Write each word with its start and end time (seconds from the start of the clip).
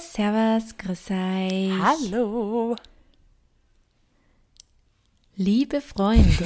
Servus, 0.00 0.76
grüß 0.76 1.10
euch. 1.10 1.72
Hallo. 1.80 2.76
Liebe 5.36 5.80
Freunde. 5.80 6.26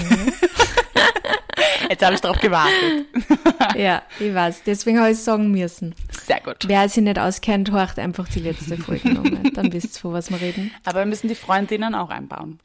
Jetzt 1.89 2.05
habe 2.05 2.15
ich 2.15 2.21
drauf 2.21 2.39
gewartet. 2.39 3.07
ja, 3.76 4.02
ich 4.21 4.33
weiß. 4.33 4.63
Deswegen 4.65 4.99
habe 4.99 5.10
ich 5.10 5.18
es 5.18 5.25
sagen 5.25 5.50
müssen. 5.50 5.97
Sehr 6.25 6.41
gut. 6.41 6.58
Wer 6.67 6.89
sich 6.89 7.02
nicht 7.02 7.18
auskennt, 7.18 7.73
horcht 7.73 7.99
einfach 7.99 8.29
die 8.29 8.39
letzte 8.39 8.77
Folge 8.77 9.14
nochmal. 9.14 9.51
Dann 9.53 9.73
wisst 9.73 9.96
ihr, 9.96 10.01
von 10.01 10.12
was 10.12 10.30
wir 10.30 10.41
reden. 10.41 10.71
Aber 10.85 11.01
wir 11.01 11.07
müssen 11.07 11.27
die 11.27 11.35
Freundinnen 11.35 11.96
auch 11.96 12.11
einbauen. 12.11 12.61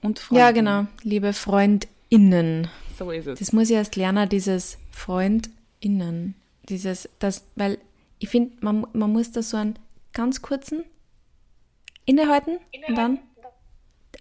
Und 0.00 0.20
Freunde. 0.20 0.40
Ja, 0.40 0.50
genau. 0.52 0.86
Liebe 1.02 1.32
FreundInnen. 1.32 2.68
So 2.96 3.10
ist 3.10 3.26
es. 3.26 3.40
Das 3.40 3.52
muss 3.52 3.68
ich 3.68 3.76
erst 3.76 3.96
lernen, 3.96 4.28
dieses 4.28 4.78
FreundInnen. 4.92 6.36
Dieses, 6.68 7.08
das, 7.18 7.44
weil 7.56 7.78
ich 8.20 8.28
finde, 8.28 8.52
man, 8.60 8.86
man 8.92 9.12
muss 9.12 9.32
da 9.32 9.42
so 9.42 9.56
einen 9.56 9.76
ganz 10.12 10.42
kurzen 10.42 10.84
innehalten, 12.04 12.58
und 12.88 12.94
dann. 12.96 13.18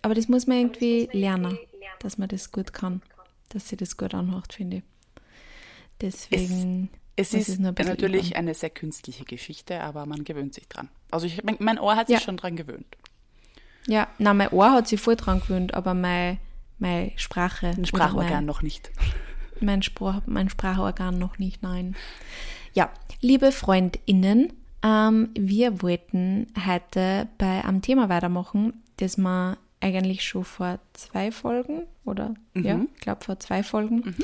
Aber 0.01 0.13
das 0.13 0.27
muss 0.27 0.47
man 0.47 0.57
irgendwie 0.57 1.09
lernen, 1.11 1.57
dass 1.99 2.17
man 2.17 2.29
das 2.29 2.51
gut 2.51 2.73
kann. 2.73 3.01
Dass 3.49 3.67
sie 3.69 3.77
das 3.77 3.97
gut 3.97 4.13
anhört, 4.13 4.53
finde 4.53 4.77
ich. 4.77 4.83
Deswegen. 6.01 6.89
Es 7.15 7.33
ich 7.33 7.49
ist 7.49 7.59
nur 7.59 7.73
ein 7.75 7.85
natürlich 7.85 8.27
üben. 8.27 8.37
eine 8.37 8.53
sehr 8.53 8.69
künstliche 8.69 9.25
Geschichte, 9.25 9.81
aber 9.81 10.05
man 10.05 10.23
gewöhnt 10.23 10.53
sich 10.53 10.69
dran. 10.69 10.87
Also 11.11 11.25
ich, 11.25 11.43
mein, 11.43 11.57
mein 11.59 11.77
Ohr 11.77 11.97
hat 11.97 12.07
sich 12.07 12.15
Ja. 12.15 12.21
schon 12.21 12.37
dran 12.37 12.55
gewöhnt. 12.55 12.95
Ja, 13.87 14.07
na, 14.19 14.33
mein 14.33 14.49
Ohr 14.49 14.71
hat 14.71 14.87
sich 14.87 15.01
voll 15.01 15.17
dran 15.17 15.41
gewöhnt, 15.41 15.73
aber 15.73 15.93
meine, 15.93 16.37
meine 16.77 17.11
Sprache. 17.17 17.67
Ein 17.67 17.85
Sprachorgan 17.85 18.29
mein, 18.31 18.45
noch 18.45 18.61
nicht. 18.61 18.89
Mein, 19.59 19.81
Sprach, 19.83 20.21
mein 20.27 20.47
Sprachorgan 20.49 21.19
noch 21.19 21.39
nicht, 21.39 21.61
nein. 21.61 21.97
Ja, 22.73 22.89
liebe 23.19 23.51
FreundInnen, 23.51 24.53
ähm, 24.83 25.29
wir 25.37 25.81
wollten 25.81 26.47
heute 26.65 27.27
bei 27.37 27.63
einem 27.63 27.81
Thema 27.81 28.09
weitermachen, 28.09 28.73
das 28.97 29.17
wir 29.17 29.57
eigentlich 29.81 30.23
schon 30.23 30.43
vor 30.43 30.79
zwei 30.93 31.31
Folgen 31.31 31.83
oder 32.05 32.33
ja, 32.53 32.79
ich 32.93 33.01
glaube 33.01 33.23
vor 33.23 33.39
zwei 33.39 33.63
Folgen 33.63 34.15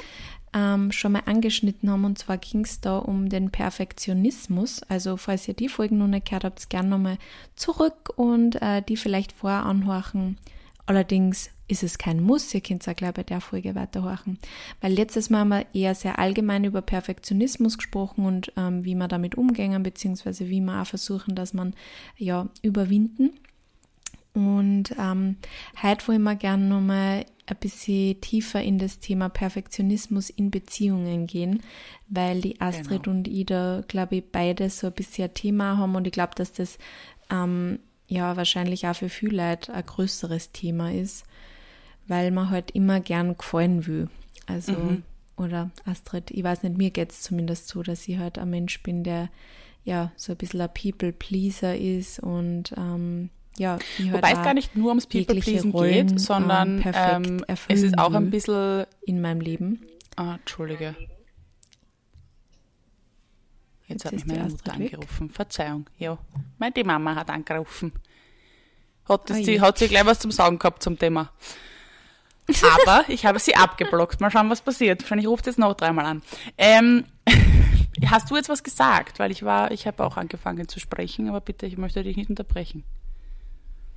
ähm, 0.55 0.91
schon 0.91 1.11
mal 1.11 1.23
angeschnitten 1.25 1.89
haben. 1.89 2.05
Und 2.05 2.17
zwar 2.17 2.37
ging 2.37 2.63
es 2.63 2.79
da 2.79 2.97
um 2.97 3.29
den 3.29 3.51
Perfektionismus. 3.51 4.81
Also 4.83 5.17
falls 5.17 5.47
ihr 5.47 5.53
die 5.53 5.69
Folgen 5.69 5.97
noch 5.97 6.07
nicht 6.07 6.25
gehört 6.25 6.45
habt, 6.45 6.69
gerne 6.69 6.89
nochmal 6.89 7.17
zurück 7.55 8.13
und 8.15 8.61
äh, 8.61 8.81
die 8.81 8.97
vielleicht 8.97 9.33
vorher 9.33 9.65
anhorchen. 9.65 10.37
Allerdings 10.85 11.49
ist 11.67 11.83
es 11.83 11.97
kein 11.97 12.21
Muss, 12.21 12.53
ihr 12.53 12.61
könnt 12.61 12.87
auch 12.87 12.95
gleich 12.95 13.13
bei 13.13 13.23
der 13.23 13.41
Folge 13.41 13.75
weiterhorchen. 13.75 14.37
Weil 14.81 14.93
letztes 14.93 15.29
Mal 15.29 15.39
haben 15.39 15.49
wir 15.49 15.65
eher 15.73 15.95
sehr 15.95 16.19
allgemein 16.19 16.63
über 16.63 16.81
Perfektionismus 16.81 17.77
gesprochen 17.77 18.25
und 18.25 18.51
ähm, 18.55 18.83
wie 18.85 18.95
wir 18.95 19.07
damit 19.07 19.35
umgehen, 19.35 19.81
beziehungsweise 19.81 20.49
wie 20.49 20.61
wir 20.61 20.81
auch 20.81 20.87
versuchen, 20.87 21.35
dass 21.35 21.53
man 21.53 21.73
ja 22.17 22.47
überwinden. 22.61 23.31
Und 24.33 24.93
ähm, 24.99 25.37
heute 25.81 26.07
wollen 26.09 26.23
wir 26.23 26.35
gerne 26.35 26.65
nochmal 26.65 27.25
ein 27.47 27.55
bisschen 27.59 28.19
tiefer 28.21 28.61
in 28.61 28.79
das 28.79 28.99
Thema 28.99 29.29
Perfektionismus 29.29 30.29
in 30.29 30.51
Beziehungen 30.51 31.25
gehen, 31.25 31.61
weil 32.07 32.41
die 32.41 32.59
Astrid 32.59 33.03
Genau. 33.03 33.17
und 33.17 33.27
ich 33.27 33.45
da, 33.45 33.83
glaube 33.87 34.17
ich, 34.17 34.23
beide 34.31 34.69
so 34.69 34.87
ein 34.87 34.93
bisschen 34.93 35.29
ein 35.29 35.33
Thema 35.33 35.77
haben 35.77 35.95
und 35.95 36.05
ich 36.05 36.13
glaube, 36.13 36.33
dass 36.35 36.51
das 36.51 36.77
ähm, 37.31 37.79
ja 38.07 38.35
wahrscheinlich 38.35 38.87
auch 38.87 38.95
für 38.95 39.09
viele 39.09 39.49
Leute 39.49 39.73
ein 39.73 39.85
größeres 39.85 40.51
Thema 40.51 40.91
ist, 40.91 41.23
weil 42.07 42.31
man 42.31 42.49
halt 42.49 42.71
immer 42.71 42.99
gern 42.99 43.37
gefallen 43.37 43.85
will. 43.87 44.09
Also, 44.47 44.97
oder 45.37 45.71
Astrid, 45.85 46.31
ich 46.31 46.43
weiß 46.43 46.63
nicht, 46.63 46.77
mir 46.77 46.91
geht 46.91 47.11
es 47.11 47.21
zumindest 47.21 47.67
so, 47.67 47.83
dass 47.83 48.07
ich 48.07 48.17
halt 48.17 48.37
ein 48.37 48.49
Mensch 48.49 48.81
bin, 48.83 49.03
der 49.03 49.29
ja 49.83 50.11
so 50.15 50.33
ein 50.33 50.37
bisschen 50.37 50.61
ein 50.61 50.69
People-Pleaser 50.73 51.75
ist 51.77 52.19
und 52.19 52.73
ähm, 52.77 53.29
ja, 53.57 53.77
ich 53.97 54.05
halt 54.11 54.17
Wobei 54.17 54.31
es 54.31 54.43
gar 54.43 54.53
nicht 54.53 54.75
nur 54.75 54.89
ums 54.89 55.07
People-Pleasen 55.07 55.71
geht, 55.71 56.19
sondern 56.19 56.81
ähm, 56.85 57.43
ähm, 57.47 57.57
es 57.67 57.81
ist 57.81 57.97
auch 57.97 58.13
ein 58.13 58.29
bisschen... 58.29 58.85
in 59.05 59.21
meinem 59.21 59.41
Leben. 59.41 59.81
Ah, 60.15 60.35
Entschuldige. 60.35 60.95
Jetzt, 63.87 64.03
Jetzt 64.03 64.05
hat 64.05 64.11
mich 64.13 64.23
die 64.23 64.27
meine 64.29 64.49
Mutter 64.49 64.79
weg. 64.79 64.93
angerufen. 64.93 65.29
Verzeihung. 65.29 65.89
Ja, 65.97 66.17
meine 66.57 66.73
die 66.73 66.83
Mama 66.83 67.15
hat 67.15 67.29
angerufen. 67.29 67.93
Hat, 69.07 69.29
das, 69.29 69.37
Oh 69.37 69.43
die, 69.43 69.51
je. 69.51 69.59
hat 69.61 69.77
sie 69.77 69.87
gleich 69.87 70.05
was 70.05 70.19
zum 70.19 70.31
Sagen 70.31 70.57
gehabt 70.57 70.81
zum 70.81 70.97
Thema. 70.97 71.31
Aber 72.47 73.05
ich 73.07 73.25
habe 73.25 73.39
sie 73.39 73.55
abgeblockt. 73.55 74.21
Mal 74.21 74.31
schauen, 74.31 74.49
was 74.49 74.61
passiert. 74.61 75.01
Wahrscheinlich 75.01 75.27
ruft 75.27 75.47
jetzt 75.47 75.59
noch 75.59 75.73
dreimal 75.73 76.05
an. 76.05 76.21
Ähm, 76.57 77.05
hast 78.09 78.29
du 78.29 78.35
jetzt 78.35 78.49
was 78.49 78.63
gesagt? 78.63 79.19
Weil 79.19 79.31
ich 79.31 79.43
war, 79.43 79.71
ich 79.71 79.87
habe 79.87 80.03
auch 80.03 80.17
angefangen 80.17 80.67
zu 80.67 80.79
sprechen, 80.79 81.29
aber 81.29 81.41
bitte, 81.41 81.65
ich 81.65 81.77
möchte 81.77 82.03
dich 82.03 82.17
nicht 82.17 82.29
unterbrechen. 82.29 82.83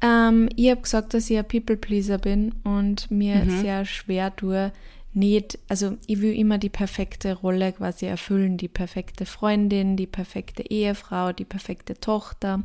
Ähm, 0.01 0.49
ich 0.57 0.71
habe 0.71 0.81
gesagt, 0.81 1.15
dass 1.15 1.29
ich 1.29 1.37
ein 1.37 1.47
People-Pleaser 1.47 2.19
bin 2.19 2.55
und 2.65 3.11
mir 3.11 3.45
sehr 3.51 3.85
schwer 3.85 4.35
tue, 4.35 4.73
nicht, 5.15 5.59
also 5.69 5.97
ich 6.07 6.21
will 6.21 6.35
immer 6.35 6.59
die 6.59 6.69
perfekte 6.69 7.35
Rolle 7.35 7.73
quasi 7.73 8.07
erfüllen, 8.07 8.57
die 8.57 8.69
perfekte 8.69 9.27
Freundin, 9.27 9.97
die 9.97 10.07
perfekte 10.07 10.63
Ehefrau, 10.63 11.33
die 11.33 11.45
perfekte 11.45 11.99
Tochter. 11.99 12.63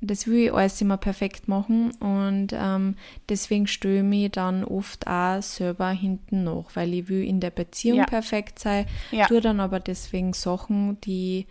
Das 0.00 0.26
will 0.28 0.44
ich 0.46 0.52
alles 0.52 0.80
immer 0.80 0.96
perfekt 0.96 1.48
machen 1.48 1.90
und 1.96 2.48
ähm, 2.52 2.94
deswegen 3.28 3.66
störe 3.66 4.04
ich 4.14 4.30
dann 4.30 4.62
oft 4.62 5.08
auch 5.08 5.42
selber 5.42 5.90
hinten 5.90 6.44
nach, 6.44 6.66
weil 6.74 6.94
ich 6.94 7.08
will 7.08 7.24
in 7.24 7.40
der 7.40 7.50
Beziehung 7.50 7.98
Ja. 7.98 8.04
perfekt 8.06 8.60
sein, 8.60 8.86
Ja. 9.10 9.26
tue 9.26 9.40
dann 9.40 9.58
aber 9.58 9.80
deswegen 9.80 10.34
Sachen, 10.34 11.00
die 11.00 11.46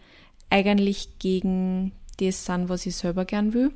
eigentlich 0.50 1.20
gegen 1.20 1.92
das 2.22 2.46
sind, 2.46 2.70
was 2.70 2.86
ich 2.86 2.96
selber 2.96 3.26
gern 3.26 3.54
will 3.54 3.72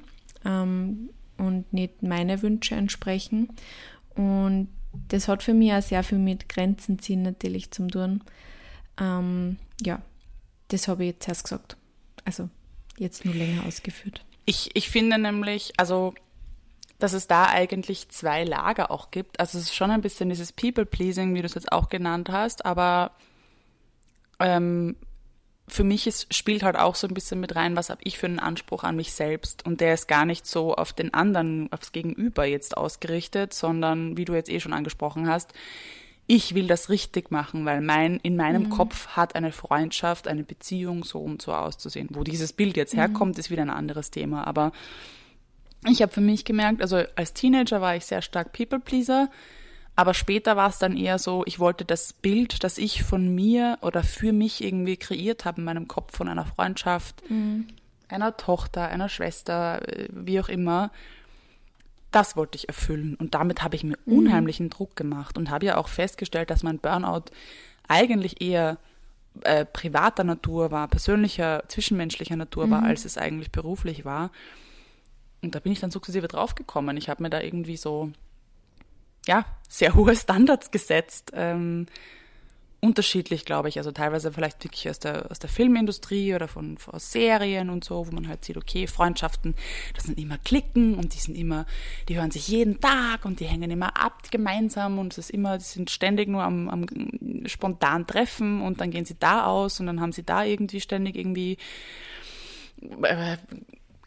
ähm, 0.46 1.10
und 1.38 1.72
nicht 1.74 2.02
meine 2.02 2.42
Wünsche 2.42 2.76
entsprechen. 2.76 3.50
Und 4.16 4.70
das 5.10 5.28
hat 5.28 5.44
für 5.44 5.54
mich 5.54 5.74
auch 5.74 5.82
sehr 5.82 6.04
viel 6.04 6.18
mit 6.18 6.48
Grenzen 6.48 6.98
ziehen 7.00 7.24
natürlich 7.24 7.72
zum 7.72 7.90
tun. 7.90 8.24
Ähm, 9.00 9.58
ja, 9.82 10.02
das 10.70 10.88
habe 10.88 11.04
ich 11.04 11.12
jetzt 11.12 11.28
erst 11.28 11.44
gesagt. 11.44 11.76
Also 12.24 12.50
jetzt 12.98 13.26
nur 13.26 13.36
länger 13.36 13.66
ausgeführt. 13.66 14.24
Ich, 14.52 14.70
ich 14.74 14.90
finde 14.90 15.18
nämlich, 15.18 15.72
also, 15.78 16.14
dass 17.00 17.14
es 17.14 17.26
da 17.26 17.46
eigentlich 17.46 18.10
zwei 18.10 18.44
Lager 18.44 18.92
auch 18.92 19.10
gibt. 19.10 19.40
Also 19.40 19.58
es 19.58 19.68
ist 19.68 19.76
schon 19.76 19.92
ein 19.92 20.02
bisschen 20.02 20.28
dieses 20.28 20.52
People-Pleasing, 20.52 21.34
wie 21.34 21.40
du 21.40 21.46
es 21.46 21.54
jetzt 21.54 21.72
auch 21.72 21.88
genannt 21.88 22.28
hast, 22.30 22.66
aber 22.66 23.12
ähm, 24.40 24.98
für 25.70 25.86
mich 25.86 26.06
ist, 26.06 26.34
spielt 26.36 26.64
halt 26.64 26.76
auch 26.76 26.96
so 26.96 27.08
ein 27.08 27.14
bisschen 27.14 27.40
mit 27.40 27.56
rein, 27.56 27.78
was 27.78 27.90
habe 27.90 28.02
ich 28.04 28.18
für 28.18 28.26
einen 28.26 28.40
Anspruch 28.40 28.84
an 28.84 28.98
mich 28.98 29.14
selbst. 29.14 29.66
Und 29.66 29.80
der 29.80 29.94
ist 29.94 30.10
gar 30.10 30.26
nicht 30.26 30.46
so 30.46 30.76
auf 30.76 30.92
den 30.92 31.14
anderen, 31.14 31.72
aufs 31.72 31.94
Gegenüber 31.94 32.44
jetzt 32.44 32.76
ausgerichtet, 32.76 33.54
sondern, 33.54 34.18
wie 34.18 34.26
du 34.26 34.34
jetzt 34.34 34.50
eh 34.50 34.60
schon 34.60 34.74
angesprochen 34.74 35.30
hast, 35.30 35.54
ich 36.28 36.56
will 36.56 36.68
das 36.68 36.90
richtig 36.90 37.32
machen, 37.32 37.66
weil 37.66 37.82
mein, 37.82 38.18
in 38.18 38.38
meinem 38.38 38.70
Kopf 38.70 39.10
hat 39.10 39.36
eine 39.36 39.52
Freundschaft, 39.52 40.28
eine 40.28 40.44
Beziehung 40.44 41.04
so 41.04 41.20
und 41.20 41.42
so 41.42 41.54
auszusehen. 41.54 42.10
Wo 42.12 42.24
dieses 42.24 42.54
Bild 42.54 42.78
jetzt 42.78 42.96
herkommt, 42.96 43.38
ist 43.38 43.52
wieder 43.52 43.64
ein 43.64 43.70
anderes 43.70 44.12
Thema. 44.12 44.48
Aber 44.48 44.72
ich 45.90 46.02
habe 46.02 46.12
für 46.12 46.22
mich 46.22 46.46
gemerkt, 46.46 46.82
also 46.82 47.04
als 47.16 47.34
Teenager 47.34 47.82
war 47.82 47.96
ich 47.96 48.06
sehr 48.06 48.22
stark 48.22 48.54
People-Pleaser, 48.54 49.30
aber 49.96 50.14
später 50.14 50.56
war 50.56 50.70
es 50.70 50.80
dann 50.80 50.96
eher 50.96 51.20
so, 51.20 51.44
ich 51.46 51.60
wollte 51.60 51.84
das 51.86 52.14
Bild, 52.14 52.64
das 52.64 52.78
ich 52.78 53.04
von 53.04 53.34
mir 53.36 53.78
oder 53.82 54.04
für 54.04 54.32
mich 54.32 54.64
irgendwie 54.64 54.96
kreiert 54.96 55.44
habe 55.44 55.60
in 55.60 55.66
meinem 55.66 55.88
Kopf 55.88 56.16
von 56.16 56.30
einer 56.30 56.46
Freundschaft, 56.46 57.22
einer 58.08 58.38
Tochter, 58.38 58.88
einer 58.88 59.10
Schwester, 59.10 59.88
äh, 59.88 60.08
wie 60.12 60.40
auch 60.40 60.50
immer, 60.50 60.92
das 62.12 62.36
wollte 62.36 62.58
ich 62.58 62.68
erfüllen. 62.68 63.16
Und 63.16 63.34
damit 63.34 63.64
habe 63.64 63.76
ich 63.76 63.84
mir 63.84 63.98
unheimlichen 64.06 64.70
Druck 64.70 64.96
gemacht 64.96 65.38
und 65.38 65.50
habe 65.50 65.66
ja 65.66 65.78
auch 65.78 65.88
festgestellt, 65.88 66.50
dass 66.50 66.64
mein 66.64 66.80
Burnout 66.80 67.26
eigentlich 67.88 68.42
eher 68.42 68.78
äh, 69.44 69.66
privater 69.66 70.24
Natur 70.24 70.72
war, 70.72 70.88
persönlicher, 70.88 71.64
zwischenmenschlicher 71.68 72.36
Natur 72.36 72.70
war, 72.70 72.84
als 72.84 73.06
es 73.06 73.18
eigentlich 73.18 73.52
beruflich 73.52 74.04
war. 74.04 74.32
Und 75.42 75.56
da 75.56 75.60
bin 75.60 75.72
ich 75.72 75.80
dann 75.80 75.92
sukzessive 75.92 76.28
draufgekommen. 76.28 76.98
Ich 76.98 77.10
habe 77.10 77.24
mir 77.24 77.30
da 77.30 77.42
irgendwie 77.42 77.78
so, 77.78 78.12
ja, 79.26 79.46
sehr 79.70 79.96
hohe 79.96 80.16
Standards 80.16 80.72
gesetzt. 80.72 81.32
Ähm, 81.34 81.88
unterschiedlich, 82.82 83.46
glaube 83.46 83.70
ich. 83.70 83.78
Also 83.78 83.92
teilweise 83.92 84.32
vielleicht 84.34 84.64
wirklich 84.64 84.90
aus 84.90 85.00
der, 85.00 85.30
aus 85.30 85.40
der 85.40 85.50
Filmindustrie 85.50 86.34
oder 86.34 86.48
von, 86.48 86.78
von 86.78 87.00
Serien 87.00 87.70
und 87.70 87.84
so, 87.84 88.08
wo 88.08 88.12
man 88.12 88.28
halt 88.28 88.44
sieht, 88.44 88.58
okay, 88.58 88.88
Freundschaften, 88.88 89.56
das 89.96 90.06
sind 90.06 90.18
immer 90.18 90.40
Klicken 90.40 90.96
und 90.96 91.14
die 91.14 91.20
sind 91.20 91.38
immer, 91.38 91.66
die 92.10 92.18
hören 92.18 92.32
sich 92.32 92.48
jeden 92.48 92.82
Tag 92.82 93.24
und 93.24 93.40
die 93.40 93.46
hängen 93.46 93.70
immer 93.70 94.02
ab 94.02 94.24
gemeinsam 94.32 94.98
und 94.98 95.14
es 95.14 95.20
ist 95.20 95.30
immer, 95.30 95.60
die 95.60 95.64
sind 95.64 95.92
ständig 95.92 96.28
nur 96.28 96.44
am, 96.44 96.70
am 96.70 96.86
spontan 97.46 98.08
treffen 98.08 98.62
und 98.62 98.82
dann 98.82 98.90
gehen 98.90 99.06
sie 99.06 99.16
da 99.20 99.46
aus 99.46 99.80
und 99.80 99.86
dann 99.86 100.02
haben 100.02 100.12
sie 100.12 100.24
da 100.24 100.44
irgendwie 100.44 100.82
ständig 100.82 101.16
irgendwie 101.16 101.58
äh, 103.04 103.38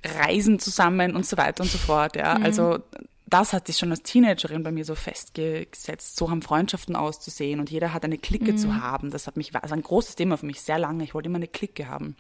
Reisen 0.05 0.59
zusammen 0.59 1.15
und 1.15 1.25
so 1.25 1.37
weiter 1.37 1.63
und 1.63 1.71
so 1.71 1.79
fort, 1.79 2.17
ja. 2.17 2.35
Also 2.35 2.81
das 3.27 3.53
hat 3.53 3.67
sich 3.67 3.79
schon 3.79 3.91
als 3.91 4.03
Teenagerin 4.03 4.63
bei 4.63 4.71
mir 4.71 4.85
so 4.85 4.95
festgesetzt, 4.95 6.17
so 6.17 6.31
haben 6.31 6.43
Freundschaften 6.43 6.95
auszusehen 6.95 7.59
und 7.59 7.71
jeder 7.71 7.95
hat 7.95 8.05
eine 8.05 8.19
Clique 8.19 8.55
zu 8.57 8.77
haben. 8.77 9.11
Das 9.11 9.27
hat 9.27 9.37
mich, 9.37 9.55
war 9.55 9.63
also 9.63 9.75
ein 9.75 9.83
großes 9.83 10.15
Thema 10.17 10.37
für 10.37 10.47
mich, 10.47 10.61
sehr 10.61 10.79
lange. 10.79 11.05
Ich 11.05 11.15
wollte 11.15 11.29
immer 11.29 11.37
eine 11.37 11.49
Clique 11.49 11.89
haben. 11.89 12.17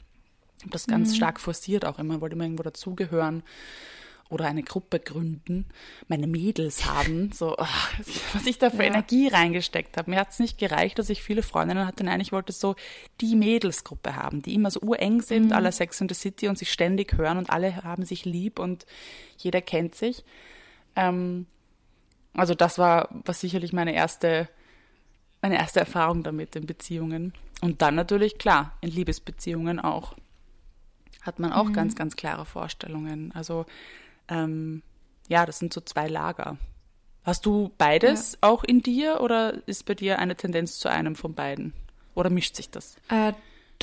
habe 0.60 0.70
das 0.70 0.86
ganz 0.86 1.10
mhm. 1.10 1.14
stark 1.16 1.40
forciert 1.40 1.84
auch 1.84 1.98
immer, 1.98 2.20
wollte 2.20 2.34
immer 2.34 2.44
irgendwo 2.44 2.62
dazugehören 2.62 3.42
oder 4.30 4.46
eine 4.46 4.62
Gruppe 4.62 4.98
gründen, 4.98 5.66
meine 6.08 6.26
Mädels 6.26 6.86
haben, 6.86 7.30
so 7.32 7.56
ach, 7.58 7.92
was 8.32 8.46
ich 8.46 8.58
da 8.58 8.70
für 8.70 8.82
ja. 8.82 8.84
Energie 8.84 9.28
reingesteckt 9.28 9.98
habe. 9.98 10.10
Mir 10.10 10.18
hat 10.18 10.30
es 10.30 10.38
nicht 10.38 10.58
gereicht, 10.58 10.98
dass 10.98 11.10
ich 11.10 11.22
viele 11.22 11.42
Freundinnen 11.42 11.86
hatte. 11.86 12.04
Nein, 12.04 12.20
ich 12.20 12.32
wollte 12.32 12.52
so 12.52 12.74
die 13.20 13.36
Mädelsgruppe 13.36 14.16
haben, 14.16 14.40
die 14.40 14.54
immer 14.54 14.70
so 14.70 14.80
ureng 14.80 15.20
sind, 15.20 15.46
mhm. 15.46 15.52
alle 15.52 15.70
Sex 15.70 16.00
in 16.00 16.08
the 16.08 16.14
City 16.14 16.48
und 16.48 16.56
sich 16.56 16.72
ständig 16.72 17.18
hören 17.18 17.36
und 17.36 17.50
alle 17.50 17.84
haben 17.84 18.06
sich 18.06 18.24
lieb 18.24 18.58
und 18.58 18.86
jeder 19.36 19.60
kennt 19.60 19.94
sich. 19.94 20.24
Ähm, 20.96 21.46
also 22.35 22.55
das 22.55 22.79
war, 22.79 23.08
war 23.11 23.35
sicherlich 23.35 23.73
meine 23.73 23.94
erste, 23.94 24.49
meine 25.41 25.56
erste 25.56 25.81
Erfahrung 25.81 26.23
damit 26.23 26.56
in 26.56 26.67
Beziehungen. 26.67 27.32
Und 27.61 27.82
dann 27.82 27.94
natürlich, 27.94 28.38
klar, 28.38 28.76
in 28.81 28.91
Liebesbeziehungen 28.91 29.81
auch. 29.81 30.14
Hat 31.23 31.38
man 31.38 31.52
auch 31.52 31.64
mhm. 31.64 31.73
ganz, 31.73 31.94
ganz 31.94 32.17
klare 32.17 32.44
Vorstellungen. 32.44 33.32
Also 33.32 33.64
ähm, 34.29 34.82
ja, 35.29 35.46
das 35.46 35.58
sind 35.58 35.73
so 35.73 35.81
zwei 35.81 36.08
Lager. 36.08 36.58
Hast 37.25 37.46
du 37.46 37.73
beides 37.79 38.32
ja. 38.32 38.50
auch 38.50 38.64
in 38.64 38.82
dir 38.82 39.20
oder 39.20 39.67
ist 39.67 39.87
bei 39.87 39.94
dir 39.94 40.19
eine 40.19 40.37
Tendenz 40.37 40.79
zu 40.79 40.91
einem 40.91 41.17
von 41.17 41.35
beiden? 41.35 41.73
Oder 42.14 42.31
mischt 42.31 42.55
sich 42.55 42.70
das? 42.70 42.96
Äh, 43.08 43.32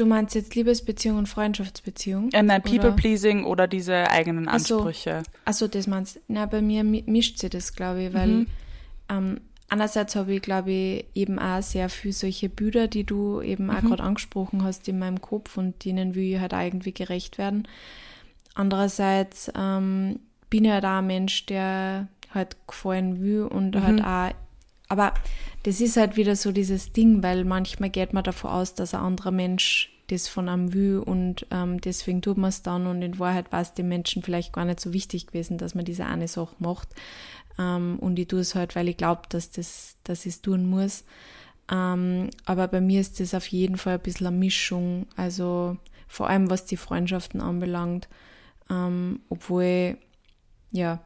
du 0.02 0.08
meinst 0.08 0.36
jetzt 0.36 0.56
Liebesbeziehung 0.56 1.20
und 1.20 1.30
Freundschaftsbeziehung? 1.30 2.32
Äh, 2.32 2.44
nein, 2.44 2.62
People-Pleasing 2.62 3.44
oder? 3.44 3.52
oder? 3.52 3.68
diese 3.68 4.10
eigenen 4.10 4.48
Ansprüche. 4.48 5.24
Achso, 5.46 5.68
das 5.68 5.88
meinst 5.88 6.16
du. 6.16 6.20
Na, 6.28 6.46
bei 6.48 6.62
mir 6.62 6.84
mischt 6.84 7.38
sich 7.38 7.52
das, 7.52 7.74
glaube 7.74 8.04
ich, 8.04 8.14
weil 8.14 8.28
mhm. 8.28 8.48
ähm, 9.10 9.42
einerseits 9.70 10.16
habe 10.16 10.34
ich, 10.34 10.42
glaube 10.42 10.72
ich, 10.72 11.06
eben 11.14 11.40
auch 11.40 11.62
sehr 11.62 11.90
viel 11.90 12.12
solche 12.12 12.50
Bilder, 12.50 12.88
die 12.88 13.04
du 13.04 13.42
eben 13.42 13.66
mhm. 13.66 13.70
auch 13.70 13.82
gerade 13.82 14.04
angesprochen 14.04 14.64
hast 14.64 14.88
in 14.88 15.00
meinem 15.00 15.22
Kopf 15.22 15.58
und 15.58 15.86
denen 15.86 16.16
will 16.16 16.34
ich 16.34 16.40
halt 16.40 16.54
auch 16.54 16.62
irgendwie 16.62 16.94
gerecht 16.94 17.38
werden. 17.38 17.68
Andererseits 18.56 19.52
ähm, 19.56 20.20
bin 20.50 20.66
ja 20.66 20.74
halt 20.74 20.86
auch 20.86 21.00
ein 21.00 21.08
Mensch, 21.08 21.46
der 21.46 22.08
halt 22.34 22.58
gefallen 22.68 23.22
will 23.22 23.44
und 23.44 23.76
mhm. 23.76 23.84
halt 23.84 24.04
auch, 24.04 24.36
aber 24.90 25.14
das 25.64 25.80
ist 25.80 25.96
halt 25.96 26.18
wieder 26.18 26.36
so 26.36 26.52
dieses 26.52 26.92
Ding, 26.92 27.22
weil 27.24 27.46
manchmal 27.46 27.90
geht 27.90 28.14
man 28.14 28.24
davon 28.24 28.52
aus, 28.52 28.74
dass 28.74 28.94
ein 28.94 29.02
anderer 29.02 29.32
Mensch 29.32 29.91
das 30.12 30.28
von 30.28 30.50
einem 30.50 30.74
will 30.74 31.00
und 31.00 31.48
ähm, 31.52 31.80
deswegen 31.82 32.22
tut 32.22 32.38
man 32.38 32.50
es 32.50 32.62
dann 32.62 32.88
und 32.88 33.02
in 33.02 33.20
Wahrheit 33.20 33.52
war 33.52 33.62
es 33.62 33.74
dem 33.74 33.88
Menschen 33.88 34.24
vielleicht 34.24 34.54
gar 34.54 34.66
nicht 34.66 34.80
so 34.80 34.94
wichtig 34.94 35.28
gewesen, 35.28 35.58
dass 35.58 35.76
man 35.76 35.86
diese 35.86 36.06
eine 36.06 36.28
Sache 36.28 36.56
macht. 36.60 36.90
Ähm, 37.58 37.98
und 38.00 38.20
ich 38.20 38.28
tue 38.28 38.42
es 38.42 38.56
halt, 38.56 38.76
weil 38.76 38.90
ich 38.90 38.98
glaube, 38.98 39.24
dass, 39.30 39.52
das, 39.52 39.98
dass 40.04 40.26
ich 40.26 40.36
es 40.36 40.42
tun 40.42 40.70
muss. 40.70 41.06
Ähm, 41.72 42.30
aber 42.46 42.68
bei 42.68 42.82
mir 42.82 43.00
ist 43.02 43.20
das 43.20 43.34
auf 43.34 43.48
jeden 43.48 43.78
Fall 43.78 43.96
ein 43.96 44.02
bisschen 44.02 44.28
eine 44.28 44.38
Mischung, 44.38 45.08
also 45.16 45.78
vor 46.08 46.28
allem 46.28 46.50
was 46.50 46.66
die 46.66 46.78
Freundschaften 46.78 47.40
anbelangt, 47.40 48.10
ähm, 48.70 49.22
obwohl 49.30 49.98
ja, 50.72 51.02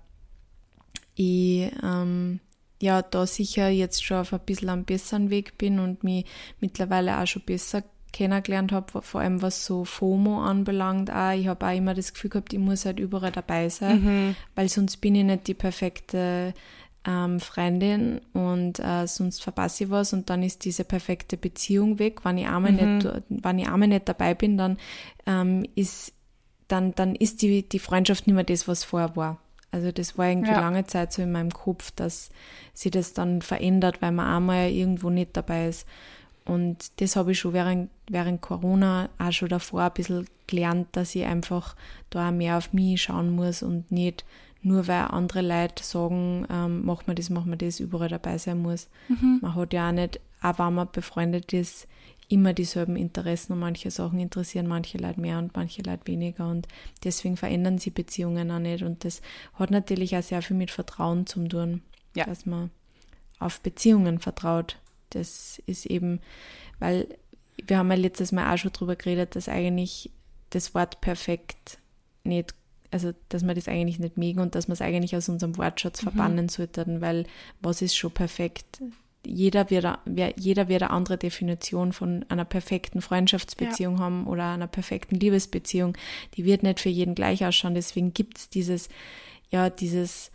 ich 1.16 1.72
ähm, 1.84 2.40
ja 2.81 3.02
da 3.02 3.28
sicher 3.28 3.69
jetzt 3.69 4.04
schon 4.04 4.18
auf 4.18 4.34
ein 4.34 4.40
bisschen 4.40 4.69
am 4.69 4.86
besseren 4.86 5.30
Weg 5.30 5.57
bin 5.57 5.80
und 5.80 6.04
mich 6.04 6.25
mittlerweile 6.60 7.19
auch 7.19 7.28
schon 7.28 7.44
besser 7.44 7.84
kennengelernt 8.15 8.71
habe, 8.71 9.01
vor 9.01 9.19
allem 9.19 9.41
was 9.41 9.65
so 9.65 9.83
FOMO 9.83 10.41
anbelangt. 10.41 11.12
Auch. 11.12 11.33
Ich 11.33 11.47
habe 11.47 11.67
auch 11.67 11.75
immer 11.75 11.94
das 11.94 12.13
Gefühl 12.13 12.29
gehabt, 12.29 12.53
ich 12.53 12.59
muss 12.59 12.85
halt 12.85 12.97
überall 12.97 13.33
dabei 13.33 13.67
sein, 13.67 14.03
mhm. 14.03 14.35
weil 14.56 14.69
sonst 14.69 14.97
bin 14.97 15.15
ich 15.15 15.25
nicht 15.25 15.47
die 15.47 15.53
perfekte 15.53 16.53
ähm, 17.06 17.41
Freundin 17.41 18.21
und 18.31 18.79
äh, 18.79 19.06
sonst 19.06 19.44
verpasse 19.44 19.83
ich 19.83 19.89
was 19.89 20.13
und 20.13 20.29
dann 20.29 20.44
ist 20.44 20.63
diese 20.63 20.85
perfekte 20.85 21.35
Beziehung 21.35 22.00
weg. 22.00 22.23
Wenn 22.23 22.38
ich 22.38 22.47
einmal, 22.47 22.71
mhm. 22.71 22.97
nicht, 22.97 23.09
wenn 23.27 23.59
ich 23.59 23.67
einmal 23.67 23.89
nicht 23.89 24.07
dabei 24.07 24.33
bin, 24.33 24.57
dann 24.57 24.77
ähm, 25.25 25.65
ist 25.75 26.13
dann, 26.69 26.95
dann 26.95 27.15
ist 27.15 27.41
die, 27.41 27.68
die 27.68 27.79
Freundschaft 27.79 28.25
nicht 28.25 28.35
mehr 28.35 28.44
das, 28.45 28.68
was 28.68 28.85
vorher 28.85 29.15
war. 29.15 29.39
Also 29.71 29.91
das 29.91 30.18
war 30.18 30.29
irgendwie 30.29 30.51
ja. 30.51 30.59
lange 30.61 30.85
Zeit 30.85 31.11
so 31.11 31.21
in 31.21 31.33
meinem 31.33 31.51
Kopf, 31.51 31.91
dass 31.91 32.29
sich 32.73 32.91
das 32.91 33.13
dann 33.13 33.41
verändert, 33.41 34.01
weil 34.01 34.13
man 34.13 34.25
einmal 34.25 34.69
irgendwo 34.71 35.09
nicht 35.09 35.35
dabei 35.35 35.68
ist. 35.68 35.85
Und 36.45 37.01
das 37.01 37.15
habe 37.15 37.31
ich 37.31 37.39
schon 37.39 37.53
während, 37.53 37.89
während 38.09 38.42
Corona 38.42 39.09
auch 39.18 39.31
schon 39.31 39.50
davor 39.50 39.83
ein 39.83 39.94
bisschen 39.94 40.27
gelernt, 40.47 40.88
dass 40.92 41.15
ich 41.15 41.25
einfach 41.25 41.75
da 42.09 42.31
mehr 42.31 42.57
auf 42.57 42.71
mich 42.71 43.01
schauen 43.01 43.36
muss 43.36 43.63
und 43.63 43.92
nicht 43.92 44.24
nur 44.62 44.88
weil 44.88 45.06
andere 45.06 45.42
Leute 45.42 45.83
sagen, 45.83 46.45
ähm, 46.50 46.86
mach 46.86 47.06
mal 47.07 47.15
das, 47.15 47.30
mach 47.30 47.45
mal 47.45 47.56
das, 47.56 47.80
überall 47.80 48.09
dabei 48.09 48.38
sein 48.38 48.62
muss. 48.62 48.89
Mhm. 49.09 49.39
Man 49.42 49.56
hat 49.56 49.74
ja 49.74 49.89
auch 49.89 49.94
nicht, 49.94 50.19
auch 50.42 50.57
wenn 50.59 50.74
man 50.74 50.89
befreundet 50.92 51.53
ist, 51.53 51.88
immer 52.30 52.53
dieselben 52.53 52.95
Interessen 52.95 53.53
und 53.53 53.59
manche 53.59 53.92
Sachen 53.92 54.19
interessieren 54.19 54.68
manche 54.68 54.97
Leute 54.97 55.21
mehr 55.21 55.38
und 55.38 55.56
manche 55.56 55.83
Leute 55.83 56.07
weniger 56.07 56.50
und 56.50 56.68
deswegen 57.03 57.38
verändern 57.38 57.77
sie 57.77 57.92
Beziehungen 57.92 58.50
auch 58.50 58.59
nicht 58.59 58.83
und 58.83 59.06
das 59.06 59.21
hat 59.53 59.69
natürlich 59.69 60.18
auch 60.18 60.24
sehr 60.24 60.42
viel 60.42 60.57
mit 60.57 60.71
Vertrauen 60.71 61.27
zu 61.27 61.47
tun, 61.47 61.81
ja. 62.15 62.25
dass 62.25 62.45
man 62.45 62.71
auf 63.39 63.59
Beziehungen 63.62 64.19
vertraut. 64.19 64.77
Das 65.10 65.62
ist 65.66 65.86
eben, 65.86 66.19
weil 66.80 67.07
wir 67.66 67.78
haben 67.78 67.90
ja 67.90 67.98
letztes 67.98 68.31
Mal 68.31 68.54
auch 68.54 68.57
schon 68.57 68.74
drüber 68.74 68.96
geredet, 68.96 69.36
dass 69.36 69.50
eigentlich 69.50 70.12
das 70.50 70.75
Wort 70.75 71.02
perfekt 71.02 71.80
nicht 72.24 72.54
also 72.92 73.13
dass 73.28 73.44
wir 73.44 73.54
das 73.54 73.68
eigentlich 73.68 74.00
nicht 74.00 74.18
mögen 74.18 74.40
und 74.40 74.56
dass 74.56 74.69
man 74.69 74.74
es 74.74 74.81
eigentlich 74.81 75.18
aus 75.18 75.28
unserem 75.28 75.57
Wortschatz 75.57 76.02
mhm. 76.02 76.04
verbannen 76.04 76.50
sollten, 76.50 77.02
weil 77.02 77.25
was 77.60 77.81
ist 77.81 77.98
schon 77.98 78.12
perfekt? 78.12 78.80
jeder 79.25 79.69
wird, 79.69 79.86
jeder 80.38 80.68
wird 80.68 80.84
eine 80.84 80.92
andere 80.92 81.18
Definition 81.18 81.94
von 81.94 82.25
einer 82.30 82.46
perfekten 82.46 83.02
Freundschaftsbeziehung 83.02 83.96
ja. 83.96 84.02
haben 84.02 84.28
oder 84.28 84.52
einer 84.52 84.68
perfekten 84.68 85.16
Liebesbeziehung. 85.16 85.98
Die 86.36 86.46
wird 86.46 86.63
nicht 86.63 86.80
für 86.80 86.90
jeden 86.90 87.16
gleich 87.16 87.46
ausschauen. 87.46 87.75
Deswegen 87.75 88.13
gibt 88.13 88.38
es 88.38 88.50
dieses, 88.50 88.90
ja, 89.50 89.69
dieses 89.69 90.31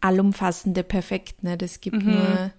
allumfassende 0.00 0.82
Perfekt. 0.82 1.42
Ne? 1.42 1.56
Das 1.56 1.80
gibt 1.80 2.02
mhm. 2.02 2.12
nur, 2.12 2.50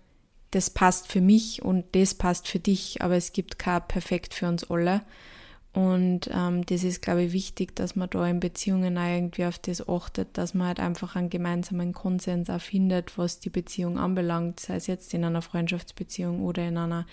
das 0.52 0.70
passt 0.70 1.12
für 1.12 1.22
mich 1.22 1.62
und 1.62 1.86
das 1.94 2.16
passt 2.16 2.48
für 2.48 2.60
dich, 2.60 3.02
aber 3.02 3.16
es 3.16 3.34
gibt 3.34 3.60
kein 3.60 3.88
Perfekt 3.88 4.34
für 4.34 4.48
uns 4.48 4.70
alle. 4.70 5.02
Und 5.72 6.30
ähm, 6.34 6.66
das 6.66 6.84
ist, 6.84 7.02
glaube 7.02 7.24
ich, 7.24 7.32
wichtig, 7.32 7.76
dass 7.76 7.96
man 7.96 8.10
da 8.10 8.26
in 8.28 8.40
Beziehungen 8.40 8.98
auch 8.98 9.08
irgendwie 9.08 9.46
auf 9.46 9.60
das 9.60 9.88
achtet, 9.88 10.36
dass 10.38 10.56
man 10.56 10.68
halt 10.68 10.80
einfach 10.80 11.16
einen 11.16 11.30
gemeinsamen 11.30 11.94
Konsens 11.94 12.50
auch 12.50 12.60
findet, 12.60 13.18
was 13.20 13.40
die 13.40 13.52
Beziehung 13.52 14.00
anbelangt, 14.00 14.60
sei 14.60 14.76
es 14.76 14.88
jetzt 14.88 15.14
in 15.14 15.24
einer 15.24 15.44
Freundschaftsbeziehung 15.44 16.42
oder 16.42 16.68
in 16.68 16.78
einer 16.78 17.06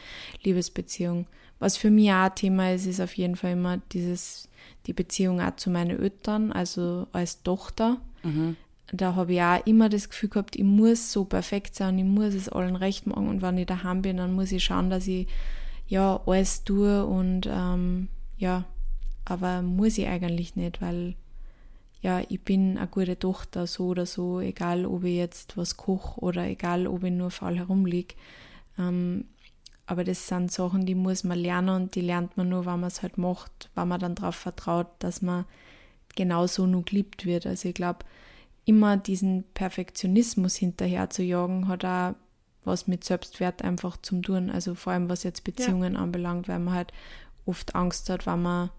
Liebesbeziehung. 0.43 1.27
Was 1.59 1.77
für 1.77 1.91
mich 1.91 2.11
auch 2.11 2.25
ein 2.25 2.35
Thema 2.35 2.73
ist, 2.73 2.87
ist 2.87 3.01
auf 3.01 3.15
jeden 3.15 3.37
Fall 3.37 3.53
immer 3.53 3.79
dieses, 3.93 4.49
die 4.87 4.95
Beziehung 4.95 5.41
auch 5.43 5.57
zu 5.57 5.69
meinen 5.69 6.01
Eltern, 6.01 6.51
also 6.51 7.07
als 7.13 7.43
Tochter. 7.43 7.99
Mhm. 8.23 8.57
Da 8.93 9.15
habe 9.15 9.35
ich 9.35 9.43
auch 9.43 9.67
immer 9.67 9.89
das 9.89 10.09
Gefühl 10.09 10.29
gehabt, 10.29 10.57
ich 10.57 10.65
muss 10.65 11.13
so 11.13 11.25
perfekt 11.25 11.75
sein, 11.75 11.99
ich 11.99 12.05
muss 12.05 12.35
es 12.35 12.49
allen 12.49 12.77
recht 12.77 13.07
machen 13.07 13.29
und 13.29 13.43
wenn 13.43 13.59
ich 13.59 13.67
daheim 13.67 14.03
bin, 14.03 14.19
dann 14.19 14.35
muss 14.35 14.53
ich 14.53 14.63
schauen, 14.63 14.91
dass 14.91 15.07
ich 15.09 15.27
ja 15.89 16.21
alles 16.27 16.63
tue 16.65 17.05
und 17.05 17.49
ähm, 17.51 18.09
ja, 18.39 18.65
aber 19.25 19.63
muss 19.63 19.99
ich 19.99 20.07
eigentlich 20.07 20.55
nicht, 20.55 20.81
weil 20.81 21.17
ja, 22.01 22.23
ich 22.29 22.41
bin 22.43 22.79
eine 22.79 22.87
gute 22.87 23.19
Tochter, 23.19 23.67
so 23.67 23.87
oder 23.87 24.07
so, 24.07 24.41
egal 24.41 24.87
ob 24.87 25.03
ich 25.03 25.17
jetzt 25.17 25.57
was 25.57 25.77
koche 25.77 26.21
oder 26.21 26.45
egal 26.47 26.87
ob 26.87 27.03
ich 27.03 27.13
nur 27.13 27.33
faul 27.33 27.57
herumliege. 27.57 28.15
Ähm, 28.79 29.25
aber 29.87 30.05
das 30.05 30.29
sind 30.29 30.53
Sachen, 30.53 30.87
die 30.87 30.95
muss 30.95 31.25
man 31.25 31.39
lernen 31.39 31.69
und 31.69 31.95
die 31.95 32.01
lernt 32.01 32.37
man 32.37 32.49
nur, 32.49 32.67
wenn 32.67 32.81
man 32.81 32.89
es 32.89 33.03
halt 33.03 33.19
macht, 33.19 33.71
wenn 33.75 33.89
man 33.89 34.01
dann 34.01 34.15
darauf 34.15 34.37
vertraut, 34.37 34.89
dass 34.99 35.23
man 35.23 35.45
genauso 36.15 36.67
nur 36.67 36.85
geliebt 36.85 37.25
wird. 37.25 37.47
Also 37.47 37.69
ich 37.69 37.75
glaube, 37.75 38.01
immer 38.67 38.99
diesen 38.99 39.45
Perfektionismus 39.55 40.57
hinterher 40.57 41.09
zu 41.09 41.23
jagen, 41.23 41.69
hat 41.69 41.85
auch 41.85 42.15
was 42.65 42.89
mit 42.89 43.05
Selbstwert 43.05 43.63
einfach 43.63 43.97
zum 44.03 44.23
tun. 44.23 44.51
Also 44.51 44.75
vor 44.75 44.93
allem 44.93 45.09
was 45.09 45.23
jetzt 45.23 45.45
Beziehungen 45.45 45.95
ja. 45.95 46.01
anbelangt, 46.01 46.49
weil 46.49 46.59
man 46.59 46.75
halt 46.75 46.93
oft 47.47 47.75
Angst 47.75 48.11
hat, 48.11 48.27
wenn 48.27 48.43
man, 48.43 48.71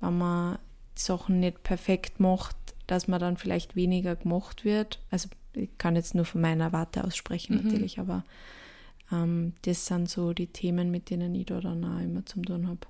wenn 0.00 0.18
man 0.18 0.58
Sachen 0.96 1.40
nicht 1.40 1.62
perfekt 1.62 2.20
macht, 2.20 2.56
dass 2.88 3.08
man 3.08 3.20
dann 3.20 3.36
vielleicht 3.36 3.76
weniger 3.76 4.16
gemacht 4.16 4.64
wird. 4.64 5.00
Also 5.10 5.28
ich 5.54 5.70
kann 5.78 5.96
jetzt 5.96 6.14
nur 6.14 6.24
von 6.24 6.40
meiner 6.40 6.72
Warte 6.72 7.04
aussprechen 7.04 7.56
mhm. 7.56 7.64
natürlich, 7.64 8.00
aber 8.00 8.24
ähm, 9.12 9.54
das 9.62 9.86
sind 9.86 10.10
so 10.10 10.32
die 10.32 10.48
Themen, 10.48 10.90
mit 10.90 11.10
denen 11.10 11.34
ich 11.36 11.46
da 11.46 11.60
dann 11.60 11.84
auch 11.84 12.00
immer 12.00 12.26
zum 12.26 12.44
tun 12.44 12.66
habe. 12.66 12.80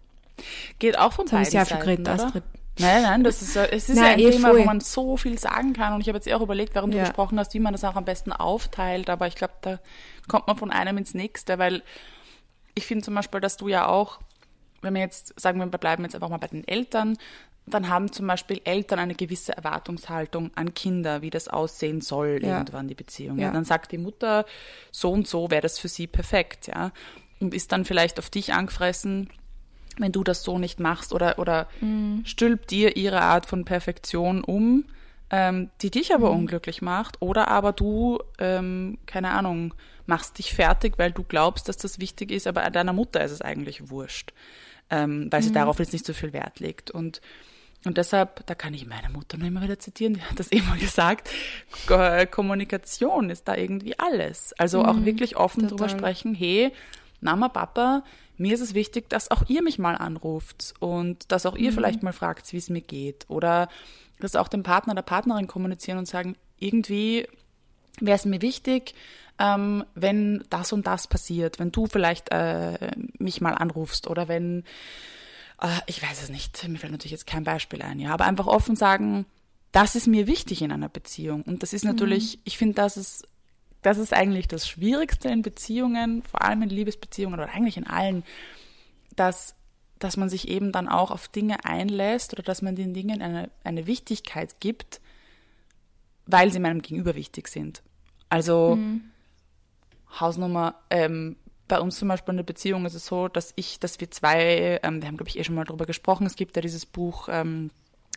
Geht 0.78 0.98
auch 0.98 1.12
von 1.12 1.26
beiden 1.26 1.50
sehr 1.50 1.66
Seiten, 1.66 1.80
geredet, 1.80 2.08
Astrid. 2.08 2.44
Nein, 2.78 3.02
nein, 3.02 3.24
das 3.24 3.40
ist, 3.40 3.56
es 3.56 3.88
ist 3.88 3.96
nein, 3.96 4.04
ja 4.04 4.12
ein 4.12 4.18
eh 4.18 4.30
Thema, 4.30 4.48
voll. 4.50 4.60
wo 4.60 4.64
man 4.64 4.80
so 4.80 5.16
viel 5.16 5.38
sagen 5.38 5.72
kann. 5.72 5.94
Und 5.94 6.02
ich 6.02 6.08
habe 6.08 6.18
jetzt 6.18 6.30
auch 6.32 6.42
überlegt, 6.42 6.74
warum 6.74 6.90
ja. 6.90 6.98
du 6.98 7.04
gesprochen 7.04 7.38
hast, 7.38 7.54
wie 7.54 7.60
man 7.60 7.72
das 7.72 7.84
auch 7.84 7.96
am 7.96 8.04
besten 8.04 8.32
aufteilt. 8.32 9.08
Aber 9.08 9.26
ich 9.26 9.34
glaube, 9.34 9.54
da 9.62 9.78
kommt 10.28 10.46
man 10.46 10.56
von 10.56 10.70
einem 10.70 10.98
ins 10.98 11.14
nächste, 11.14 11.58
weil 11.58 11.82
ich 12.74 12.84
finde 12.84 13.04
zum 13.04 13.14
Beispiel, 13.14 13.40
dass 13.40 13.56
du 13.56 13.68
ja 13.68 13.86
auch 13.86 14.18
wenn 14.86 14.94
wir 14.94 15.00
jetzt 15.00 15.38
sagen, 15.38 15.58
wir 15.58 15.66
bleiben 15.66 16.04
jetzt 16.04 16.14
einfach 16.14 16.28
mal 16.28 16.38
bei 16.38 16.46
den 16.46 16.66
Eltern, 16.66 17.18
dann 17.66 17.88
haben 17.88 18.12
zum 18.12 18.28
Beispiel 18.28 18.60
Eltern 18.64 19.00
eine 19.00 19.14
gewisse 19.14 19.56
Erwartungshaltung 19.56 20.52
an 20.54 20.72
Kinder, 20.74 21.20
wie 21.22 21.30
das 21.30 21.48
aussehen 21.48 22.00
soll, 22.00 22.38
ja. 22.40 22.58
irgendwann 22.58 22.86
die 22.86 22.94
Beziehung. 22.94 23.38
Ja. 23.38 23.50
Dann 23.50 23.64
sagt 23.64 23.90
die 23.90 23.98
Mutter, 23.98 24.46
so 24.92 25.10
und 25.10 25.26
so 25.26 25.50
wäre 25.50 25.62
das 25.62 25.78
für 25.78 25.88
sie 25.88 26.06
perfekt, 26.06 26.68
ja. 26.68 26.92
Und 27.40 27.52
ist 27.52 27.72
dann 27.72 27.84
vielleicht 27.84 28.18
auf 28.18 28.30
dich 28.30 28.54
angefressen, 28.54 29.28
wenn 29.98 30.12
du 30.12 30.22
das 30.24 30.42
so 30.42 30.58
nicht 30.58 30.78
machst 30.80 31.12
oder, 31.12 31.38
oder 31.38 31.68
stülpt 32.24 32.70
dir 32.70 32.96
ihre 32.96 33.22
Art 33.22 33.46
von 33.46 33.64
Perfektion 33.64 34.44
um, 34.44 34.84
ähm, 35.30 35.70
die 35.82 35.90
dich 35.90 36.14
aber 36.14 36.30
unglücklich 36.30 36.82
macht 36.82 37.20
oder 37.20 37.48
aber 37.48 37.72
du, 37.72 38.18
ähm, 38.38 38.98
keine 39.06 39.30
Ahnung, 39.30 39.74
machst 40.06 40.38
dich 40.38 40.54
fertig, 40.54 40.94
weil 40.98 41.10
du 41.12 41.24
glaubst, 41.24 41.68
dass 41.68 41.76
das 41.78 41.98
wichtig 41.98 42.30
ist, 42.30 42.46
aber 42.46 42.68
deiner 42.70 42.92
Mutter 42.92 43.24
ist 43.24 43.32
es 43.32 43.40
eigentlich 43.42 43.90
wurscht, 43.90 44.32
ähm, 44.90 45.26
weil 45.32 45.42
sie 45.42 45.50
darauf 45.52 45.78
jetzt 45.80 45.92
nicht 45.92 46.06
so 46.06 46.12
viel 46.12 46.32
Wert 46.32 46.60
legt. 46.60 46.90
Und 46.90 47.20
und 47.84 47.98
deshalb, 47.98 48.44
da 48.46 48.56
kann 48.56 48.74
ich 48.74 48.84
meine 48.86 49.10
Mutter 49.10 49.36
nur 49.38 49.46
immer 49.46 49.62
wieder 49.62 49.78
zitieren, 49.78 50.14
die 50.14 50.22
hat 50.22 50.38
das 50.40 50.48
immer 50.50 50.76
gesagt, 50.76 51.30
Ko- 51.86 52.26
Kommunikation 52.30 53.30
ist 53.30 53.46
da 53.46 53.54
irgendwie 53.56 53.96
alles. 53.98 54.52
Also 54.58 54.84
auch 54.84 55.04
wirklich 55.04 55.36
offen 55.36 55.68
drüber 55.68 55.86
total. 55.86 55.98
sprechen, 55.98 56.34
hey, 56.34 56.72
Mama, 57.20 57.48
Papa, 57.48 58.02
mir 58.36 58.54
ist 58.54 58.60
es 58.60 58.74
wichtig, 58.74 59.08
dass 59.08 59.30
auch 59.30 59.48
ihr 59.48 59.62
mich 59.62 59.78
mal 59.78 59.94
anruft 59.94 60.74
und 60.80 61.30
dass 61.32 61.46
auch 61.46 61.56
ihr 61.56 61.72
vielleicht 61.72 62.02
mal 62.02 62.12
fragt, 62.12 62.52
wie 62.52 62.58
es 62.58 62.70
mir 62.70 62.80
geht. 62.80 63.24
Oder 63.28 63.68
dass 64.20 64.36
auch 64.36 64.48
dem 64.48 64.62
Partner 64.62 64.92
oder 64.92 65.02
Partnerin 65.02 65.46
kommunizieren 65.46 65.98
und 65.98 66.06
sagen, 66.06 66.36
irgendwie 66.58 67.26
wäre 68.00 68.16
es 68.16 68.24
mir 68.24 68.42
wichtig, 68.42 68.94
ähm, 69.38 69.84
wenn 69.94 70.44
das 70.50 70.72
und 70.72 70.86
das 70.86 71.08
passiert, 71.08 71.58
wenn 71.58 71.72
du 71.72 71.86
vielleicht 71.86 72.30
äh, 72.30 72.90
mich 73.18 73.40
mal 73.40 73.52
anrufst 73.52 74.06
oder 74.06 74.28
wenn 74.28 74.64
äh, 75.60 75.80
ich 75.86 76.02
weiß 76.02 76.22
es 76.22 76.28
nicht, 76.30 76.66
mir 76.68 76.78
fällt 76.78 76.92
natürlich 76.92 77.12
jetzt 77.12 77.26
kein 77.26 77.44
Beispiel 77.44 77.82
ein, 77.82 77.98
ja, 77.98 78.12
aber 78.12 78.24
einfach 78.24 78.46
offen 78.46 78.76
sagen, 78.76 79.26
das 79.72 79.94
ist 79.94 80.06
mir 80.06 80.26
wichtig 80.26 80.62
in 80.62 80.72
einer 80.72 80.88
Beziehung. 80.88 81.42
Und 81.42 81.62
das 81.62 81.74
ist 81.74 81.84
natürlich, 81.84 82.38
ich 82.44 82.56
finde, 82.56 82.76
das 82.76 82.96
ist, 82.96 83.28
das 83.86 83.98
ist 83.98 84.12
eigentlich 84.12 84.48
das 84.48 84.68
Schwierigste 84.68 85.28
in 85.28 85.42
Beziehungen, 85.42 86.24
vor 86.24 86.42
allem 86.42 86.62
in 86.62 86.70
Liebesbeziehungen 86.70 87.38
oder 87.38 87.52
eigentlich 87.52 87.76
in 87.76 87.86
allen, 87.86 88.24
dass, 89.14 89.54
dass 90.00 90.16
man 90.16 90.28
sich 90.28 90.48
eben 90.48 90.72
dann 90.72 90.88
auch 90.88 91.12
auf 91.12 91.28
Dinge 91.28 91.64
einlässt 91.64 92.32
oder 92.32 92.42
dass 92.42 92.62
man 92.62 92.74
den 92.74 92.94
Dingen 92.94 93.22
eine, 93.22 93.48
eine 93.62 93.86
Wichtigkeit 93.86 94.58
gibt, 94.58 95.00
weil 96.26 96.50
sie 96.50 96.58
meinem 96.58 96.82
Gegenüber 96.82 97.14
wichtig 97.14 97.46
sind. 97.46 97.84
Also 98.28 98.76
Hausnummer, 100.18 100.74
ähm, 100.90 101.36
bei 101.68 101.78
uns 101.78 101.96
zum 101.96 102.08
Beispiel 102.08 102.32
in 102.32 102.38
der 102.38 102.44
Beziehung 102.44 102.86
ist 102.86 102.94
es 102.94 103.06
so, 103.06 103.28
dass 103.28 103.52
ich, 103.54 103.78
dass 103.78 104.00
wir 104.00 104.10
zwei, 104.10 104.80
ähm, 104.82 105.00
wir 105.00 105.06
haben 105.06 105.16
glaube 105.16 105.28
ich 105.28 105.38
eh 105.38 105.44
schon 105.44 105.54
mal 105.54 105.62
drüber 105.62 105.86
gesprochen, 105.86 106.26
es 106.26 106.34
gibt 106.34 106.56
ja 106.56 106.62
dieses 106.62 106.86
Buch 106.86 107.28
ähm, 107.30 107.70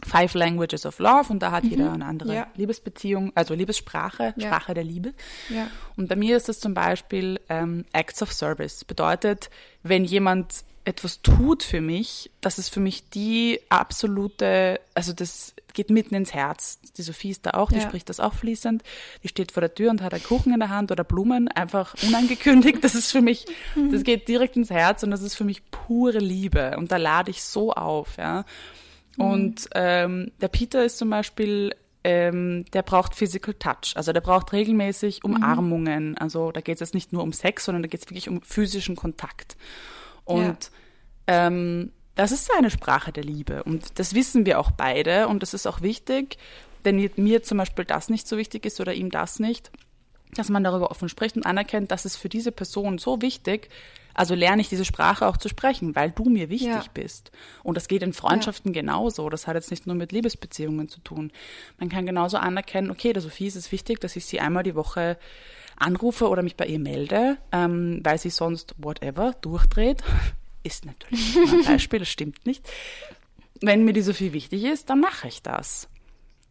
Five 0.05 0.33
Languages 0.33 0.85
of 0.85 0.99
Love 0.99 1.31
und 1.31 1.39
da 1.39 1.51
hat 1.51 1.63
jeder 1.65 1.91
eine 1.91 2.05
andere 2.05 2.33
Ja. 2.33 2.47
Liebesbeziehung, 2.55 3.31
also 3.35 3.53
Liebessprache, 3.53 4.33
Ja. 4.37 4.47
Sprache 4.47 4.73
der 4.73 4.83
Liebe. 4.83 5.13
Ja. 5.49 5.67
Und 5.97 6.07
bei 6.09 6.15
mir 6.15 6.37
ist 6.37 6.47
das 6.49 6.59
zum 6.59 6.73
Beispiel 6.73 7.39
ähm, 7.49 7.85
Acts 7.93 8.21
of 8.21 8.31
Service. 8.31 8.85
Bedeutet, 8.85 9.49
wenn 9.83 10.03
jemand 10.05 10.63
etwas 10.85 11.21
tut 11.21 11.61
für 11.61 11.81
mich, 11.81 12.31
das 12.41 12.57
ist 12.57 12.69
für 12.69 12.79
mich 12.79 13.09
die 13.09 13.59
absolute, 13.69 14.79
also 14.95 15.13
das 15.13 15.53
geht 15.73 15.89
mitten 15.91 16.15
ins 16.15 16.33
Herz. 16.33 16.79
Die 16.97 17.03
Sophie 17.03 17.29
ist 17.29 17.45
da 17.45 17.51
auch, 17.51 17.69
die 17.71 17.75
Ja. 17.77 17.81
spricht 17.81 18.09
das 18.09 18.19
auch 18.19 18.33
fließend. 18.33 18.81
Die 19.21 19.27
steht 19.27 19.51
vor 19.51 19.61
der 19.61 19.75
Tür 19.75 19.91
und 19.91 20.01
hat 20.01 20.13
einen 20.13 20.23
Kuchen 20.23 20.53
in 20.53 20.59
der 20.59 20.69
Hand 20.69 20.91
oder 20.91 21.03
Blumen, 21.03 21.47
einfach 21.49 21.93
unangekündigt. 22.07 22.83
Das 22.83 22.95
ist 22.95 23.11
für 23.11 23.21
mich, 23.21 23.45
das 23.91 24.03
geht 24.03 24.27
direkt 24.27 24.55
ins 24.55 24.69
Herz 24.71 25.03
und 25.03 25.11
das 25.11 25.21
ist 25.21 25.35
für 25.35 25.43
mich 25.43 25.61
pure 25.69 26.17
Liebe. 26.19 26.75
Und 26.77 26.91
da 26.91 26.97
lade 26.97 27.29
ich 27.29 27.43
so 27.43 27.71
auf, 27.73 28.17
ja. 28.17 28.45
Und 29.19 29.69
ähm, 29.75 30.31
der 30.41 30.47
Peter 30.47 30.83
ist 30.83 30.97
zum 30.97 31.09
Beispiel, 31.09 31.75
ähm, 32.03 32.65
der 32.73 32.83
braucht 32.83 33.15
Physical 33.15 33.53
Touch. 33.53 33.95
Also 33.95 34.13
der 34.13 34.21
braucht 34.21 34.53
regelmäßig 34.53 35.23
Umarmungen. 35.23 36.17
Also 36.17 36.51
da 36.51 36.61
geht 36.61 36.75
es 36.75 36.79
jetzt 36.79 36.93
nicht 36.93 37.11
nur 37.11 37.23
um 37.23 37.33
Sex, 37.33 37.65
sondern 37.65 37.83
da 37.83 37.88
geht 37.88 38.01
es 38.01 38.09
wirklich 38.09 38.29
um 38.29 38.41
physischen 38.41 38.95
Kontakt. 38.95 39.57
Und 40.23 40.71
ähm, 41.27 41.91
das 42.15 42.31
ist 42.31 42.49
seine 42.53 42.69
Sprache 42.69 43.11
der 43.11 43.23
Liebe. 43.23 43.63
Und 43.63 43.99
das 43.99 44.13
wissen 44.13 44.45
wir 44.45 44.59
auch 44.59 44.71
beide. 44.71 45.27
Und 45.27 45.41
das 45.41 45.53
ist 45.53 45.67
auch 45.67 45.81
wichtig, 45.81 46.38
wenn 46.83 47.09
mir 47.17 47.43
zum 47.43 47.57
Beispiel 47.57 47.85
das 47.85 48.09
nicht 48.09 48.27
so 48.27 48.38
wichtig 48.38 48.65
ist 48.65 48.79
oder 48.79 48.93
ihm 48.93 49.09
das 49.09 49.39
nicht, 49.39 49.71
dass 50.33 50.49
man 50.49 50.63
darüber 50.63 50.91
offen 50.91 51.09
spricht 51.09 51.35
und 51.35 51.45
anerkennt, 51.45 51.91
dass 51.91 52.05
es 52.05 52.15
für 52.15 52.29
diese 52.29 52.51
Person 52.51 52.97
so 52.97 53.21
wichtig, 53.21 53.69
also 54.19 54.35
lerne 54.35 54.61
ich 54.61 54.67
diese 54.67 54.83
Sprache 54.83 55.25
auch 55.25 55.38
zu 55.38 55.47
sprechen, 55.47 55.95
weil 55.95 56.11
du 56.11 56.25
mir 56.25 56.49
wichtig 56.49 56.67
Ja. 56.73 56.83
bist. 56.93 57.31
Und 57.63 57.77
das 57.77 57.88
geht 57.88 58.03
in 58.03 58.11
Freundschaften 58.11 58.73
genauso. 58.73 59.29
Das 59.29 59.47
hat 59.47 59.55
jetzt 59.55 59.71
nicht 59.71 59.88
nur 59.88 59.95
mit 59.95 60.11
Liebesbeziehungen 60.11 60.89
zu 60.89 60.99
tun. 60.99 61.31
Man 61.77 61.88
kann 61.88 62.05
genauso 62.05 62.35
anerkennen, 62.35 62.91
okay, 62.91 63.13
der 63.13 63.21
Sophie 63.21 63.47
ist 63.47 63.55
es 63.55 63.71
wichtig, 63.71 64.01
dass 64.01 64.17
ich 64.17 64.25
sie 64.25 64.41
einmal 64.41 64.63
die 64.63 64.75
Woche 64.75 65.17
anrufe 65.77 66.27
oder 66.27 66.43
mich 66.43 66.57
bei 66.57 66.65
ihr 66.65 66.79
melde, 66.79 67.38
ähm, 67.53 68.01
weil 68.03 68.17
sie 68.19 68.29
sonst 68.29 68.75
whatever 68.77 69.35
durchdreht. 69.39 70.03
Ist 70.63 70.85
natürlich 70.85 71.38
ein 71.38 71.63
Beispiel, 71.65 71.99
das 71.99 72.09
stimmt 72.09 72.45
nicht. 72.45 72.69
Wenn 73.61 73.85
mir 73.85 73.93
die 73.93 74.01
Sophie 74.01 74.33
wichtig 74.33 74.65
ist, 74.65 74.89
dann 74.89 74.99
mache 74.99 75.29
ich 75.29 75.41
das. 75.41 75.88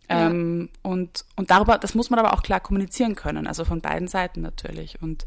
Ja. 0.08 0.28
Ähm, 0.30 0.70
und, 0.82 1.26
und 1.37 1.50
darüber, 1.50 1.76
das 1.76 1.94
muss 1.94 2.08
man 2.08 2.18
aber 2.18 2.32
auch 2.32 2.42
klar 2.42 2.60
kommunizieren 2.60 3.14
können, 3.14 3.46
also 3.46 3.66
von 3.66 3.82
beiden 3.82 4.08
Seiten 4.08 4.40
natürlich. 4.40 5.02
Und 5.02 5.26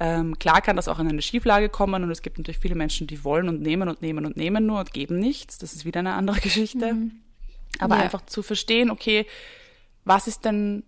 ähm, 0.00 0.38
klar 0.38 0.60
kann 0.62 0.76
das 0.76 0.88
auch 0.88 0.98
in 0.98 1.08
eine 1.08 1.22
Schieflage 1.22 1.68
kommen 1.68 2.04
und 2.04 2.10
es 2.10 2.22
gibt 2.22 2.38
natürlich 2.38 2.58
viele 2.58 2.74
Menschen, 2.76 3.06
die 3.06 3.24
wollen 3.24 3.48
und 3.48 3.60
nehmen 3.60 3.88
und 3.88 4.00
nehmen 4.02 4.24
und 4.26 4.36
nehmen 4.36 4.64
nur 4.66 4.78
und 4.80 4.92
geben 4.92 5.18
nichts. 5.18 5.58
Das 5.58 5.72
ist 5.74 5.84
wieder 5.84 6.00
eine 6.00 6.14
andere 6.14 6.38
Geschichte. 6.40 6.96
Aber 7.78 7.96
Ja. 7.96 8.02
einfach 8.02 8.24
zu 8.26 8.42
verstehen, 8.42 8.90
okay, 8.90 9.26
was 10.04 10.26
ist 10.26 10.44
denn, 10.44 10.84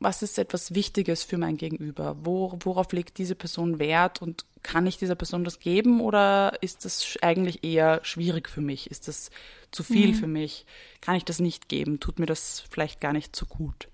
was 0.00 0.22
ist 0.22 0.38
etwas 0.38 0.74
Wichtiges 0.74 1.22
für 1.22 1.38
mein 1.38 1.56
Gegenüber? 1.56 2.16
Wo, 2.22 2.58
worauf 2.62 2.92
legt 2.92 3.18
diese 3.18 3.34
Person 3.34 3.78
Wert 3.78 4.20
und 4.20 4.44
kann 4.62 4.86
ich 4.86 4.98
dieser 4.98 5.14
Person 5.14 5.44
das 5.44 5.60
geben 5.60 6.00
oder 6.00 6.58
ist 6.60 6.84
das 6.84 7.16
eigentlich 7.22 7.64
eher 7.64 8.00
schwierig 8.02 8.48
für 8.48 8.60
mich? 8.60 8.90
Ist 8.90 9.08
das 9.08 9.30
zu 9.70 9.82
viel 9.82 10.12
für 10.14 10.26
mich? 10.26 10.66
Kann 11.00 11.16
ich 11.16 11.24
das 11.24 11.38
nicht 11.38 11.68
geben? 11.68 12.00
Tut 12.00 12.18
mir 12.18 12.26
das 12.26 12.64
vielleicht 12.70 13.00
gar 13.00 13.12
nicht 13.12 13.34
so 13.36 13.46
gut? 13.46 13.88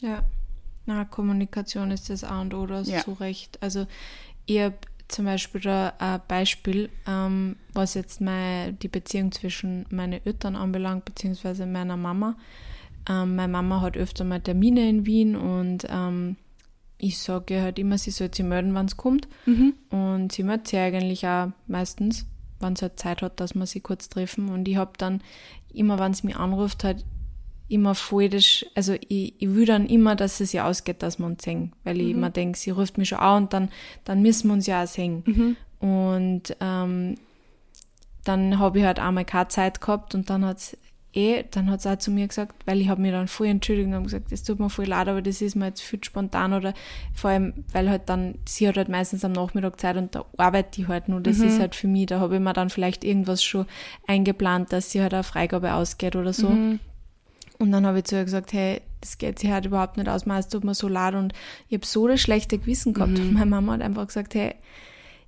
Ja. 0.00 0.22
Na, 0.86 1.04
Kommunikation 1.04 1.90
ist 1.90 2.10
das 2.10 2.24
A 2.24 2.40
und 2.40 2.54
O, 2.54 2.66
du 2.66 2.74
hast 2.74 2.88
Ja. 2.88 3.02
so 3.02 3.12
recht. 3.12 3.58
Also 3.62 3.86
ich 4.46 4.60
habe 4.60 4.76
zum 5.08 5.24
Beispiel 5.24 5.60
da 5.60 5.92
ein 5.98 6.20
Beispiel, 6.28 6.88
ähm, 7.06 7.56
was 7.72 7.94
jetzt 7.94 8.20
meine, 8.20 8.72
die 8.72 8.88
Beziehung 8.88 9.32
zwischen 9.32 9.84
meinen 9.90 10.24
Eltern 10.24 10.56
anbelangt, 10.56 11.04
beziehungsweise 11.04 11.66
meiner 11.66 11.96
Mama. 11.96 12.36
Ähm, 13.08 13.36
meine 13.36 13.52
Mama 13.52 13.80
hat 13.80 13.96
öfter 13.96 14.24
mal 14.24 14.40
Termine 14.40 14.88
in 14.88 15.06
Wien 15.06 15.36
und 15.36 15.86
ähm, 15.90 16.36
ich 16.98 17.18
sage 17.18 17.62
halt 17.62 17.78
immer, 17.78 17.96
sie 17.98 18.10
soll 18.10 18.32
sich 18.32 18.44
melden, 18.44 18.74
wann 18.74 18.86
es 18.86 18.96
kommt. 18.96 19.26
Und 19.90 20.32
sie 20.32 20.42
meldet 20.42 20.68
sich 20.68 20.78
eigentlich 20.78 21.26
auch 21.26 21.48
meistens, 21.66 22.26
wenn 22.60 22.76
sie 22.76 22.82
halt 22.82 22.98
Zeit 23.00 23.22
hat, 23.22 23.40
dass 23.40 23.54
wir 23.54 23.64
sie 23.66 23.80
kurz 23.80 24.10
treffen. 24.10 24.48
Und 24.50 24.68
ich 24.68 24.76
habe 24.76 24.92
dann 24.98 25.22
immer, 25.72 25.98
wenn 25.98 26.12
sie 26.12 26.26
mich 26.26 26.36
anruft, 26.36 26.84
halt 26.84 27.04
immer 27.70 27.94
voll 27.94 28.28
das, 28.28 28.64
also 28.74 28.94
ich, 29.08 29.34
ich 29.38 29.54
will 29.54 29.64
dann 29.66 29.86
immer, 29.86 30.16
dass 30.16 30.40
es 30.40 30.52
ja 30.52 30.66
ausgeht, 30.66 31.02
dass 31.02 31.18
wir 31.18 31.26
uns 31.26 31.42
sehen, 31.42 31.72
weil 31.84 32.00
ich 32.00 32.10
immer 32.10 32.30
denke, 32.30 32.58
sie 32.58 32.70
ruft 32.70 32.98
mich 32.98 33.10
schon 33.10 33.18
an 33.18 33.44
und 33.44 33.52
dann, 33.52 33.68
dann 34.04 34.22
müssen 34.22 34.48
wir 34.48 34.54
uns 34.54 34.66
ja 34.66 34.82
auch 34.82 34.86
sehen. 34.88 35.22
Und 35.78 36.56
ähm, 36.60 37.16
dann 38.24 38.58
habe 38.58 38.80
ich 38.80 38.84
halt 38.84 38.98
einmal 38.98 39.24
keine 39.24 39.48
Zeit 39.48 39.80
gehabt 39.80 40.14
und 40.14 40.28
dann 40.28 40.44
hat's 40.44 40.76
eh, 41.12 41.42
dann 41.50 41.70
hat's 41.70 41.86
auch 41.86 41.98
zu 41.98 42.10
mir 42.12 42.28
gesagt, 42.28 42.54
weil 42.66 42.80
ich 42.80 42.88
habe 42.88 43.00
mir 43.00 43.10
dann 43.10 43.26
voll 43.26 43.48
entschuldigt 43.48 43.92
und 43.92 44.04
gesagt, 44.04 44.30
es 44.30 44.44
tut 44.44 44.60
mir 44.60 44.70
voll 44.70 44.84
leid, 44.86 45.08
aber 45.08 45.22
das 45.22 45.40
ist 45.42 45.56
mir 45.56 45.66
jetzt 45.66 45.80
viel 45.80 46.02
spontan 46.04 46.52
oder 46.52 46.72
vor 47.14 47.30
allem, 47.30 47.64
weil 47.72 47.90
halt 47.90 48.02
dann, 48.06 48.36
sie 48.46 48.68
hat 48.68 48.76
halt 48.76 48.88
meistens 48.88 49.24
am 49.24 49.32
Nachmittag 49.32 49.80
Zeit 49.80 49.96
und 49.96 50.14
da 50.14 50.24
arbeite 50.36 50.80
ich 50.82 50.86
halt 50.88 51.08
nur, 51.08 51.20
das 51.20 51.38
ist 51.38 51.58
halt 51.60 51.74
für 51.74 51.88
mich, 51.88 52.06
da 52.06 52.20
habe 52.20 52.36
ich 52.36 52.40
mir 52.40 52.52
dann 52.52 52.70
vielleicht 52.70 53.02
irgendwas 53.02 53.42
schon 53.42 53.66
eingeplant, 54.06 54.72
dass 54.72 54.90
sie 54.92 55.02
halt 55.02 55.14
eine 55.14 55.24
Freigabe 55.24 55.74
ausgeht 55.74 56.14
oder 56.14 56.32
so. 56.32 56.48
Und 57.60 57.70
dann 57.72 57.86
habe 57.86 57.98
ich 57.98 58.04
zu 58.04 58.16
ihr 58.16 58.24
gesagt, 58.24 58.52
hey, 58.52 58.80
das 59.00 59.18
geht 59.18 59.38
sich 59.38 59.50
halt 59.50 59.66
überhaupt 59.66 59.96
nicht 59.96 60.08
aus, 60.08 60.24
es 60.26 60.48
tut 60.48 60.64
mir 60.64 60.74
so 60.74 60.88
leid 60.88 61.14
und 61.14 61.32
ich 61.68 61.74
habe 61.76 61.86
so 61.86 62.08
das 62.08 62.20
schlechte 62.20 62.58
Gewissen 62.58 62.92
gehabt. 62.94 63.18
Und 63.18 63.32
meine 63.34 63.46
Mama 63.46 63.74
hat 63.74 63.82
einfach 63.82 64.06
gesagt, 64.06 64.34
hey, 64.34 64.54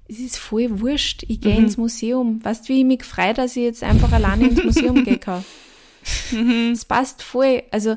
es 0.08 0.18
ist 0.18 0.38
voll 0.38 0.80
wurscht, 0.80 1.22
ich 1.28 1.40
gehe 1.40 1.56
ins 1.56 1.76
Museum. 1.76 2.44
Weißt 2.44 2.64
du, 2.68 2.72
wie 2.72 2.80
ich 2.80 2.84
mich 2.86 3.04
freue, 3.04 3.34
dass 3.34 3.56
ich 3.56 3.62
jetzt 3.62 3.82
einfach 3.84 4.12
alleine 4.12 4.48
ins 4.48 4.64
Museum 4.64 5.04
gehen 5.04 5.20
kann? 5.20 5.44
Es 6.72 6.84
passt 6.84 7.22
voll. 7.22 7.62
Also, 7.70 7.96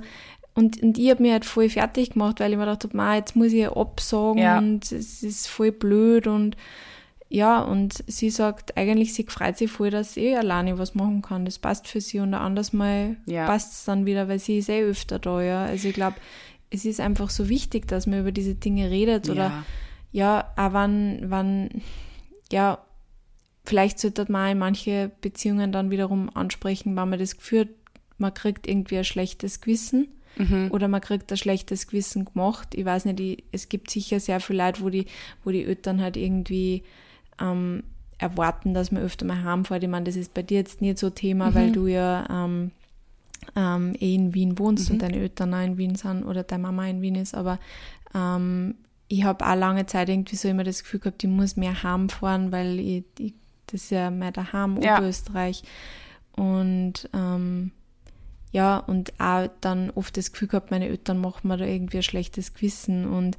und, 0.53 0.81
und 0.83 0.97
ich 0.99 1.09
habe 1.09 1.23
mich 1.23 1.31
halt 1.31 1.43
voll 1.43 1.69
fertig 1.69 2.11
gemacht, 2.11 2.39
weil 2.39 2.51
ich 2.51 2.57
mir 2.57 2.65
gedacht 2.65 2.83
habe, 2.83 2.95
"Ma, 2.95 3.15
jetzt 3.15 3.35
muss 3.35 3.51
ich 3.51 3.67
absagen 3.67 4.37
Ja. 4.37 4.59
und 4.59 4.91
es 4.91 5.23
ist 5.23 5.47
voll 5.47 5.71
blöd 5.71 6.27
und 6.27 6.55
ja, 7.35 7.59
und 7.59 8.01
sie 8.07 8.29
sagt, 8.29 8.77
eigentlich, 8.77 9.13
sie 9.13 9.25
freut 9.27 9.57
sich 9.57 9.69
voll, 9.69 9.89
dass 9.89 10.13
sie 10.13 10.21
eh 10.21 10.37
alleine 10.37 10.77
was 10.77 10.95
machen 10.95 11.21
kann. 11.21 11.43
Das 11.43 11.59
passt 11.59 11.85
für 11.85 11.99
sie 11.99 12.19
und 12.21 12.33
ein 12.33 12.39
anderes 12.39 12.71
Mal 12.71 13.17
Ja. 13.25 13.45
passt 13.45 13.73
es 13.73 13.83
dann 13.83 14.05
wieder, 14.05 14.29
weil 14.29 14.39
sie 14.39 14.59
ist 14.59 14.69
eh 14.69 14.81
öfter 14.83 15.19
da, 15.19 15.41
ja. 15.41 15.65
Also 15.65 15.89
ich 15.89 15.93
glaube, 15.93 16.15
es 16.69 16.85
ist 16.85 17.01
einfach 17.01 17.29
so 17.29 17.49
wichtig, 17.49 17.89
dass 17.89 18.07
man 18.07 18.21
über 18.21 18.31
diese 18.31 18.55
Dinge 18.55 18.89
redet 18.89 19.29
oder 19.29 19.65
ja, 20.13 20.49
auch 20.55 20.71
wann, 20.71 21.19
wann, 21.25 21.69
ja, 22.53 22.77
vielleicht 23.65 23.99
sollte 23.99 24.31
man 24.31 24.53
in 24.53 24.57
manche 24.57 25.11
Beziehungen 25.19 25.73
dann 25.73 25.91
wiederum 25.91 26.29
ansprechen, 26.33 26.95
wenn 26.95 27.09
man 27.09 27.19
das 27.19 27.35
Gefühl 27.35 27.61
hat, 27.61 27.69
man 28.17 28.33
kriegt 28.33 28.65
irgendwie 28.65 28.97
ein 28.97 29.03
schlechtes 29.03 29.59
Gewissen 29.59 30.07
oder 30.71 30.87
man 30.87 31.01
kriegt 31.01 31.29
ein 31.33 31.37
schlechtes 31.37 31.87
Gewissen 31.87 32.23
gemacht. 32.23 32.75
Ich 32.75 32.85
weiß 32.85 33.03
nicht, 33.05 33.19
ich, 33.19 33.43
es 33.51 33.67
gibt 33.67 33.91
sicher 33.91 34.21
sehr 34.21 34.39
viele 34.39 34.65
Leute, 34.65 34.81
wo 34.81 34.89
die, 34.89 35.05
wo 35.43 35.51
die 35.51 35.65
Eltern 35.65 35.99
halt 36.01 36.15
irgendwie 36.15 36.83
ähm, 37.39 37.83
erwarten, 38.17 38.73
dass 38.73 38.91
man 38.91 39.03
öfter 39.03 39.25
mal 39.25 39.43
heimfährt. 39.43 39.83
Ich 39.83 39.89
meine, 39.89 40.05
das 40.05 40.15
ist 40.15 40.33
bei 40.33 40.41
dir 40.41 40.59
jetzt 40.59 40.81
nicht 40.81 40.97
so 40.97 41.09
Thema, 41.09 41.49
mhm. 41.49 41.55
weil 41.55 41.71
du 41.71 41.87
ja 41.87 42.25
ähm, 42.29 42.71
ähm, 43.55 43.95
eh 43.99 44.15
in 44.15 44.33
Wien 44.33 44.57
wohnst 44.57 44.89
mhm. 44.89 44.95
und 44.95 45.01
deine 45.01 45.17
Eltern 45.17 45.53
auch 45.53 45.63
in 45.63 45.77
Wien 45.77 45.95
sind 45.95 46.23
oder 46.23 46.43
deine 46.43 46.63
Mama 46.63 46.87
in 46.87 47.01
Wien 47.01 47.15
ist, 47.15 47.35
aber 47.35 47.59
ähm, 48.13 48.75
ich 49.07 49.23
habe 49.23 49.45
auch 49.45 49.55
lange 49.55 49.85
Zeit 49.85 50.09
irgendwie 50.09 50.35
so 50.35 50.47
immer 50.47 50.63
das 50.63 50.83
Gefühl 50.83 50.99
gehabt, 50.99 51.23
ich 51.23 51.29
muss 51.29 51.57
mehr 51.57 51.83
heimfahren, 51.83 52.51
weil 52.51 52.79
ich, 52.79 53.03
ich, 53.19 53.33
das 53.67 53.83
ist 53.83 53.91
ja 53.91 54.09
mehr 54.09 54.31
daheim, 54.31 54.81
ja. 54.81 54.97
Oberösterreich. 54.97 55.63
Und 56.35 57.09
ähm, 57.13 57.71
ja, 58.51 58.77
und 58.77 59.13
auch 59.19 59.49
dann 59.61 59.91
oft 59.91 60.17
das 60.17 60.31
Gefühl 60.31 60.47
gehabt, 60.47 60.71
meine 60.71 60.87
Eltern 60.87 61.19
machen 61.19 61.47
mir 61.47 61.57
da 61.57 61.65
irgendwie 61.65 61.97
ein 61.97 62.03
schlechtes 62.03 62.53
Gewissen 62.53 63.05
und 63.05 63.37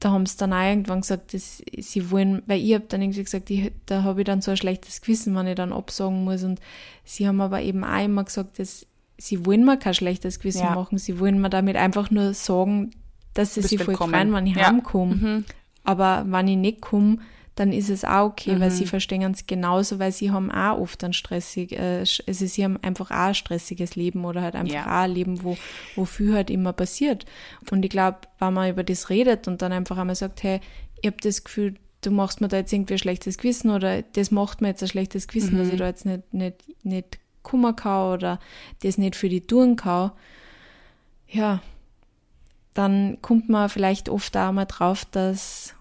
da 0.00 0.10
haben 0.10 0.26
sie 0.26 0.38
dann 0.38 0.52
auch 0.52 0.64
irgendwann 0.64 1.02
gesagt, 1.02 1.34
dass 1.34 1.62
sie 1.78 2.10
wollen, 2.10 2.42
weil 2.46 2.60
ich 2.60 2.74
habe 2.74 2.86
dann 2.88 3.02
irgendwie 3.02 3.22
gesagt, 3.22 3.50
ich, 3.50 3.70
da 3.84 4.02
habe 4.02 4.22
ich 4.22 4.24
dann 4.24 4.40
so 4.40 4.50
ein 4.50 4.56
schlechtes 4.56 5.02
Gewissen, 5.02 5.34
wenn 5.36 5.46
ich 5.46 5.54
dann 5.54 5.74
absagen 5.74 6.24
muss. 6.24 6.42
Und 6.42 6.58
sie 7.04 7.28
haben 7.28 7.40
aber 7.40 7.60
eben 7.60 7.84
auch 7.84 8.02
immer 8.02 8.24
gesagt, 8.24 8.58
dass 8.58 8.86
sie 9.18 9.44
wollen 9.44 9.64
mir 9.64 9.76
kein 9.76 9.92
schlechtes 9.92 10.40
Gewissen 10.40 10.64
ja. 10.64 10.74
machen, 10.74 10.98
sie 10.98 11.20
wollen 11.20 11.40
mir 11.40 11.50
damit 11.50 11.76
einfach 11.76 12.10
nur 12.10 12.32
sagen, 12.32 12.92
dass 13.34 13.54
sie 13.54 13.62
sich 13.62 13.82
voll 13.82 13.94
freuen, 13.94 14.32
wenn 14.32 14.46
ich 14.46 14.56
ja. 14.56 14.68
heimkomme. 14.68 15.14
Mhm. 15.14 15.44
Aber 15.84 16.24
wenn 16.26 16.48
ich 16.48 16.56
nicht 16.56 16.80
komme, 16.80 17.18
dann 17.56 17.72
ist 17.72 17.90
es 17.90 18.04
auch 18.04 18.26
okay, 18.26 18.54
mhm. 18.54 18.60
weil 18.60 18.70
sie 18.70 18.84
mhm. 18.84 18.88
verstehen 18.88 19.32
es 19.32 19.46
genauso, 19.46 19.98
weil 19.98 20.12
sie 20.12 20.30
haben 20.30 20.50
auch 20.50 20.78
oft 20.78 21.02
ein 21.04 21.12
stressig, 21.12 21.72
äh, 21.72 21.98
also 22.00 22.46
sie 22.46 22.64
haben 22.64 22.78
einfach 22.82 23.10
auch 23.10 23.28
ein 23.28 23.34
stressiges 23.34 23.96
Leben 23.96 24.24
oder 24.24 24.42
halt 24.42 24.54
einfach 24.54 24.74
ja. 24.74 24.86
auch 24.86 25.04
ein 25.04 25.10
Leben, 25.10 25.42
wo, 25.42 25.58
wo 25.96 26.04
viel 26.04 26.34
halt 26.34 26.50
immer 26.50 26.72
passiert. 26.72 27.26
Und 27.70 27.84
ich 27.84 27.90
glaube, 27.90 28.18
wenn 28.38 28.54
man 28.54 28.70
über 28.70 28.84
das 28.84 29.10
redet 29.10 29.48
und 29.48 29.62
dann 29.62 29.72
einfach 29.72 29.98
einmal 29.98 30.16
sagt, 30.16 30.42
hey, 30.42 30.60
ich 31.00 31.06
habe 31.06 31.16
das 31.20 31.44
Gefühl, 31.44 31.74
du 32.02 32.10
machst 32.10 32.40
mir 32.40 32.48
da 32.48 32.58
jetzt 32.58 32.72
irgendwie 32.72 32.94
ein 32.94 32.98
schlechtes 32.98 33.36
Gewissen 33.36 33.70
oder 33.70 34.02
das 34.02 34.30
macht 34.30 34.60
mir 34.60 34.68
jetzt 34.68 34.82
ein 34.82 34.88
schlechtes 34.88 35.28
Gewissen, 35.28 35.54
mhm. 35.54 35.58
dass 35.58 35.68
ich 35.68 35.78
da 35.78 35.86
jetzt 35.86 36.06
nicht, 36.06 36.32
nicht, 36.32 36.84
nicht 36.84 37.18
Kummer 37.42 37.72
kann 37.72 38.12
oder 38.12 38.40
das 38.82 38.98
nicht 38.98 39.16
für 39.16 39.28
die 39.28 39.40
tun 39.40 39.76
kann, 39.76 40.12
ja, 41.28 41.62
dann 42.74 43.18
kommt 43.22 43.48
man 43.48 43.68
vielleicht 43.68 44.08
oft 44.08 44.36
auch 44.36 44.52
mal 44.52 44.64
drauf, 44.64 45.04
dass 45.04 45.74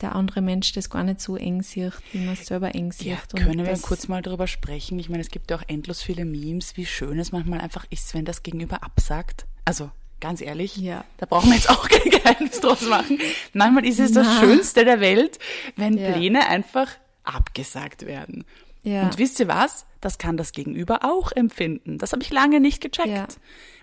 der 0.00 0.14
andere 0.14 0.42
Mensch 0.42 0.72
das 0.72 0.90
gar 0.90 1.02
nicht 1.02 1.20
so 1.20 1.36
eng 1.36 1.62
sieht, 1.62 1.92
wie 2.12 2.18
man 2.18 2.34
es 2.34 2.46
selber 2.46 2.74
eng 2.74 2.92
sieht. 2.92 3.06
Ja, 3.06 3.18
können 3.34 3.64
wir 3.64 3.78
kurz 3.78 4.08
mal 4.08 4.22
darüber 4.22 4.46
sprechen? 4.46 4.98
Ich 4.98 5.08
meine, 5.08 5.22
es 5.22 5.30
gibt 5.30 5.50
ja 5.50 5.56
auch 5.56 5.64
endlos 5.66 6.02
viele 6.02 6.24
Memes, 6.24 6.76
wie 6.76 6.86
schön 6.86 7.18
es 7.18 7.32
manchmal 7.32 7.60
einfach 7.60 7.86
ist, 7.90 8.14
wenn 8.14 8.24
das 8.24 8.42
Gegenüber 8.42 8.82
absagt. 8.82 9.46
Also 9.64 9.90
ganz 10.20 10.40
ehrlich, 10.40 10.76
ja. 10.76 11.04
da 11.18 11.26
brauchen 11.26 11.50
wir 11.50 11.56
jetzt 11.56 11.70
auch 11.70 11.88
kein 11.88 12.10
Geheimnis 12.10 12.60
draus 12.60 12.82
machen. 12.82 13.18
Manchmal 13.52 13.86
ist 13.86 14.00
es 14.00 14.12
Na. 14.12 14.22
das 14.22 14.40
Schönste 14.40 14.84
der 14.84 15.00
Welt, 15.00 15.38
wenn 15.76 15.96
ja. 15.96 16.12
Pläne 16.12 16.46
einfach 16.46 16.90
abgesagt 17.24 18.06
werden. 18.06 18.44
Ja. 18.86 19.02
Und 19.02 19.18
wisst 19.18 19.40
ihr 19.40 19.48
was? 19.48 19.84
Das 20.00 20.16
kann 20.16 20.36
das 20.36 20.52
Gegenüber 20.52 21.00
auch 21.02 21.32
empfinden. 21.32 21.98
Das 21.98 22.12
habe 22.12 22.22
ich 22.22 22.30
lange 22.30 22.60
nicht 22.60 22.80
gecheckt. 22.80 23.08
Ja. 23.08 23.26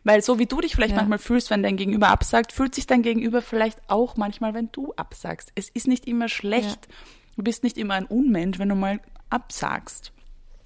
Weil 0.06 0.24
so 0.24 0.40
wie 0.40 0.46
du 0.46 0.62
dich 0.62 0.76
vielleicht 0.76 0.92
ja. 0.92 0.98
manchmal 0.98 1.20
fühlst, 1.20 1.50
wenn 1.50 1.62
dein 1.62 1.76
Gegenüber 1.76 2.08
absagt, 2.08 2.54
fühlt 2.54 2.74
sich 2.74 2.88
dein 2.88 3.02
Gegenüber 3.02 3.42
vielleicht 3.42 3.80
auch 3.90 4.16
manchmal, 4.16 4.54
wenn 4.54 4.70
du 4.72 4.94
absagst. 4.96 5.52
Es 5.56 5.68
ist 5.68 5.88
nicht 5.88 6.08
immer 6.08 6.30
schlecht. 6.30 6.88
Du 7.36 7.44
bist 7.44 7.64
nicht 7.64 7.78
immer 7.78 7.96
ein 7.96 8.06
Unmensch, 8.06 8.60
wenn 8.60 8.70
du 8.70 8.76
mal 8.76 9.02
absagst. 9.30 10.14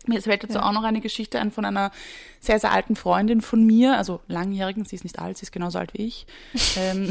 Mir 0.05 0.21
fällt 0.21 0.43
dazu 0.43 0.59
auch 0.59 0.71
noch 0.71 0.83
eine 0.83 1.01
Geschichte 1.01 1.39
ein 1.39 1.51
von 1.51 1.65
einer 1.65 1.91
sehr, 2.39 2.59
sehr 2.59 2.71
alten 2.71 2.95
Freundin 2.95 3.41
von 3.41 3.65
mir, 3.65 3.97
also 3.97 4.21
langjährigen, 4.27 4.85
sie 4.85 4.95
ist 4.95 5.03
nicht 5.03 5.17
alt, 5.17 5.37
sie 5.37 5.43
ist 5.43 5.51
genauso 5.51 5.79
alt 5.79 5.93
wie 5.95 6.05
ich. 6.05 6.27
Ähm, 6.77 7.09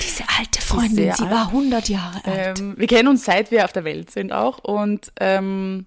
Diese 0.00 0.22
alte 0.38 0.62
Freundin, 0.62 1.12
sie, 1.12 1.24
sie 1.24 1.30
war 1.30 1.48
100 1.48 1.88
Jahre 1.88 2.24
alt. 2.24 2.60
Ähm, 2.60 2.74
wir 2.76 2.86
kennen 2.86 3.08
uns 3.08 3.24
seit 3.24 3.50
wir 3.50 3.64
auf 3.64 3.72
der 3.72 3.82
Welt 3.82 4.10
sind 4.10 4.32
auch 4.32 4.58
und 4.58 5.10
ähm, 5.18 5.86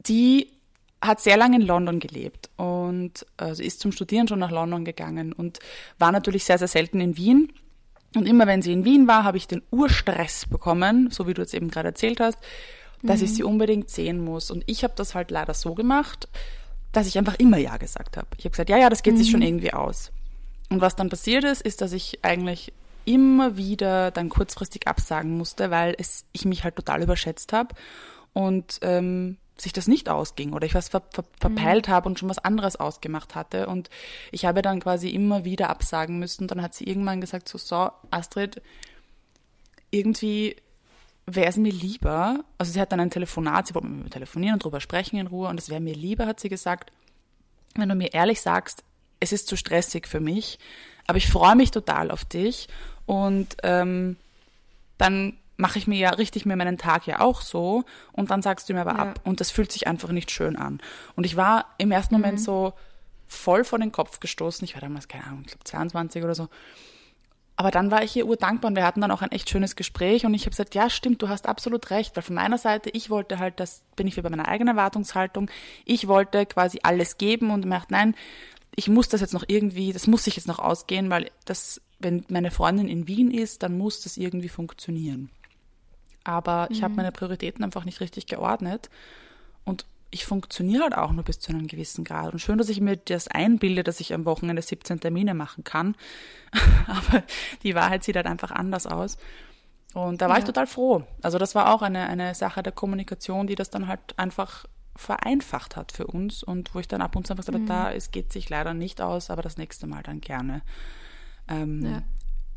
die 0.00 0.52
hat 1.00 1.20
sehr 1.20 1.36
lange 1.36 1.56
in 1.56 1.62
London 1.62 2.00
gelebt 2.00 2.50
und 2.56 3.24
also 3.36 3.62
ist 3.62 3.80
zum 3.80 3.92
Studieren 3.92 4.26
schon 4.26 4.40
nach 4.40 4.50
London 4.50 4.84
gegangen 4.84 5.32
und 5.32 5.60
war 5.98 6.10
natürlich 6.10 6.44
sehr, 6.44 6.58
sehr 6.58 6.68
selten 6.68 7.00
in 7.00 7.16
Wien. 7.16 7.52
Und 8.16 8.26
immer 8.26 8.46
wenn 8.46 8.62
sie 8.62 8.72
in 8.72 8.84
Wien 8.84 9.06
war, 9.06 9.22
habe 9.22 9.36
ich 9.36 9.46
den 9.46 9.62
Urstress 9.70 10.46
bekommen, 10.46 11.10
so 11.10 11.26
wie 11.26 11.34
du 11.34 11.42
jetzt 11.42 11.54
eben 11.54 11.70
gerade 11.70 11.88
erzählt 11.88 12.20
hast, 12.20 12.38
dass 13.02 13.20
mhm. 13.20 13.24
ich 13.26 13.34
sie 13.34 13.42
unbedingt 13.44 13.90
sehen 13.90 14.24
muss. 14.24 14.50
Und 14.50 14.64
ich 14.66 14.82
habe 14.82 14.94
das 14.96 15.14
halt 15.14 15.30
leider 15.30 15.54
so 15.54 15.74
gemacht, 15.74 16.28
dass 16.92 17.06
ich 17.06 17.18
einfach 17.18 17.36
immer 17.38 17.58
Ja 17.58 17.76
gesagt 17.76 18.16
habe. 18.16 18.28
Ich 18.38 18.44
habe 18.44 18.50
gesagt, 18.50 18.70
ja, 18.70 18.78
ja, 18.78 18.88
das 18.88 19.02
geht 19.02 19.14
mhm. 19.14 19.18
sich 19.18 19.30
schon 19.30 19.42
irgendwie 19.42 19.72
aus. 19.72 20.10
Und 20.70 20.80
was 20.80 20.96
dann 20.96 21.10
passiert 21.10 21.44
ist, 21.44 21.62
ist, 21.62 21.80
dass 21.80 21.92
ich 21.92 22.24
eigentlich 22.24 22.72
immer 23.04 23.56
wieder 23.56 24.10
dann 24.10 24.28
kurzfristig 24.28 24.86
absagen 24.86 25.36
musste, 25.36 25.70
weil 25.70 25.94
es, 25.98 26.24
ich 26.32 26.44
mich 26.44 26.64
halt 26.64 26.76
total 26.76 27.02
überschätzt 27.02 27.52
habe. 27.52 27.74
Und 28.32 28.78
ähm, 28.82 29.38
sich 29.60 29.72
das 29.72 29.88
nicht 29.88 30.08
ausging 30.08 30.52
oder 30.52 30.66
ich 30.66 30.74
was 30.74 30.88
ver 30.88 31.02
ver 31.12 31.24
verpeilt 31.40 31.88
mhm. 31.88 31.92
habe 31.92 32.08
und 32.08 32.18
schon 32.18 32.28
was 32.28 32.38
anderes 32.38 32.76
ausgemacht 32.76 33.34
hatte. 33.34 33.66
Und 33.66 33.90
ich 34.30 34.44
habe 34.44 34.62
dann 34.62 34.80
quasi 34.80 35.10
immer 35.10 35.44
wieder 35.44 35.68
absagen 35.68 36.18
müssen. 36.18 36.46
Dann 36.46 36.62
hat 36.62 36.74
sie 36.74 36.84
irgendwann 36.84 37.20
gesagt, 37.20 37.48
so, 37.48 37.58
so, 37.58 37.90
Astrid, 38.10 38.62
irgendwie 39.90 40.56
wäre 41.26 41.48
es 41.48 41.56
mir 41.56 41.72
lieber, 41.72 42.44
also 42.56 42.72
sie 42.72 42.80
hat 42.80 42.92
dann 42.92 43.00
ein 43.00 43.10
Telefonat, 43.10 43.66
sie 43.66 43.74
wollte 43.74 43.88
mit 43.88 44.04
mir 44.04 44.10
telefonieren 44.10 44.54
und 44.54 44.64
drüber 44.64 44.80
sprechen 44.80 45.18
in 45.18 45.26
Ruhe 45.26 45.48
und 45.48 45.60
es 45.60 45.68
wäre 45.68 45.80
mir 45.80 45.94
lieber, 45.94 46.26
hat 46.26 46.40
sie 46.40 46.48
gesagt, 46.48 46.90
wenn 47.74 47.88
du 47.88 47.94
mir 47.94 48.14
ehrlich 48.14 48.40
sagst, 48.40 48.82
es 49.20 49.32
ist 49.32 49.46
zu 49.46 49.56
stressig 49.56 50.06
für 50.06 50.20
mich, 50.20 50.58
aber 51.06 51.18
ich 51.18 51.28
freue 51.28 51.56
mich 51.56 51.70
total 51.70 52.10
auf 52.10 52.24
dich 52.24 52.68
und 53.04 53.56
ähm, 53.62 54.16
dann 54.96 55.36
mache 55.58 55.78
ich 55.78 55.86
mir 55.86 55.98
ja, 55.98 56.10
richte 56.10 56.38
ich 56.38 56.46
mir 56.46 56.56
meinen 56.56 56.78
Tag 56.78 57.06
ja 57.06 57.20
auch 57.20 57.42
so 57.42 57.84
und 58.12 58.30
dann 58.30 58.40
sagst 58.40 58.68
du 58.68 58.74
mir 58.74 58.80
aber 58.80 58.92
ja. 58.92 58.98
ab 58.98 59.20
und 59.24 59.40
das 59.40 59.50
fühlt 59.50 59.70
sich 59.70 59.86
einfach 59.86 60.10
nicht 60.10 60.30
schön 60.30 60.56
an. 60.56 60.80
Und 61.16 61.26
ich 61.26 61.36
war 61.36 61.74
im 61.76 61.90
ersten 61.90 62.14
mhm. 62.14 62.22
Moment 62.22 62.40
so 62.40 62.72
voll 63.26 63.64
vor 63.64 63.78
den 63.78 63.92
Kopf 63.92 64.20
gestoßen. 64.20 64.64
Ich 64.64 64.74
war 64.74 64.80
damals, 64.80 65.08
keine 65.08 65.24
Ahnung, 65.24 65.42
ich 65.42 65.48
glaube 65.48 65.64
22 65.64 66.24
oder 66.24 66.34
so. 66.34 66.48
Aber 67.56 67.72
dann 67.72 67.90
war 67.90 68.04
ich 68.04 68.12
hier 68.12 68.26
urdankbar 68.26 68.70
und 68.70 68.76
wir 68.76 68.86
hatten 68.86 69.00
dann 69.00 69.10
auch 69.10 69.20
ein 69.20 69.32
echt 69.32 69.50
schönes 69.50 69.74
Gespräch 69.74 70.24
und 70.24 70.32
ich 70.32 70.42
habe 70.42 70.50
gesagt, 70.50 70.76
ja, 70.76 70.88
stimmt, 70.88 71.22
du 71.22 71.28
hast 71.28 71.48
absolut 71.48 71.90
recht, 71.90 72.14
weil 72.14 72.22
von 72.22 72.36
meiner 72.36 72.56
Seite, 72.56 72.88
ich 72.90 73.10
wollte 73.10 73.40
halt, 73.40 73.58
das 73.58 73.82
bin 73.96 74.06
ich 74.06 74.16
wieder 74.16 74.30
bei 74.30 74.36
meiner 74.36 74.46
eigenen 74.46 74.76
Erwartungshaltung, 74.76 75.50
ich 75.84 76.06
wollte 76.06 76.46
quasi 76.46 76.78
alles 76.84 77.18
geben 77.18 77.50
und 77.50 77.64
mir 77.64 77.74
gedacht, 77.74 77.90
nein, 77.90 78.14
ich 78.76 78.88
muss 78.88 79.08
das 79.08 79.20
jetzt 79.20 79.34
noch 79.34 79.42
irgendwie, 79.48 79.92
das 79.92 80.06
muss 80.06 80.22
sich 80.22 80.36
jetzt 80.36 80.46
noch 80.46 80.60
ausgehen, 80.60 81.10
weil 81.10 81.32
das, 81.46 81.80
wenn 81.98 82.24
meine 82.28 82.52
Freundin 82.52 82.86
in 82.86 83.08
Wien 83.08 83.32
ist, 83.32 83.64
dann 83.64 83.76
muss 83.76 84.02
das 84.02 84.16
irgendwie 84.16 84.48
funktionieren 84.48 85.28
aber 86.28 86.66
mhm. 86.68 86.76
ich 86.76 86.82
habe 86.82 86.94
meine 86.94 87.10
Prioritäten 87.10 87.64
einfach 87.64 87.86
nicht 87.86 88.00
richtig 88.00 88.26
geordnet 88.26 88.90
und 89.64 89.86
ich 90.10 90.26
funktioniere 90.26 90.84
halt 90.84 90.96
auch 90.96 91.12
nur 91.12 91.24
bis 91.24 91.38
zu 91.38 91.52
einem 91.52 91.66
gewissen 91.66 92.04
Grad. 92.04 92.32
Und 92.32 92.38
schön, 92.38 92.58
dass 92.58 92.68
ich 92.68 92.80
mir 92.80 92.96
das 92.96 93.28
einbilde, 93.28 93.82
dass 93.82 94.00
ich 94.00 94.14
am 94.14 94.24
Wochenende 94.24 94.62
17 94.62 95.00
Termine 95.00 95.34
machen 95.34 95.64
kann. 95.64 95.96
aber 96.86 97.22
die 97.62 97.74
Wahrheit 97.74 98.04
sieht 98.04 98.16
halt 98.16 98.26
einfach 98.26 98.50
anders 98.50 98.86
aus. 98.86 99.18
Und 99.92 100.22
da 100.22 100.28
war 100.28 100.36
ja. 100.36 100.40
ich 100.40 100.44
total 100.44 100.66
froh. 100.66 101.02
Also 101.22 101.38
das 101.38 101.54
war 101.54 101.74
auch 101.74 101.82
eine, 101.82 102.08
eine 102.08 102.34
Sache 102.34 102.62
der 102.62 102.72
Kommunikation, 102.72 103.46
die 103.46 103.54
das 103.54 103.68
dann 103.68 103.86
halt 103.86 104.00
einfach 104.18 104.64
vereinfacht 104.96 105.76
hat 105.76 105.92
für 105.92 106.06
uns 106.06 106.42
und 106.42 106.74
wo 106.74 106.78
ich 106.78 106.88
dann 106.88 107.02
ab 107.02 107.14
und 107.14 107.26
zu 107.26 107.32
einfach 107.32 107.44
gesagt 107.44 107.54
habe, 107.54 107.64
mhm. 107.64 107.68
da, 107.68 107.92
es 107.92 108.10
geht 108.10 108.32
sich 108.32 108.48
leider 108.48 108.74
nicht 108.74 109.00
aus, 109.00 109.30
aber 109.30 109.42
das 109.42 109.58
nächste 109.58 109.86
Mal 109.86 110.02
dann 110.02 110.20
gerne. 110.20 110.62
Ähm, 111.48 111.84
ja 111.84 112.02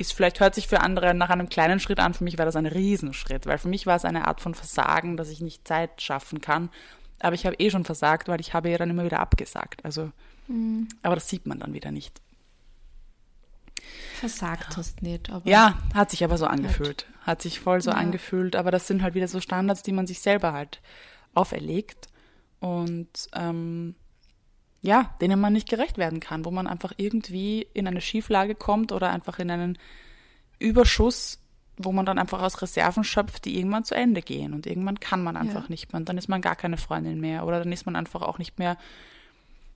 ist 0.02 0.14
vielleicht 0.14 0.40
hört 0.40 0.56
sich 0.56 0.68
für 0.68 0.82
andere 0.82 1.14
nach 1.14 1.30
einem 1.30 1.50
kleinen 1.50 1.80
Schritt 1.80 2.00
an, 2.00 2.14
für 2.14 2.24
mich 2.24 2.38
war 2.38 2.46
das 2.46 2.56
ein 2.56 2.66
Riesenschritt, 2.66 3.46
weil 3.46 3.58
für 3.58 3.70
mich 3.70 3.86
war 3.86 3.96
es 3.96 4.06
eine 4.06 4.28
Art 4.28 4.42
von 4.42 4.54
Versagen, 4.54 5.16
dass 5.16 5.30
ich 5.30 5.42
nicht 5.42 5.68
Zeit 5.68 6.02
schaffen 6.02 6.42
kann. 6.42 6.70
Aber 7.20 7.36
ich 7.36 7.46
habe 7.46 7.56
eh 7.58 7.70
schon 7.70 7.86
versagt, 7.86 8.28
weil 8.28 8.42
ich 8.42 8.54
habe 8.54 8.70
ja 8.70 8.78
dann 8.78 8.90
immer 8.90 9.06
wieder 9.06 9.20
abgesagt. 9.20 9.86
Also, 9.86 10.12
mhm. 10.48 10.90
aber 11.04 11.16
das 11.16 11.30
sieht 11.30 11.46
man 11.46 11.60
dann 11.60 11.74
wieder 11.74 11.92
nicht. 11.92 12.20
Versagt 14.20 14.78
hast 14.78 15.02
nicht, 15.02 15.30
aber. 15.30 15.48
Ja, 15.50 15.80
hat 15.94 16.12
sich 16.12 16.24
aber 16.24 16.38
so 16.38 16.46
angefühlt. 16.46 17.08
Hat 17.22 17.42
sich 17.42 17.60
voll 17.60 17.82
so 17.82 17.92
ja. 17.92 17.98
angefühlt, 17.98 18.56
aber 18.56 18.72
das 18.72 18.88
sind 18.88 19.02
halt 19.02 19.16
wieder 19.16 19.28
so 19.28 19.40
Standards, 19.40 19.84
die 19.84 19.92
man 19.92 20.08
sich 20.08 20.20
selber 20.20 20.54
halt 20.54 20.82
auferlegt. 21.34 22.08
Und 22.60 23.30
ähm, 23.34 23.96
ja, 24.82 25.16
denen 25.22 25.40
man 25.40 25.54
nicht 25.54 25.70
gerecht 25.70 25.98
werden 25.98 26.20
kann, 26.20 26.44
wo 26.44 26.52
man 26.52 26.68
einfach 26.68 26.94
irgendwie 26.98 27.68
in 27.74 27.88
eine 27.88 28.02
Schieflage 28.02 28.56
kommt 28.56 28.92
oder 28.92 29.12
einfach 29.12 29.38
in 29.40 29.52
einen 29.52 29.78
Überschuss, 30.60 31.40
wo 31.78 31.92
man 31.92 32.06
dann 32.06 32.18
einfach 32.18 32.42
aus 32.42 32.62
Reserven 32.62 33.04
schöpft, 33.04 33.46
die 33.46 33.58
irgendwann 33.58 33.84
zu 33.84 33.96
Ende 33.96 34.22
gehen. 34.22 34.54
Und 34.54 34.66
irgendwann 34.66 35.00
kann 35.00 35.24
man 35.24 35.38
einfach 35.38 35.64
ja. 35.64 35.70
nicht 35.70 35.92
mehr. 35.92 36.00
Und 36.00 36.10
dann 36.10 36.18
ist 36.18 36.30
man 36.30 36.42
gar 36.42 36.56
keine 36.56 36.78
Freundin 36.78 37.20
mehr. 37.20 37.46
Oder 37.46 37.60
dann 37.60 37.72
ist 37.72 37.86
man 37.86 37.96
einfach 37.96 38.22
auch 38.24 38.40
nicht 38.40 38.58
mehr, 38.60 38.78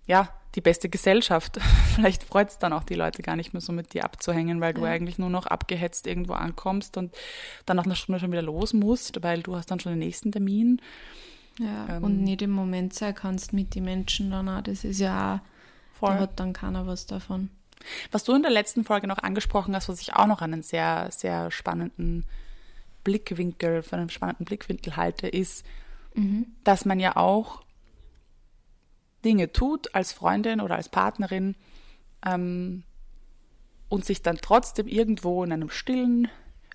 ja, 0.08 0.30
die 0.56 0.62
beste 0.62 0.90
Gesellschaft. 0.90 1.60
Vielleicht 1.96 2.24
freut 2.24 2.50
es 2.50 2.58
dann 2.58 2.74
auch 2.74 2.84
die 2.84 2.96
Leute 2.96 3.22
gar 3.22 3.36
nicht 3.36 3.54
mehr 3.54 3.62
so 3.62 3.74
mit 3.74 3.94
dir 3.94 4.06
abzuhängen, 4.06 4.60
weil 4.60 4.74
du 4.74 4.82
ja. 4.82 4.88
eigentlich 4.88 5.20
nur 5.20 5.30
noch 5.30 5.46
abgehetzt 5.46 6.08
irgendwo 6.08 6.34
ankommst 6.34 6.98
und 6.98 7.16
dann 7.66 7.78
nach 7.78 7.86
einer 7.86 7.96
Stunde 7.96 8.20
schon 8.20 8.32
wieder 8.32 8.42
los 8.42 8.74
musst, 8.74 9.22
weil 9.22 9.44
du 9.44 9.56
hast 9.56 9.70
dann 9.70 9.80
schon 9.80 9.94
den 9.94 10.00
nächsten 10.00 10.32
Termin. 10.32 10.82
Ja, 11.60 11.98
ähm, 11.98 12.04
und 12.04 12.24
nicht 12.24 12.42
im 12.42 12.52
Moment 12.52 12.94
sein 12.94 13.16
kannst 13.16 13.54
mit 13.54 13.76
den 13.76 13.86
Menschen 13.86 14.32
dann 14.32 14.50
auch. 14.50 14.62
Das 14.62 14.84
ist 14.84 15.00
ja 15.00 15.36
auch, 15.36 15.98
voll. 15.98 16.10
da 16.10 16.20
hat 16.22 16.40
dann 16.40 16.54
keiner 16.54 16.88
was 16.88 17.06
davon. 17.06 17.50
Was 18.12 18.24
du 18.24 18.34
in 18.34 18.42
der 18.42 18.52
letzten 18.52 18.84
Folge 18.84 19.08
noch 19.08 19.20
angesprochen 19.20 19.76
hast, 19.76 19.90
was 19.90 20.02
ich 20.02 20.14
auch 20.14 20.28
noch 20.28 20.42
einen 20.42 20.64
sehr, 20.64 21.10
sehr 21.12 21.52
spannenden 21.52 22.26
Blickwinkel, 23.04 23.84
für 23.84 23.98
einen 23.98 24.10
spannenden 24.10 24.46
Blickwinkel 24.46 24.96
halte, 24.96 25.28
ist, 25.28 25.66
mhm. 26.14 26.48
dass 26.64 26.86
man 26.86 27.00
ja 27.00 27.16
auch 27.16 27.64
Dinge 29.24 29.52
tut 29.52 29.94
als 29.96 30.14
Freundin 30.14 30.62
oder 30.62 30.76
als 30.76 30.90
Partnerin 30.90 31.56
ähm, 32.26 32.84
und 33.90 34.06
sich 34.06 34.22
dann 34.22 34.38
trotzdem 34.42 34.88
irgendwo 34.88 35.44
in 35.44 35.52
einem 35.52 35.70
stillen 35.70 36.28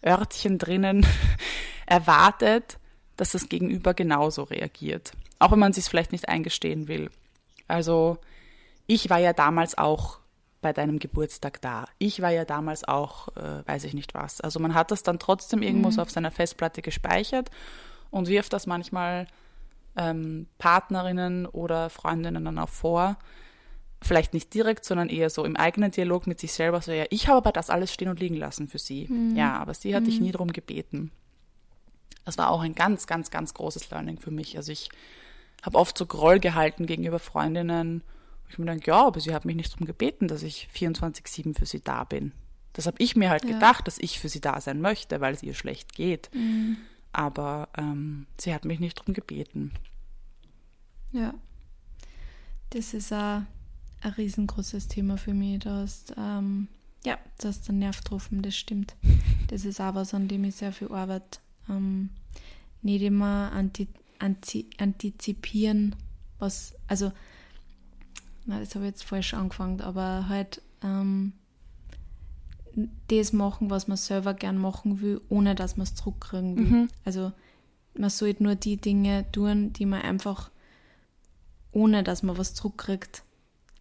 Örtchen 0.05 0.59
drinnen 0.59 1.07
erwartet, 1.87 2.79
dass 3.21 3.33
das 3.33 3.51
Gegenüber 3.51 3.93
genauso 3.93 4.45
reagiert. 4.45 5.13
Auch 5.39 5.53
wenn 5.53 5.59
man 5.59 5.75
sich 5.75 5.85
es 5.85 5.89
vielleicht 5.89 6.13
nicht 6.13 6.29
eingestehen 6.29 6.89
will. 6.89 7.11
Also 7.69 8.17
ich 8.87 9.11
war 9.11 9.19
ja 9.19 9.35
damals 9.35 9.77
auch 9.77 10.19
bei 10.63 10.73
deinem 10.73 10.99
Geburtstag 10.99 11.61
da. 11.61 11.87
Ich 11.99 12.23
war 12.23 12.31
ja 12.31 12.47
damals 12.47 12.89
auch, 12.89 13.29
äh, 13.37 13.67
weiß 13.67 13.85
ich 13.85 13.95
nicht 13.95 14.15
was. 14.15 14.41
Also 14.41 14.59
man 14.59 14.75
hat 14.75 14.91
das 14.91 15.03
dann 15.03 15.19
trotzdem 15.19 15.63
irgendwo 15.63 15.89
mhm. 15.89 15.93
so 15.93 16.03
auf 16.03 16.11
seiner 16.11 16.31
Festplatte 16.31 16.81
gespeichert 16.81 17.51
und 18.11 18.29
wirft 18.29 18.55
das 18.55 18.67
manchmal 18.67 19.27
ähm, 19.97 20.47
Partnerinnen 20.59 21.47
oder 21.47 21.91
Freundinnen 21.91 22.45
dann 22.45 22.59
auch 22.59 22.69
vor. 22.71 23.19
Vielleicht 24.03 24.33
nicht 24.33 24.53
direkt, 24.55 24.87
sondern 24.87 25.11
eher 25.11 25.29
so 25.29 25.45
im 25.45 25.57
eigenen 25.57 25.91
Dialog 25.91 26.27
mit 26.27 26.41
sich 26.41 26.53
selber. 26.53 26.81
So, 26.81 26.91
ja, 26.91 27.05
ich 27.11 27.29
habe 27.29 27.37
aber 27.37 27.53
das 27.53 27.69
alles 27.69 27.93
stehen 27.93 28.09
und 28.09 28.19
liegen 28.19 28.37
lassen 28.37 28.67
für 28.67 28.79
sie. 28.79 29.09
Mhm. 29.09 29.37
Ja, 29.37 29.59
aber 29.59 29.75
sie 29.75 29.95
hat 29.95 30.05
mhm. 30.05 30.07
dich 30.07 30.21
nie 30.21 30.33
darum 30.33 30.53
gebeten. 30.53 31.13
Das 32.31 32.39
war 32.39 32.51
auch 32.51 32.61
ein 32.61 32.77
ganz, 32.77 33.09
ganz, 33.09 33.33
ganz 33.33 33.55
großes 33.55 33.91
Learning 33.91 34.17
für 34.17 34.31
mich. 34.31 34.57
Also 34.57 34.71
ich 34.71 34.89
habe 35.63 35.77
oft 35.77 35.99
so 35.99 36.07
Groll 36.07 36.39
gehalten 36.39 36.87
gegenüber 36.87 37.19
Freundinnen. 37.19 38.05
Ich 38.49 38.57
mir 38.57 38.67
denke, 38.67 38.93
ja, 38.93 39.05
aber 39.05 39.19
sie 39.19 39.35
hat 39.35 39.45
mich 39.45 39.57
nicht 39.57 39.73
darum 39.73 39.85
gebeten, 39.85 40.29
dass 40.29 40.45
ich 40.45 40.69
24-7 40.73 41.59
für 41.59 41.67
sie 41.67 41.83
da 41.83 42.05
bin. 42.05 42.31
Das 42.73 42.87
habe 42.87 42.99
ich 43.01 43.17
mir 43.17 43.31
halt 43.31 43.45
ja. 43.45 43.55
gedacht, 43.55 43.89
dass 43.89 43.99
ich 43.99 44.21
für 44.21 44.29
sie 44.29 44.41
da 44.41 44.61
sein 44.61 44.81
möchte, 44.81 45.21
weil 45.21 45.35
es 45.35 45.43
ihr 45.43 45.55
schlecht 45.55 45.93
geht. 45.93 46.31
Mhm. 46.33 46.77
Aber 47.13 47.69
ähm, 47.77 48.29
sie 48.39 48.55
hat 48.55 48.65
mich 48.65 48.79
nicht 48.79 49.01
darum 49.01 49.13
gebeten. 49.13 49.73
Ja. 51.11 51.35
Das 52.71 52.95
ist 52.95 53.13
ein, 53.13 53.49
ein 54.03 54.13
riesengroßes 54.13 54.87
Thema 54.87 55.17
für 55.17 55.35
mich. 55.35 55.59
Da 55.59 55.79
hast, 55.79 56.15
ähm, 56.17 56.69
ja, 57.05 57.19
du 57.41 57.49
hast 57.49 57.67
den 57.67 57.81
Nerv 57.81 58.05
getroffen, 58.05 58.41
das 58.41 58.55
stimmt. 58.55 58.95
Das 59.49 59.65
ist 59.65 59.81
auch 59.81 59.97
was, 59.97 60.15
an 60.15 60.29
dem 60.29 60.45
ich 60.45 60.55
sehr 60.55 60.73
viel 60.73 60.93
arbeite. 60.93 61.41
Ähm, 61.69 62.11
nicht 62.83 63.03
immer 63.03 63.53
anti, 63.53 63.89
anti, 64.19 64.67
antizipieren, 64.79 65.97
was, 66.39 66.75
also, 66.87 67.13
na, 68.47 68.59
das 68.59 68.75
habe 68.75 68.87
ich 68.87 68.93
jetzt 68.93 69.05
falsch 69.05 69.35
angefangen, 69.35 69.81
aber 69.81 70.29
halt 70.29 70.63
ähm, 70.83 71.33
das 73.09 73.33
machen, 73.33 73.71
was 73.71 73.89
man 73.89 73.97
selber 73.97 74.35
gern 74.35 74.59
machen 74.59 75.01
will, 75.01 75.21
ohne 75.29 75.55
dass 75.55 75.77
man 75.77 75.85
es 75.85 75.95
zurückkriegen 75.95 76.57
will. 76.57 76.65
Mhm. 76.65 76.89
Also 77.05 77.33
man 77.95 78.11
sollte 78.11 78.43
nur 78.43 78.55
die 78.55 78.77
Dinge 78.77 79.31
tun, 79.33 79.73
die 79.73 79.87
man 79.87 80.03
einfach, 80.03 80.51
ohne 81.73 82.03
dass 82.03 82.23
man 82.23 82.39
was 82.39 82.55
zurückkriegt, 82.55 83.25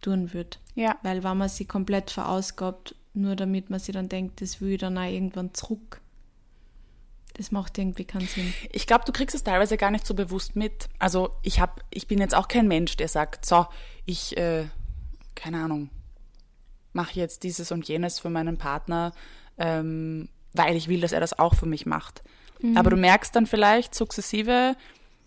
tun 0.00 0.32
wird. 0.32 0.60
Ja. 0.74 0.96
Weil 1.02 1.22
wenn 1.24 1.36
man 1.36 1.48
sie 1.48 1.66
komplett 1.66 2.10
verausgabt, 2.10 2.94
nur 3.12 3.36
damit 3.36 3.70
man 3.70 3.80
sich 3.80 3.92
dann 3.92 4.08
denkt, 4.08 4.40
das 4.40 4.60
will 4.60 4.72
ich 4.72 4.78
dann 4.80 4.98
auch 4.98 5.10
irgendwann 5.10 5.54
zurück. 5.54 6.00
Das 7.40 7.52
macht 7.52 7.78
irgendwie 7.78 8.04
keinen 8.04 8.26
Sinn. 8.26 8.52
Ich 8.70 8.86
glaube, 8.86 9.06
du 9.06 9.12
kriegst 9.12 9.34
es 9.34 9.42
teilweise 9.42 9.78
gar 9.78 9.90
nicht 9.90 10.06
so 10.06 10.12
bewusst 10.12 10.56
mit. 10.56 10.90
Also 10.98 11.30
ich 11.42 11.58
habe, 11.58 11.80
ich 11.88 12.06
bin 12.06 12.18
jetzt 12.18 12.34
auch 12.34 12.48
kein 12.48 12.68
Mensch, 12.68 12.98
der 12.98 13.08
sagt, 13.08 13.46
so, 13.46 13.66
ich, 14.04 14.36
äh, 14.36 14.66
keine 15.34 15.64
Ahnung, 15.64 15.88
mache 16.92 17.18
jetzt 17.18 17.42
dieses 17.42 17.72
und 17.72 17.88
jenes 17.88 18.18
für 18.18 18.28
meinen 18.28 18.58
Partner, 18.58 19.12
ähm, 19.56 20.28
weil 20.52 20.76
ich 20.76 20.88
will, 20.88 21.00
dass 21.00 21.12
er 21.12 21.20
das 21.20 21.38
auch 21.38 21.54
für 21.54 21.64
mich 21.64 21.86
macht. 21.86 22.22
Mhm. 22.60 22.76
Aber 22.76 22.90
du 22.90 22.98
merkst 22.98 23.34
dann 23.34 23.46
vielleicht 23.46 23.94
sukzessive, 23.94 24.76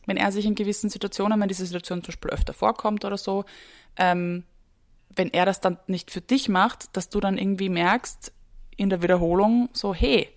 wenn 0.06 0.18
er 0.18 0.32
sich 0.32 0.46
in 0.46 0.54
gewissen 0.54 0.92
Situationen, 0.92 1.42
wenn 1.42 1.48
diese 1.48 1.66
Situation 1.66 2.04
zum 2.04 2.10
Beispiel 2.10 2.30
öfter 2.30 2.54
vorkommt 2.54 3.06
oder 3.06 3.18
so, 3.18 3.44
ähm, 3.98 4.44
wenn 5.16 5.34
er 5.34 5.48
das 5.48 5.62
dann 5.62 5.80
nicht 5.88 6.12
für 6.12 6.22
dich 6.22 6.48
macht, 6.48 6.96
dass 6.96 7.10
du 7.10 7.20
dann 7.20 7.40
irgendwie 7.40 7.70
merkst 7.70 8.32
in 8.78 8.92
der 8.92 9.02
Wiederholung 9.02 9.70
so, 9.74 9.96
hey, 9.96 10.30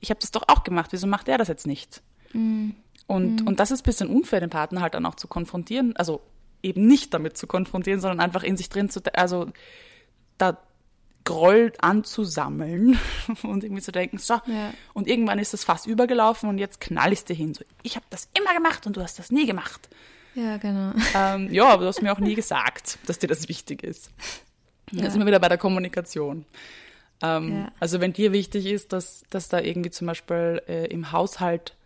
ich 0.00 0.10
habe 0.10 0.20
das 0.20 0.30
doch 0.30 0.44
auch 0.48 0.64
gemacht, 0.64 0.92
wieso 0.92 1.06
macht 1.06 1.28
er 1.28 1.38
das 1.38 1.48
jetzt 1.48 1.66
nicht? 1.66 2.02
Mhm. 2.32 2.74
Und, 3.06 3.42
mhm. 3.42 3.46
und 3.46 3.60
das 3.60 3.70
ist 3.70 3.82
ein 3.82 3.84
bisschen 3.84 4.08
unfair, 4.08 4.40
den 4.40 4.50
Partner 4.50 4.80
halt 4.80 4.94
dann 4.94 5.06
auch 5.06 5.14
zu 5.14 5.28
konfrontieren, 5.28 5.96
also 5.96 6.22
eben 6.62 6.86
nicht 6.86 7.12
damit 7.12 7.36
zu 7.36 7.46
konfrontieren, 7.46 8.00
sondern 8.00 8.20
einfach 8.20 8.42
in 8.42 8.56
sich 8.56 8.68
drin 8.68 8.88
zu, 8.88 9.00
also 9.14 9.48
da 10.38 10.58
Groll 11.24 11.72
anzusammeln 11.80 12.98
und 13.42 13.64
irgendwie 13.64 13.80
zu 13.80 13.92
denken, 13.92 14.18
so, 14.18 14.34
ja. 14.34 14.74
und 14.92 15.08
irgendwann 15.08 15.38
ist 15.38 15.54
das 15.54 15.64
fast 15.64 15.86
übergelaufen 15.86 16.50
und 16.50 16.58
jetzt 16.58 16.80
knall 16.80 17.14
ich 17.14 17.24
dir 17.24 17.34
hin. 17.34 17.54
So, 17.54 17.64
ich 17.82 17.96
habe 17.96 18.04
das 18.10 18.28
immer 18.38 18.52
gemacht 18.54 18.86
und 18.86 18.96
du 18.96 19.02
hast 19.02 19.18
das 19.18 19.30
nie 19.30 19.46
gemacht. 19.46 19.88
Ja, 20.34 20.58
genau. 20.58 20.92
Ähm, 21.14 21.50
ja, 21.50 21.68
aber 21.68 21.82
du 21.82 21.88
hast 21.88 22.02
mir 22.02 22.12
auch 22.12 22.18
nie 22.18 22.34
gesagt, 22.34 22.98
dass 23.06 23.18
dir 23.18 23.26
das 23.26 23.48
wichtig 23.48 23.82
ist. 23.82 24.10
Ja. 24.90 25.04
Da 25.04 25.10
sind 25.10 25.20
wir 25.20 25.26
wieder 25.26 25.40
bei 25.40 25.48
der 25.48 25.56
Kommunikation. 25.56 26.44
Ähm, 27.22 27.56
ja. 27.56 27.72
Also 27.80 28.00
wenn 28.00 28.12
dir 28.12 28.32
wichtig 28.32 28.66
ist, 28.66 28.92
dass, 28.92 29.24
dass 29.30 29.48
da 29.48 29.60
irgendwie 29.60 29.90
zum 29.90 30.06
Beispiel 30.06 30.62
äh, 30.68 30.86
im 30.86 31.12
Haushalt 31.12 31.76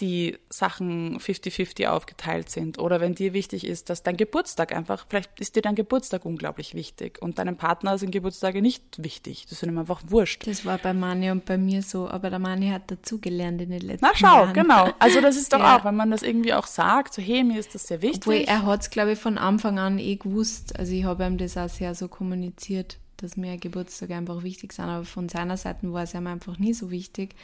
die 0.00 0.38
Sachen 0.48 1.18
50-50 1.18 1.88
aufgeteilt 1.88 2.50
sind 2.50 2.78
oder 2.78 3.00
wenn 3.00 3.14
dir 3.14 3.32
wichtig 3.32 3.66
ist, 3.66 3.90
dass 3.90 4.02
dein 4.02 4.16
Geburtstag 4.16 4.72
einfach, 4.72 5.06
vielleicht 5.08 5.40
ist 5.40 5.56
dir 5.56 5.62
dein 5.62 5.74
Geburtstag 5.74 6.24
unglaublich 6.24 6.74
wichtig 6.74 7.20
und 7.20 7.38
deinem 7.38 7.56
Partner 7.56 7.98
sind 7.98 8.12
Geburtstage 8.12 8.62
nicht 8.62 9.02
wichtig. 9.02 9.46
Das 9.48 9.60
sind 9.60 9.70
ihm 9.70 9.78
einfach 9.78 10.02
wurscht. 10.06 10.46
Das 10.46 10.64
war 10.64 10.78
bei 10.78 10.94
Mani 10.94 11.30
und 11.30 11.44
bei 11.44 11.58
mir 11.58 11.82
so, 11.82 12.08
aber 12.08 12.30
der 12.30 12.38
Mani 12.38 12.68
hat 12.68 12.90
dazugelernt 12.90 13.60
in 13.60 13.70
den 13.70 13.80
letzten 13.80 14.04
Jahren. 14.04 14.14
Na 14.14 14.18
schau, 14.18 14.44
Jahren. 14.44 14.54
genau. 14.54 14.92
Also 15.00 15.20
das 15.20 15.36
ist 15.36 15.52
doch 15.52 15.58
ja. 15.60 15.78
auch, 15.78 15.84
wenn 15.84 15.96
man 15.96 16.10
das 16.10 16.22
irgendwie 16.22 16.54
auch 16.54 16.66
sagt, 16.66 17.14
so 17.14 17.20
hey, 17.20 17.42
mir 17.42 17.58
ist 17.58 17.74
das 17.74 17.88
sehr 17.88 18.00
wichtig. 18.00 18.22
Obwohl 18.22 18.44
er 18.46 18.64
hat 18.64 18.82
es, 18.82 18.90
glaube 18.90 19.12
ich, 19.12 19.18
von 19.18 19.36
Anfang 19.36 19.78
an 19.78 19.98
eh 19.98 20.16
gewusst. 20.16 20.78
Also 20.78 20.92
ich 20.92 21.04
habe 21.04 21.26
ihm 21.26 21.38
das 21.38 21.56
auch 21.56 21.68
sehr 21.68 21.94
so 21.96 22.06
kommuniziert, 22.06 22.98
dass 23.18 23.36
mir 23.36 23.58
Geburtstage 23.58 24.16
einfach 24.16 24.42
wichtig 24.42 24.72
sind, 24.72 24.86
aber 24.86 25.04
von 25.04 25.28
seiner 25.28 25.56
Seite 25.56 25.92
war 25.92 26.04
es 26.04 26.14
ihm 26.14 26.26
einfach 26.26 26.58
nie 26.58 26.72
so 26.72 26.90
wichtig. 26.90 27.34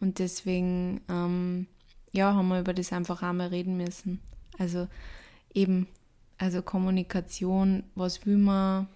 Und 0.00 0.18
deswegen 0.18 1.00
ähm, 1.08 1.66
ja, 2.14 2.32
haben 2.32 2.48
wir 2.48 2.60
über 2.60 2.72
das 2.72 2.92
einfach 2.92 3.22
einmal 3.22 3.48
reden 3.48 3.76
müssen. 3.76 4.20
Also 4.56 4.86
eben, 5.52 5.88
also 6.38 6.62
Kommunikation, 6.62 7.82
was 7.96 8.24
will 8.24 8.38
man, 8.38 8.86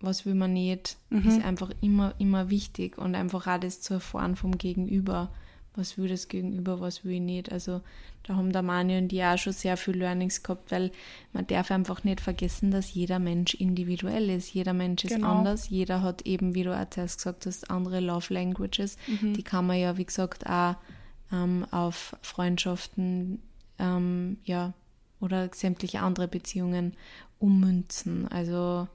was 0.00 0.26
will 0.26 0.34
man 0.34 0.52
nicht, 0.52 0.98
mhm. 1.08 1.26
ist 1.28 1.42
einfach 1.42 1.70
immer, 1.80 2.14
immer 2.18 2.50
wichtig 2.50 2.98
und 2.98 3.14
einfach 3.14 3.46
auch 3.46 3.58
das 3.58 3.80
zu 3.80 3.94
erfahren 3.94 4.36
vom 4.36 4.58
Gegenüber. 4.58 5.30
Was 5.74 5.96
will 5.96 6.08
das 6.08 6.28
Gegenüber, 6.28 6.80
was 6.80 7.04
will 7.04 7.12
ich 7.12 7.20
nicht. 7.20 7.52
Also 7.52 7.82
da 8.24 8.36
haben 8.36 8.52
der 8.52 8.62
Mani 8.62 8.98
und 8.98 9.08
die 9.08 9.22
auch 9.22 9.38
schon 9.38 9.52
sehr 9.52 9.76
viel 9.76 9.96
Learnings 9.96 10.42
gehabt, 10.42 10.70
weil 10.70 10.90
man 11.32 11.46
darf 11.46 11.70
einfach 11.70 12.04
nicht 12.04 12.20
vergessen, 12.20 12.70
dass 12.70 12.92
jeder 12.92 13.18
Mensch 13.18 13.54
individuell 13.54 14.28
ist. 14.28 14.52
Jeder 14.52 14.72
Mensch 14.72 15.04
ist 15.04 15.14
genau. 15.14 15.38
anders. 15.38 15.70
Jeder 15.70 16.02
hat 16.02 16.22
eben, 16.22 16.54
wie 16.54 16.64
du 16.64 16.76
auch 16.76 16.90
zuerst 16.90 17.18
gesagt 17.18 17.46
hast, 17.46 17.70
andere 17.70 18.00
Love 18.00 18.34
Languages. 18.34 18.96
Mhm. 19.06 19.34
Die 19.34 19.42
kann 19.42 19.66
man 19.66 19.78
ja, 19.78 19.96
wie 19.96 20.04
gesagt, 20.04 20.46
auch 20.46 20.76
ähm, 21.32 21.64
auf 21.70 22.16
Freundschaften, 22.22 23.40
ähm, 23.78 24.38
ja, 24.44 24.74
oder 25.20 25.50
sämtliche 25.54 26.00
andere 26.00 26.28
Beziehungen 26.28 26.94
ummünzen. 27.38 28.28
Also 28.28 28.88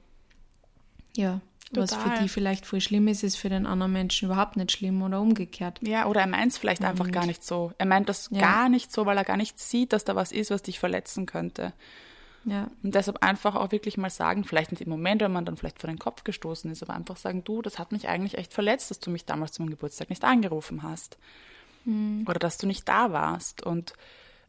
ja, 1.16 1.40
Total. 1.72 1.82
was 1.82 1.94
für 1.94 2.22
die 2.22 2.28
vielleicht 2.28 2.66
voll 2.66 2.80
schlimm 2.80 3.08
ist, 3.08 3.22
ist 3.22 3.36
für 3.36 3.48
den 3.48 3.66
anderen 3.66 3.92
Menschen 3.92 4.26
überhaupt 4.26 4.56
nicht 4.56 4.72
schlimm 4.72 5.02
oder 5.02 5.20
umgekehrt. 5.20 5.80
Ja, 5.82 6.06
oder 6.06 6.20
er 6.20 6.26
meint 6.26 6.52
es 6.52 6.58
vielleicht 6.58 6.82
Und, 6.82 6.86
einfach 6.86 7.10
gar 7.10 7.26
nicht 7.26 7.42
so. 7.42 7.72
Er 7.78 7.86
meint 7.86 8.08
das 8.08 8.28
ja. 8.30 8.40
gar 8.40 8.68
nicht 8.68 8.92
so, 8.92 9.06
weil 9.06 9.16
er 9.16 9.24
gar 9.24 9.36
nicht 9.36 9.58
sieht, 9.58 9.92
dass 9.92 10.04
da 10.04 10.14
was 10.14 10.30
ist, 10.30 10.50
was 10.50 10.62
dich 10.62 10.78
verletzen 10.78 11.26
könnte. 11.26 11.72
Ja. 12.44 12.68
Und 12.82 12.94
deshalb 12.94 13.22
einfach 13.22 13.54
auch 13.54 13.72
wirklich 13.72 13.96
mal 13.96 14.10
sagen, 14.10 14.44
vielleicht 14.44 14.70
nicht 14.70 14.82
im 14.82 14.90
Moment, 14.90 15.22
wenn 15.22 15.32
man 15.32 15.44
dann 15.44 15.56
vielleicht 15.56 15.80
vor 15.80 15.88
den 15.88 15.98
Kopf 15.98 16.24
gestoßen 16.24 16.70
ist, 16.70 16.82
aber 16.82 16.94
einfach 16.94 17.16
sagen, 17.16 17.42
du, 17.42 17.62
das 17.62 17.78
hat 17.78 17.92
mich 17.92 18.08
eigentlich 18.08 18.36
echt 18.36 18.52
verletzt, 18.52 18.90
dass 18.90 19.00
du 19.00 19.10
mich 19.10 19.24
damals 19.24 19.52
zum 19.52 19.70
Geburtstag 19.70 20.10
nicht 20.10 20.24
angerufen 20.24 20.82
hast 20.82 21.16
mhm. 21.84 22.24
oder 22.28 22.38
dass 22.38 22.58
du 22.58 22.66
nicht 22.66 22.88
da 22.88 23.12
warst 23.12 23.62
und 23.62 23.94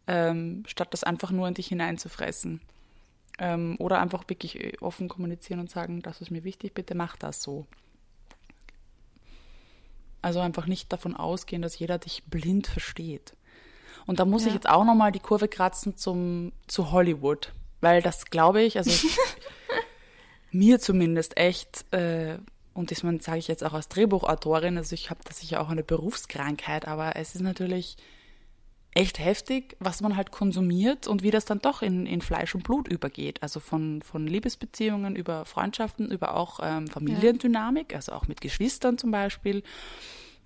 ähm, 0.07 0.63
statt 0.67 0.89
das 0.91 1.03
einfach 1.03 1.31
nur 1.31 1.47
in 1.47 1.53
dich 1.53 1.67
hineinzufressen. 1.67 2.61
Ähm, 3.37 3.75
oder 3.79 3.99
einfach 3.99 4.23
wirklich 4.27 4.59
äh, 4.59 4.77
offen 4.79 5.09
kommunizieren 5.09 5.59
und 5.59 5.69
sagen, 5.69 6.01
das 6.01 6.21
ist 6.21 6.31
mir 6.31 6.43
wichtig, 6.43 6.73
bitte 6.73 6.95
mach 6.95 7.17
das 7.17 7.43
so. 7.43 7.65
Also 10.21 10.39
einfach 10.39 10.67
nicht 10.67 10.91
davon 10.93 11.15
ausgehen, 11.15 11.61
dass 11.61 11.77
jeder 11.77 11.97
dich 11.97 12.23
blind 12.25 12.67
versteht. 12.67 13.35
Und 14.05 14.19
da 14.19 14.25
muss 14.25 14.43
ja. 14.43 14.49
ich 14.49 14.53
jetzt 14.53 14.69
auch 14.69 14.85
nochmal 14.85 15.11
die 15.11 15.19
Kurve 15.19 15.47
kratzen 15.47 15.97
zum, 15.97 16.53
zu 16.67 16.91
Hollywood, 16.91 17.51
weil 17.81 18.01
das 18.01 18.25
glaube 18.25 18.61
ich, 18.61 18.77
also 18.77 18.91
mir 20.51 20.79
zumindest 20.79 21.37
echt 21.37 21.91
äh, 21.93 22.37
und 22.75 22.91
das 22.91 22.99
sage 23.23 23.37
ich 23.39 23.47
jetzt 23.47 23.63
auch 23.63 23.73
als 23.73 23.87
Drehbuchautorin, 23.87 24.77
also 24.77 24.93
ich 24.93 25.09
habe 25.09 25.21
das 25.23 25.39
sicher 25.39 25.61
auch 25.61 25.69
eine 25.69 25.83
Berufskrankheit, 25.83 26.87
aber 26.87 27.15
es 27.15 27.33
ist 27.33 27.41
natürlich 27.41 27.95
echt 28.95 29.19
heftig, 29.19 29.75
was 29.79 30.01
man 30.01 30.15
halt 30.15 30.31
konsumiert 30.31 31.05
und 31.05 31.21
wie 31.21 31.29
das 31.29 31.43
dann 31.43 31.59
doch 31.59 31.81
in, 31.81 32.05
in 32.05 32.21
Fleisch 32.21 32.55
und 32.55 32.63
Blut 32.63 32.87
übergeht. 32.87 33.43
Also 33.43 33.59
von, 33.59 34.01
von 34.01 34.25
Liebesbeziehungen 34.25 35.17
über 35.17 35.43
Freundschaften, 35.45 36.09
über 36.09 36.35
auch 36.35 36.61
ähm, 36.63 36.87
Familiendynamik, 36.87 37.93
also 37.93 38.13
auch 38.13 38.27
mit 38.27 38.39
Geschwistern 38.39 38.97
zum 38.97 39.11
Beispiel. 39.11 39.63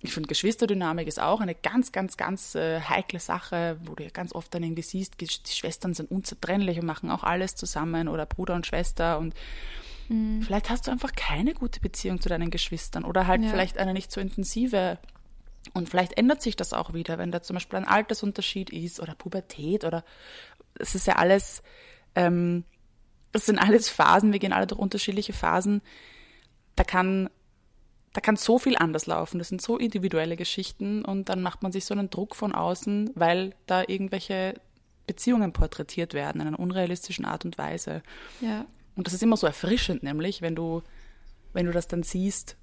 ich 0.00 0.12
finde, 0.12 0.26
Geschwisterdynamik 0.26 1.06
ist 1.06 1.20
auch 1.20 1.40
eine 1.40 1.54
ganz, 1.54 1.92
ganz, 1.92 2.16
ganz 2.16 2.56
äh, 2.56 2.80
heikle 2.80 3.20
Sache, 3.20 3.78
wo 3.84 3.94
du 3.94 4.02
ja 4.02 4.10
ganz 4.10 4.34
oft 4.34 4.52
dann 4.52 4.64
irgendwie 4.64 4.82
siehst, 4.82 5.20
die 5.20 5.28
Schwestern 5.28 5.94
sind 5.94 6.10
unzertrennlich 6.10 6.80
und 6.80 6.86
machen 6.86 7.08
auch 7.10 7.22
alles 7.22 7.54
zusammen 7.54 8.08
oder 8.08 8.26
Bruder 8.26 8.56
und 8.56 8.66
Schwester 8.66 9.20
und 9.20 9.32
mhm. 10.08 10.42
vielleicht 10.42 10.70
hast 10.70 10.88
du 10.88 10.90
einfach 10.90 11.12
keine 11.12 11.54
gute 11.54 11.78
Beziehung 11.78 12.20
zu 12.20 12.28
deinen 12.28 12.50
Geschwistern 12.50 13.04
oder 13.04 13.28
halt 13.28 13.44
ja. 13.44 13.48
vielleicht 13.48 13.78
eine 13.78 13.92
nicht 13.92 14.10
so 14.10 14.20
intensive 14.20 14.98
und 15.74 15.88
vielleicht 15.88 16.16
ändert 16.16 16.42
sich 16.42 16.56
das 16.56 16.72
auch 16.72 16.94
wieder, 16.94 17.18
wenn 17.18 17.32
da 17.32 17.42
zum 17.42 17.54
Beispiel 17.54 17.78
ein 17.78 17.86
Altersunterschied 17.88 18.70
ist 18.70 19.00
oder 19.00 19.14
Pubertät 19.14 19.84
oder 19.84 20.04
es 20.78 20.94
ist 20.94 21.06
ja 21.06 21.16
alles, 21.16 21.62
ähm, 22.14 22.64
das 23.32 23.46
sind 23.46 23.58
alles 23.58 23.88
Phasen, 23.88 24.32
wir 24.32 24.38
gehen 24.38 24.52
alle 24.52 24.66
durch 24.66 24.80
unterschiedliche 24.80 25.32
Phasen. 25.32 25.82
Da 26.76 26.84
kann 26.84 27.30
da 28.12 28.20
kann 28.20 28.36
so 28.36 28.58
viel 28.58 28.76
anders 28.76 29.06
laufen. 29.06 29.38
Das 29.38 29.48
sind 29.48 29.62
so 29.62 29.76
individuelle 29.76 30.36
Geschichten 30.36 31.04
und 31.04 31.28
dann 31.28 31.42
macht 31.42 31.62
man 31.62 31.70
sich 31.70 31.84
so 31.84 31.94
einen 31.94 32.10
Druck 32.10 32.34
von 32.34 32.52
außen, 32.52 33.10
weil 33.14 33.54
da 33.66 33.84
irgendwelche 33.86 34.54
Beziehungen 35.06 35.52
porträtiert 35.52 36.14
werden 36.14 36.40
in 36.40 36.48
einer 36.48 36.58
unrealistischen 36.58 37.24
Art 37.24 37.44
und 37.44 37.56
Weise. 37.56 38.02
Ja. 38.40 38.66
Und 38.96 39.06
das 39.06 39.14
ist 39.14 39.22
immer 39.22 39.36
so 39.36 39.46
erfrischend, 39.46 40.02
nämlich, 40.02 40.42
wenn 40.42 40.56
du, 40.56 40.82
wenn 41.52 41.66
du 41.66 41.72
das 41.72 41.86
dann 41.86 42.02
siehst 42.02 42.56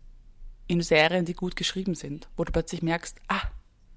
in 0.67 0.81
Serien, 0.81 1.25
die 1.25 1.33
gut 1.33 1.55
geschrieben 1.55 1.95
sind, 1.95 2.27
wo 2.35 2.43
du 2.43 2.51
plötzlich 2.51 2.81
merkst, 2.81 3.17
ah, 3.27 3.41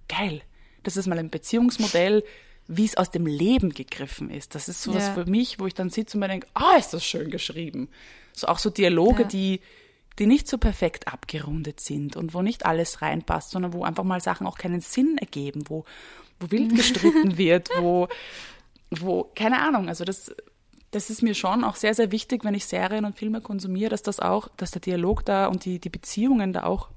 geil, 0.08 0.42
das 0.82 0.96
ist 0.96 1.06
mal 1.06 1.18
ein 1.18 1.30
Beziehungsmodell, 1.30 2.24
wie 2.68 2.84
es 2.84 2.96
aus 2.96 3.10
dem 3.10 3.26
Leben 3.26 3.70
gegriffen 3.70 4.30
ist. 4.30 4.54
Das 4.54 4.68
ist 4.68 4.82
sowas 4.82 5.08
ja. 5.08 5.14
für 5.14 5.26
mich, 5.26 5.58
wo 5.58 5.66
ich 5.66 5.74
dann 5.74 5.90
sitze 5.90 6.16
und 6.16 6.20
mir 6.20 6.28
denke, 6.28 6.46
ah, 6.54 6.76
ist 6.78 6.94
das 6.94 7.04
schön 7.04 7.30
geschrieben. 7.30 7.88
So 8.32 8.46
auch 8.46 8.58
so 8.58 8.70
Dialoge, 8.70 9.22
ja. 9.22 9.28
die 9.28 9.60
die 10.20 10.26
nicht 10.26 10.48
so 10.48 10.58
perfekt 10.58 11.08
abgerundet 11.08 11.80
sind 11.80 12.14
und 12.14 12.34
wo 12.34 12.42
nicht 12.42 12.66
alles 12.66 13.00
reinpasst, 13.00 13.50
sondern 13.50 13.72
wo 13.72 13.84
einfach 13.84 14.04
mal 14.04 14.20
Sachen 14.20 14.46
auch 14.46 14.58
keinen 14.58 14.82
Sinn 14.82 15.16
ergeben, 15.18 15.64
wo, 15.68 15.84
wo 16.38 16.50
wild 16.50 16.74
gestritten 16.76 17.38
wird, 17.38 17.70
wo, 17.78 18.08
wo, 18.90 19.24
keine 19.34 19.60
Ahnung, 19.60 19.88
also 19.88 20.04
das, 20.04 20.34
das 20.90 21.10
ist 21.10 21.22
mir 21.22 21.34
schon 21.34 21.64
auch 21.64 21.76
sehr, 21.76 21.94
sehr 21.94 22.10
wichtig, 22.10 22.44
wenn 22.44 22.54
ich 22.54 22.66
Serien 22.66 23.04
und 23.04 23.16
Filme 23.16 23.40
konsumiere, 23.40 23.90
dass 23.90 24.02
das 24.02 24.20
auch, 24.20 24.48
dass 24.56 24.72
der 24.72 24.80
Dialog 24.80 25.24
da 25.24 25.46
und 25.46 25.64
die, 25.64 25.78
die 25.78 25.88
Beziehungen 25.88 26.52
da 26.52 26.64
auch 26.64 26.90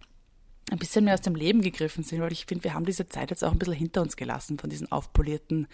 ein 0.71 0.79
bisschen 0.79 1.05
mehr 1.05 1.13
aus 1.13 1.21
dem 1.21 1.35
Leben 1.35 1.61
gegriffen 1.61 2.03
sind, 2.03 2.21
weil 2.21 2.31
ich 2.31 2.45
finde, 2.45 2.63
wir 2.63 2.73
haben 2.73 2.85
diese 2.85 3.07
Zeit 3.07 3.29
jetzt 3.29 3.43
auch 3.43 3.51
ein 3.51 3.59
bisschen 3.59 3.75
hinter 3.75 4.01
uns 4.01 4.15
gelassen 4.15 4.57
von 4.57 4.69
diesen 4.69 4.91
aufpolierten 4.91 5.67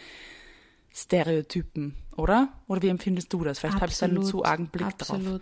Stereotypen, 0.93 1.95
oder? 2.17 2.49
Oder 2.67 2.82
wie 2.82 2.89
empfindest 2.89 3.32
du 3.32 3.43
das? 3.43 3.60
Vielleicht 3.60 3.79
habe 3.79 3.91
ich 3.91 3.97
da 3.97 4.08
einen 4.08 4.23
zu 4.23 4.43
argen 4.43 4.67
Blick 4.67 4.88
absolut. 4.88 5.41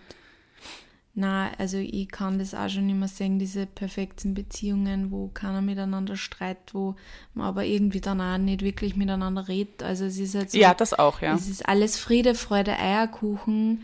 Na, 1.20 1.50
also 1.58 1.78
ich 1.78 2.08
kann 2.10 2.38
das 2.38 2.54
auch 2.54 2.68
schon 2.68 2.88
immer 2.88 3.08
sehen, 3.08 3.40
diese 3.40 3.66
perfekten 3.66 4.34
Beziehungen, 4.34 5.10
wo 5.10 5.26
keiner 5.26 5.60
miteinander 5.60 6.14
streitet, 6.14 6.74
wo 6.74 6.94
man 7.34 7.48
aber 7.48 7.64
irgendwie 7.64 8.00
dann 8.00 8.20
auch 8.20 8.38
nicht 8.38 8.62
wirklich 8.62 8.94
miteinander 8.94 9.48
redet. 9.48 9.82
Also 9.82 10.04
es 10.04 10.16
ist 10.16 10.36
halt 10.36 10.52
so, 10.52 10.58
Ja, 10.58 10.74
das 10.74 10.96
auch, 10.96 11.20
ja. 11.20 11.34
Es 11.34 11.48
ist 11.48 11.68
alles 11.68 11.98
Friede, 11.98 12.36
Freude, 12.36 12.78
Eierkuchen 12.78 13.80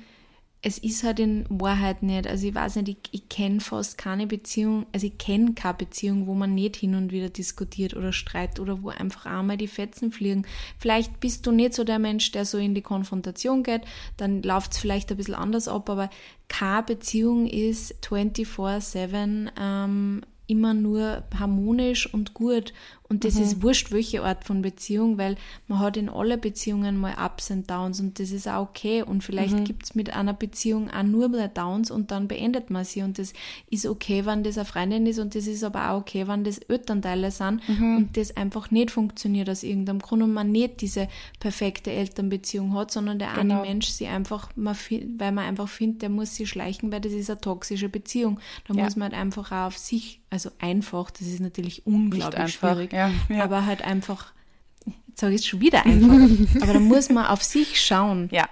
es 0.66 0.79
ist 0.79 1.05
halt 1.05 1.20
in 1.20 1.44
Wahrheit 1.50 2.03
nicht. 2.03 2.27
Also 2.27 2.46
ich 2.46 2.55
weiß 2.55 2.77
nicht, 2.77 2.88
ich, 2.88 2.96
ich 3.12 3.29
kenne 3.29 3.61
fast 3.61 3.98
keine 3.98 4.27
Beziehung, 4.27 4.87
also 4.92 5.07
ich 5.07 5.18
kenne 5.18 5.53
keine 5.53 5.74
Beziehung, 5.74 6.27
wo 6.27 6.33
man 6.33 6.55
nicht 6.55 6.77
hin 6.77 6.94
und 6.94 7.12
wieder 7.12 7.29
diskutiert 7.29 7.94
oder 7.94 8.14
streitet 8.14 8.61
oder 8.61 8.83
wo 8.83 8.88
einfach 8.88 9.27
einmal 9.27 9.59
die 9.59 9.68
Fetzen 9.68 10.11
fliegen. 10.11 10.46
Vielleicht 10.79 11.20
bist 11.20 11.46
du 11.46 11.53
nicht 11.53 11.74
so 11.74 11.85
der 11.85 11.98
Mensch, 11.98 12.33
der 12.33 12.46
so 12.46 12.57
in 12.57 12.74
die 12.74 12.81
Konfrontation 12.81 13.62
geht, 13.62 13.83
dann 14.16 14.42
läuft 14.42 14.72
es 14.72 14.79
vielleicht 14.79 15.11
ein 15.11 15.18
bisschen 15.18 15.35
anders 15.35 15.68
ab, 15.68 15.90
aber 15.90 16.09
keine 16.48 16.83
Beziehung 16.83 17.46
ist 17.46 17.96
24-7 18.03 19.50
ähm, 19.61 20.22
immer 20.46 20.74
nur 20.74 21.22
harmonisch 21.38 22.12
und 22.12 22.35
gut. 22.35 22.72
Und 23.07 23.24
das 23.24 23.35
mhm. 23.35 23.42
ist 23.42 23.62
wurscht, 23.62 23.92
welche 23.92 24.22
Art 24.22 24.44
von 24.44 24.62
Beziehung, 24.62 25.18
weil 25.18 25.37
man 25.68 25.78
hat 25.78 25.98
in 25.98 26.09
alle 26.09 26.38
Beziehungen 26.38 26.96
mal 26.96 27.14
Ups 27.22 27.50
und 27.50 27.70
Downs 27.70 28.00
und 28.00 28.18
das 28.18 28.30
ist 28.30 28.48
auch 28.48 28.68
okay. 28.68 29.02
Und 29.02 29.22
vielleicht 29.22 29.54
mhm. 29.54 29.64
gibt 29.64 29.85
es 29.85 29.94
mit 29.94 30.14
einer 30.14 30.33
Beziehung 30.33 30.90
auch 30.90 31.02
nur 31.02 31.28
mal 31.28 31.48
Downs 31.48 31.90
und 31.90 32.11
dann 32.11 32.28
beendet 32.28 32.70
man 32.70 32.85
sie. 32.85 33.02
Und 33.02 33.18
das 33.18 33.35
ist 33.70 33.87
okay, 33.87 34.24
wenn 34.24 34.42
das 34.42 34.57
eine 34.57 34.64
Freundin 34.64 35.07
ist 35.07 35.18
und 35.18 35.35
das 35.35 35.46
ist 35.46 35.62
aber 35.62 35.90
auch 35.90 36.00
okay, 36.00 36.26
wenn 36.26 36.44
das 36.44 36.59
Elternteile 36.59 37.30
sind 37.30 37.61
mhm. 37.68 37.96
und 37.98 38.16
das 38.16 38.37
einfach 38.38 38.70
nicht 38.70 38.90
funktioniert 38.90 39.50
aus 39.50 39.62
irgendeinem 39.62 39.98
Grund 39.98 40.22
und 40.22 40.33
man 40.33 40.50
nicht 40.50 40.80
diese 40.80 41.09
perfekte 41.40 41.92
Elternbeziehung 41.92 42.74
hat, 42.74 42.90
sondern 42.90 43.18
der 43.18 43.35
genau. 43.35 43.61
eine 43.61 43.68
Mensch 43.68 43.88
sie 43.88 44.07
einfach, 44.07 44.48
man, 44.57 44.76
weil 45.18 45.33
man 45.33 45.44
einfach 45.44 45.68
findet, 45.68 46.02
der 46.02 46.09
muss 46.09 46.35
sie 46.35 46.46
schleichen, 46.46 46.90
weil 46.90 47.02
das 47.02 47.12
ist 47.12 47.30
eine 47.30 47.40
toxische 47.40 47.90
Beziehung. 47.90 48.40
Da 48.66 48.74
ja. 48.74 48.85
muss 48.85 48.96
man 48.96 49.12
halt 49.12 49.20
einfach 49.20 49.52
auch 49.52 49.66
auf 49.66 49.78
sich 49.78 50.23
also 50.35 50.51
einfach, 50.59 51.12
das 51.12 51.29
ist 51.29 51.38
natürlich 51.38 51.87
unglaublich 51.87 52.55
schwierig, 52.55 52.92
ja, 52.92 53.09
ja. 53.29 53.44
aber 53.44 53.66
halt 53.66 53.83
einfach, 53.83 54.33
jetzt 55.07 55.20
sage 55.20 55.33
ich 55.33 55.42
es 55.42 55.47
schon 55.47 55.61
wieder 55.61 55.87
einfach, 55.87 56.61
aber 56.61 56.73
da 56.73 56.81
muss 56.81 57.09
man 57.09 57.27
auf 57.27 57.44
sich 57.44 57.81
schauen. 57.81 58.29
Ja. 58.33 58.49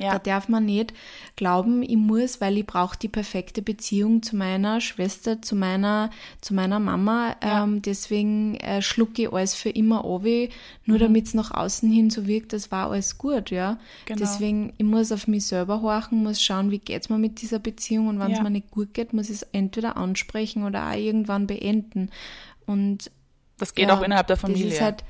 Ja. 0.00 0.12
Da 0.12 0.18
darf 0.18 0.48
man 0.48 0.64
nicht 0.64 0.92
glauben, 1.36 1.82
ich 1.82 1.96
muss, 1.96 2.40
weil 2.40 2.58
ich 2.58 2.66
brauche 2.66 2.98
die 2.98 3.08
perfekte 3.08 3.62
Beziehung 3.62 4.22
zu 4.22 4.36
meiner 4.36 4.80
Schwester, 4.80 5.42
zu 5.42 5.54
meiner, 5.54 6.10
zu 6.40 6.54
meiner 6.54 6.80
Mama. 6.80 7.36
Ja. 7.42 7.64
Ähm, 7.64 7.82
deswegen 7.82 8.56
äh, 8.56 8.82
schlucke 8.82 9.22
ich 9.22 9.32
alles 9.32 9.54
für 9.54 9.70
immer 9.70 10.04
an, 10.04 10.48
nur 10.86 10.96
mhm. 10.96 11.02
damit 11.02 11.26
es 11.26 11.34
nach 11.34 11.50
außen 11.50 11.90
hin 11.90 12.10
so 12.10 12.26
wirkt, 12.26 12.52
das 12.52 12.70
war 12.70 12.90
alles 12.90 13.18
gut, 13.18 13.50
ja. 13.50 13.78
Genau. 14.06 14.20
Deswegen, 14.20 14.72
ich 14.78 14.86
muss 14.86 15.12
auf 15.12 15.28
mich 15.28 15.46
selber 15.46 15.82
horchen, 15.82 16.22
muss 16.22 16.42
schauen, 16.42 16.70
wie 16.70 16.78
geht 16.78 17.02
es 17.02 17.08
mir 17.08 17.18
mit 17.18 17.42
dieser 17.42 17.58
Beziehung 17.58 18.08
und 18.08 18.18
wenn 18.20 18.32
es 18.32 18.38
ja. 18.38 18.42
mir 18.42 18.50
nicht 18.50 18.70
gut 18.70 18.94
geht, 18.94 19.12
muss 19.12 19.28
ich 19.28 19.36
es 19.36 19.42
entweder 19.52 19.96
ansprechen 19.96 20.64
oder 20.64 20.88
auch 20.88 20.96
irgendwann 20.96 21.46
beenden. 21.46 22.10
Und 22.66 23.10
das 23.58 23.74
geht 23.74 23.90
auch 23.90 24.02
innerhalb 24.02 24.26
der 24.26 24.36
Familie. 24.36 24.66
Das 24.66 24.74
ist 24.74 24.80
halt, 24.80 25.04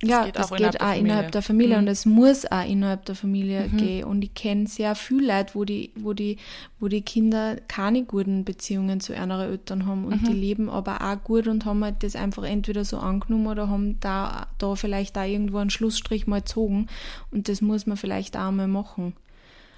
das 0.00 0.10
ja, 0.10 0.24
geht 0.24 0.36
das 0.36 0.52
auch 0.52 0.56
geht 0.56 0.60
innerhalb, 0.60 0.82
auch 0.82 0.90
der 0.90 0.96
innerhalb 0.96 1.32
der 1.32 1.42
Familie 1.42 1.76
mhm. 1.76 1.82
und 1.82 1.88
es 1.88 2.04
muss 2.04 2.44
auch 2.50 2.64
innerhalb 2.64 3.04
der 3.06 3.14
Familie 3.14 3.68
mhm. 3.68 3.76
gehen. 3.76 4.04
Und 4.04 4.22
ich 4.22 4.34
kenne 4.34 4.66
sehr 4.66 4.94
viele 4.94 5.38
Leute, 5.38 5.54
wo 5.54 5.64
die, 5.64 5.90
wo 5.94 6.12
die, 6.12 6.36
wo 6.78 6.88
die 6.88 7.00
Kinder 7.00 7.56
keine 7.68 8.04
guten 8.04 8.44
Beziehungen 8.44 9.00
zu 9.00 9.14
ihren 9.14 9.30
Eltern 9.30 9.86
haben 9.86 10.04
und 10.04 10.22
mhm. 10.22 10.26
die 10.26 10.32
leben 10.32 10.68
aber 10.68 11.00
auch 11.00 11.22
gut 11.24 11.46
und 11.46 11.64
haben 11.64 11.82
halt 11.82 12.02
das 12.02 12.14
einfach 12.14 12.44
entweder 12.44 12.84
so 12.84 12.98
angenommen 12.98 13.46
oder 13.46 13.68
haben 13.68 13.98
da, 14.00 14.48
da 14.58 14.74
vielleicht 14.74 15.16
da 15.16 15.24
irgendwo 15.24 15.58
einen 15.58 15.70
Schlussstrich 15.70 16.26
mal 16.26 16.40
gezogen. 16.40 16.88
Und 17.30 17.48
das 17.48 17.60
muss 17.62 17.86
man 17.86 17.96
vielleicht 17.96 18.36
auch 18.36 18.50
mal 18.50 18.68
machen. 18.68 19.14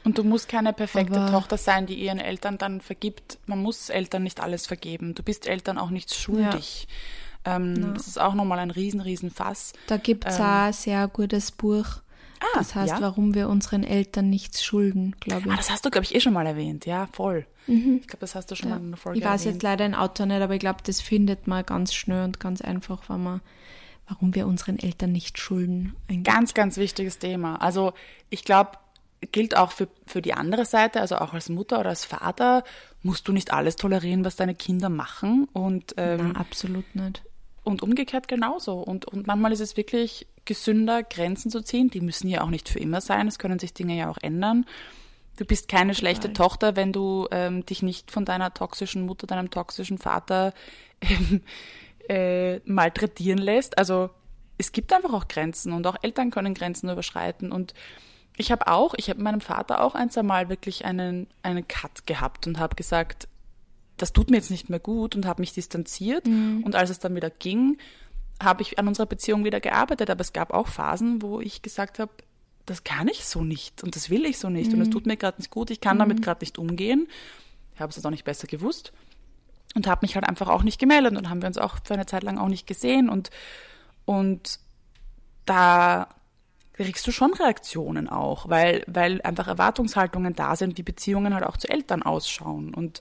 Und 0.04 0.18
du 0.18 0.24
musst 0.24 0.48
keine 0.48 0.72
perfekte 0.72 1.20
aber 1.20 1.30
Tochter 1.30 1.58
sein, 1.58 1.86
die 1.86 1.94
ihren 1.94 2.18
Eltern 2.18 2.56
dann 2.56 2.80
vergibt. 2.80 3.38
Man 3.46 3.62
muss 3.62 3.90
Eltern 3.90 4.22
nicht 4.22 4.40
alles 4.40 4.66
vergeben. 4.66 5.14
Du 5.14 5.22
bist 5.22 5.46
Eltern 5.46 5.76
auch 5.76 5.90
nichts 5.90 6.16
schuldig. 6.16 6.86
Ja. 6.88 6.94
Ähm, 7.56 7.94
Das 7.94 8.06
ist 8.06 8.20
auch 8.20 8.34
nochmal 8.34 8.58
ein 8.58 8.70
riesen, 8.70 9.00
riesen 9.00 9.30
Fass. 9.30 9.72
Da 9.86 9.96
gibt 9.96 10.26
es 10.26 10.38
ähm, 10.38 10.44
ein 10.44 10.72
sehr 10.72 11.08
gutes 11.08 11.50
Buch. 11.52 11.86
Ah, 12.40 12.58
das 12.58 12.74
heißt, 12.74 12.94
ja? 12.94 13.00
warum 13.00 13.34
wir 13.34 13.48
unseren 13.48 13.82
Eltern 13.82 14.30
nichts 14.30 14.62
schulden, 14.62 15.16
glaube 15.18 15.46
ich. 15.46 15.52
Ah, 15.52 15.56
das 15.56 15.70
hast 15.70 15.84
du, 15.84 15.90
glaube 15.90 16.04
ich, 16.04 16.14
eh 16.14 16.20
schon 16.20 16.32
mal 16.32 16.46
erwähnt, 16.46 16.86
ja, 16.86 17.08
voll. 17.12 17.46
Mhm. 17.66 17.98
Ich 18.00 18.06
glaube, 18.06 18.20
das 18.20 18.34
hast 18.34 18.50
du 18.50 18.54
schon 18.54 18.68
ja. 18.68 18.76
mal 18.76 18.82
in 18.84 18.90
der 18.90 18.96
Folge 18.98 19.18
Ich 19.18 19.24
weiß 19.24 19.42
erwähnt. 19.42 19.54
jetzt 19.56 19.62
leider 19.62 19.84
ein 19.84 19.94
Autor 19.94 20.26
nicht, 20.26 20.40
aber 20.40 20.54
ich 20.54 20.60
glaube, 20.60 20.78
das 20.84 21.00
findet 21.00 21.46
man 21.48 21.66
ganz 21.66 21.94
schnell 21.94 22.24
und 22.24 22.38
ganz 22.38 22.60
einfach, 22.60 23.08
wenn 23.08 23.22
man, 23.22 23.40
warum 24.06 24.34
wir 24.36 24.46
unseren 24.46 24.78
Eltern 24.78 25.10
nicht 25.10 25.38
schulden. 25.38 25.96
Eingibt. 26.08 26.26
Ganz, 26.28 26.54
ganz 26.54 26.76
wichtiges 26.76 27.18
Thema. 27.18 27.56
Also 27.56 27.92
ich 28.30 28.44
glaube, 28.44 28.72
gilt 29.32 29.56
auch 29.56 29.72
für, 29.72 29.88
für 30.06 30.22
die 30.22 30.34
andere 30.34 30.64
Seite, 30.64 31.00
also 31.00 31.16
auch 31.16 31.34
als 31.34 31.48
Mutter 31.48 31.80
oder 31.80 31.90
als 31.90 32.04
Vater, 32.04 32.62
musst 33.02 33.26
du 33.26 33.32
nicht 33.32 33.52
alles 33.52 33.74
tolerieren, 33.76 34.24
was 34.24 34.36
deine 34.36 34.54
Kinder 34.54 34.88
machen. 34.88 35.48
Und, 35.52 35.94
ähm, 35.96 36.32
Na, 36.34 36.40
absolut 36.40 36.94
nicht. 36.94 37.22
Und 37.68 37.82
umgekehrt 37.82 38.28
genauso. 38.28 38.78
Und, 38.78 39.04
und 39.04 39.26
manchmal 39.26 39.52
ist 39.52 39.60
es 39.60 39.76
wirklich 39.76 40.26
gesünder, 40.46 41.02
Grenzen 41.02 41.50
zu 41.50 41.60
ziehen. 41.60 41.90
Die 41.90 42.00
müssen 42.00 42.26
ja 42.26 42.40
auch 42.40 42.48
nicht 42.48 42.66
für 42.66 42.78
immer 42.78 43.02
sein. 43.02 43.28
Es 43.28 43.38
können 43.38 43.58
sich 43.58 43.74
Dinge 43.74 43.94
ja 43.94 44.08
auch 44.08 44.16
ändern. 44.22 44.64
Du 45.36 45.44
bist 45.44 45.68
keine 45.68 45.94
schlechte 45.94 46.28
Total. 46.28 46.48
Tochter, 46.48 46.76
wenn 46.76 46.94
du 46.94 47.28
ähm, 47.30 47.66
dich 47.66 47.82
nicht 47.82 48.10
von 48.10 48.24
deiner 48.24 48.54
toxischen 48.54 49.04
Mutter, 49.04 49.26
deinem 49.26 49.50
toxischen 49.50 49.98
Vater 49.98 50.54
ähm, 51.02 51.42
äh, 52.08 52.60
malträtieren 52.60 53.38
lässt. 53.38 53.76
Also 53.76 54.08
es 54.56 54.72
gibt 54.72 54.90
einfach 54.94 55.12
auch 55.12 55.28
Grenzen 55.28 55.74
und 55.74 55.86
auch 55.86 55.96
Eltern 56.00 56.30
können 56.30 56.54
Grenzen 56.54 56.88
überschreiten. 56.88 57.52
Und 57.52 57.74
ich 58.38 58.50
habe 58.50 58.66
auch, 58.68 58.94
ich 58.96 59.10
habe 59.10 59.22
meinem 59.22 59.42
Vater 59.42 59.82
auch 59.84 59.94
ein, 59.94 60.08
zwei 60.08 60.22
Mal 60.22 60.48
wirklich 60.48 60.86
einen, 60.86 61.26
einen 61.42 61.68
Cut 61.68 62.06
gehabt 62.06 62.46
und 62.46 62.58
habe 62.58 62.76
gesagt, 62.76 63.28
das 63.98 64.12
tut 64.12 64.30
mir 64.30 64.36
jetzt 64.36 64.50
nicht 64.50 64.70
mehr 64.70 64.80
gut 64.80 65.14
und 65.14 65.26
habe 65.26 65.42
mich 65.42 65.52
distanziert. 65.52 66.26
Mhm. 66.26 66.62
Und 66.64 66.74
als 66.74 66.90
es 66.90 66.98
dann 66.98 67.14
wieder 67.14 67.30
ging, 67.30 67.78
habe 68.42 68.62
ich 68.62 68.78
an 68.78 68.88
unserer 68.88 69.06
Beziehung 69.06 69.44
wieder 69.44 69.60
gearbeitet. 69.60 70.10
Aber 70.10 70.20
es 70.20 70.32
gab 70.32 70.52
auch 70.52 70.68
Phasen, 70.68 71.22
wo 71.22 71.40
ich 71.40 71.62
gesagt 71.62 71.98
habe, 71.98 72.12
das 72.66 72.84
kann 72.84 73.08
ich 73.08 73.24
so 73.24 73.42
nicht 73.42 73.82
und 73.82 73.96
das 73.96 74.10
will 74.10 74.26
ich 74.26 74.38
so 74.38 74.50
nicht 74.50 74.68
mhm. 74.68 74.78
und 74.78 74.82
es 74.82 74.90
tut 74.90 75.06
mir 75.06 75.16
gerade 75.16 75.38
nicht 75.38 75.50
gut. 75.50 75.70
Ich 75.70 75.80
kann 75.80 75.96
mhm. 75.96 76.00
damit 76.00 76.22
gerade 76.22 76.40
nicht 76.40 76.58
umgehen. 76.58 77.08
Ich 77.74 77.80
habe 77.80 77.90
es 77.90 77.96
jetzt 77.96 78.04
auch 78.04 78.10
nicht 78.10 78.24
besser 78.24 78.46
gewusst 78.46 78.92
und 79.74 79.86
habe 79.86 80.00
mich 80.02 80.14
halt 80.14 80.28
einfach 80.28 80.48
auch 80.48 80.62
nicht 80.62 80.78
gemeldet 80.78 81.16
und 81.16 81.30
haben 81.30 81.40
wir 81.40 81.46
uns 81.46 81.58
auch 81.58 81.76
für 81.84 81.94
eine 81.94 82.06
Zeit 82.06 82.22
lang 82.22 82.38
auch 82.38 82.48
nicht 82.48 82.66
gesehen 82.66 83.08
und 83.08 83.30
und 84.04 84.58
da 85.46 86.08
kriegst 86.84 87.06
du 87.06 87.10
schon 87.12 87.32
Reaktionen 87.34 88.08
auch, 88.08 88.48
weil, 88.48 88.84
weil 88.86 89.20
einfach 89.22 89.48
Erwartungshaltungen 89.48 90.34
da 90.34 90.54
sind, 90.56 90.78
wie 90.78 90.82
Beziehungen 90.82 91.34
halt 91.34 91.44
auch 91.44 91.56
zu 91.56 91.68
Eltern 91.68 92.02
ausschauen 92.02 92.72
und 92.74 93.00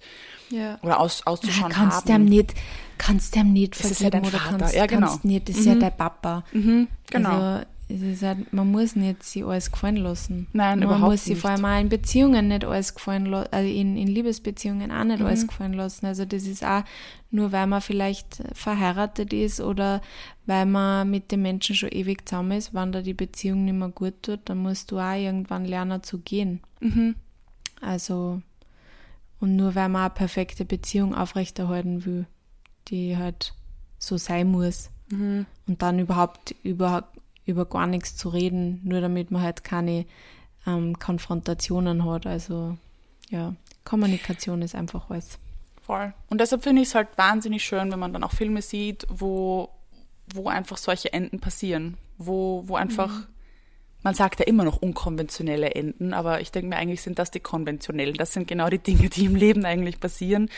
Ja. 0.50 0.80
oder 0.82 1.00
aus, 1.00 1.26
auszuschauen 1.28 1.72
Ja, 1.72 1.78
kannst 1.78 1.98
haben. 1.98 2.08
dem 2.08 2.26
nicht, 2.26 2.54
kannst 2.98 3.36
dem 3.36 3.54
nicht 3.54 3.80
Das 3.80 3.92
ist 3.92 4.02
ja 4.02 4.10
vergeben 4.10 4.24
dein 4.24 4.34
oder 4.34 4.40
Vater. 4.44 4.58
kannst, 4.60 4.76
Ja, 4.76 4.86
genau. 4.86 5.08
kannst 5.08 5.26
nicht, 5.26 5.50
das 5.50 5.58
ist 5.58 5.66
ja 5.66 5.76
dein 5.76 5.96
Papa. 5.96 6.44
Mhm, 6.52 6.88
genau. 7.10 7.62
Also, 7.90 8.26
halt, 8.26 8.52
man 8.52 8.70
muss 8.70 8.98
nicht 8.98 9.24
sich 9.24 9.46
alles 9.46 9.72
gefallen 9.72 9.96
lassen. 9.96 10.48
Nein, 10.52 10.80
man 10.80 10.88
überhaupt 10.90 11.12
muss 11.12 11.24
sich 11.24 11.36
nicht. 11.36 11.42
vor 11.42 11.52
allem 11.52 11.64
auch 11.64 11.80
in 11.80 11.88
Beziehungen 11.88 12.50
nicht 12.50 12.66
alles 12.66 12.94
gefallen 12.96 13.28
lassen, 13.28 13.48
also 13.54 13.70
in, 13.70 13.96
in 13.96 14.08
Liebesbeziehungen 14.10 14.92
auch 14.92 15.06
nicht 15.06 15.20
Mhm. 15.22 15.26
alles 15.26 15.48
gefallen 15.48 15.72
lassen. 15.72 16.06
Also 16.06 16.26
das 16.26 16.44
ist 16.44 16.66
auch 16.66 16.84
nur, 17.30 17.52
weil 17.52 17.68
man 17.68 17.82
vielleicht 17.82 18.42
verheiratet 18.54 19.34
ist 19.34 19.60
oder 19.60 20.02
weil 20.46 20.66
man 20.66 21.10
mit 21.10 21.32
dem 21.32 21.42
Menschen 21.42 21.76
schon 21.76 21.90
ewig 21.90 22.28
zusammen 22.28 22.58
ist, 22.58 22.74
wenn 22.74 22.92
da 22.92 23.02
die 23.02 23.14
Beziehung 23.14 23.66
nicht 23.66 23.74
mehr 23.74 23.90
gut 23.90 24.24
tut, 24.24 24.42
dann 24.46 24.60
musst 24.60 24.92
du 24.92 25.00
auch 25.00 25.14
irgendwann 25.14 25.66
lernen 25.66 26.04
zu 26.04 26.20
gehen. 26.20 26.62
Mhm. 26.80 27.16
Also, 27.82 28.42
und 29.40 29.56
nur 29.56 29.76
weil 29.76 29.90
man 29.90 30.04
eine 30.04 30.10
perfekte 30.10 30.66
Beziehung 30.66 31.14
aufrechterhalten 31.14 32.06
will, 32.06 32.26
die 32.88 33.18
halt 33.18 33.54
so 33.98 34.18
sein 34.18 34.50
muss. 34.50 34.90
Mhm. 35.10 35.46
Und 35.68 35.82
dann 35.82 36.00
überhaupt 36.00 36.56
über, 36.64 37.10
über 37.46 37.66
gar 37.66 37.88
nichts 37.88 38.16
zu 38.16 38.30
reden, 38.30 38.82
nur 38.84 39.02
damit 39.02 39.32
man 39.32 39.42
halt 39.42 39.64
keine 39.64 40.06
ähm, 40.66 40.98
Konfrontationen 40.98 42.06
hat. 42.06 42.26
Also, 42.26 42.78
ja, 43.30 43.54
Kommunikation 43.84 44.62
ist 44.62 44.76
einfach 44.76 45.10
alles. 45.10 45.40
Voll. 45.88 46.14
Und 46.30 46.40
deshalb 46.42 46.64
finde 46.64 46.82
ich 46.82 46.90
es 46.90 46.96
halt 46.96 47.08
wahnsinnig 47.18 47.64
schön, 47.64 47.92
wenn 47.92 48.00
man 48.00 48.14
dann 48.14 48.24
auch 48.24 48.34
Filme 48.34 48.62
sieht, 48.62 49.08
wo, 49.10 49.70
wo 50.34 50.50
einfach 50.50 50.78
solche 50.78 51.14
Enden 51.14 51.40
passieren. 51.40 51.98
Wo, 52.18 52.64
wo 52.66 52.76
einfach, 52.76 53.12
man 54.04 54.14
sagt 54.14 54.40
ja 54.42 54.46
immer 54.48 54.66
noch 54.66 54.82
unkonventionelle 54.82 55.76
Enden, 55.76 56.14
aber 56.14 56.42
ich 56.42 56.52
denke 56.52 56.68
mir, 56.70 56.76
eigentlich 56.76 57.02
sind 57.02 57.20
das 57.20 57.32
die 57.32 57.40
konventionellen. 57.40 58.16
Das 58.16 58.34
sind 58.34 58.48
genau 58.50 58.70
die 58.70 58.80
Dinge, 58.80 59.08
die 59.10 59.26
im 59.26 59.36
Leben 59.36 59.64
eigentlich 59.66 60.00
passieren. 60.00 60.50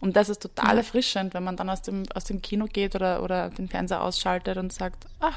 Und 0.00 0.16
das 0.16 0.28
ist 0.28 0.42
total 0.42 0.72
Ja. 0.74 0.78
erfrischend, 0.82 1.32
wenn 1.32 1.44
man 1.44 1.56
dann 1.56 1.70
aus 1.70 1.80
dem, 1.82 2.02
aus 2.14 2.24
dem 2.24 2.42
Kino 2.42 2.66
geht 2.66 2.94
oder, 2.94 3.22
oder 3.22 3.48
den 3.50 3.68
Fernseher 3.68 4.02
ausschaltet 4.02 4.58
und 4.58 4.70
sagt, 4.72 5.06
ah, 5.20 5.32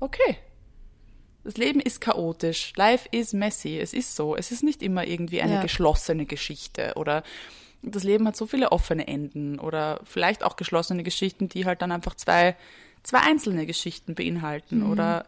okay. 0.00 0.38
Das 1.42 1.58
Leben 1.58 1.80
ist 1.80 2.00
chaotisch. 2.00 2.72
Life 2.76 3.06
is 3.10 3.34
messy. 3.34 3.78
Es 3.78 3.92
ist 3.92 4.16
so. 4.16 4.34
Es 4.34 4.50
ist 4.50 4.62
nicht 4.62 4.82
immer 4.82 5.06
irgendwie 5.06 5.42
eine 5.42 5.56
Ja. 5.56 5.60
geschlossene 5.60 6.24
Geschichte 6.24 6.92
oder 6.96 7.22
das 7.90 8.04
Leben 8.04 8.26
hat 8.26 8.36
so 8.36 8.46
viele 8.46 8.72
offene 8.72 9.06
Enden 9.06 9.58
oder 9.58 10.00
vielleicht 10.04 10.44
auch 10.44 10.56
geschlossene 10.56 11.02
Geschichten, 11.02 11.48
die 11.48 11.66
halt 11.66 11.82
dann 11.82 11.92
einfach 11.92 12.14
zwei, 12.14 12.56
zwei 13.02 13.18
einzelne 13.18 13.66
Geschichten 13.66 14.14
beinhalten 14.14 14.82
oder 14.82 15.26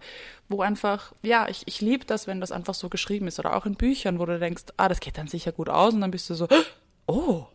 wo 0.48 0.62
einfach, 0.62 1.12
ja, 1.22 1.48
ich, 1.48 1.62
ich 1.66 1.80
liebe 1.80 2.04
das, 2.04 2.26
wenn 2.26 2.40
das 2.40 2.52
einfach 2.52 2.74
so 2.74 2.88
geschrieben 2.88 3.26
ist 3.26 3.38
oder 3.38 3.56
auch 3.56 3.66
in 3.66 3.74
Büchern, 3.74 4.18
wo 4.18 4.26
du 4.26 4.38
denkst, 4.38 4.64
ah, 4.76 4.88
das 4.88 5.00
geht 5.00 5.18
dann 5.18 5.28
sicher 5.28 5.52
gut 5.52 5.68
aus 5.68 5.94
und 5.94 6.00
dann 6.00 6.10
bist 6.10 6.30
du 6.30 6.34
so, 6.34 6.48
oh, 7.06 7.46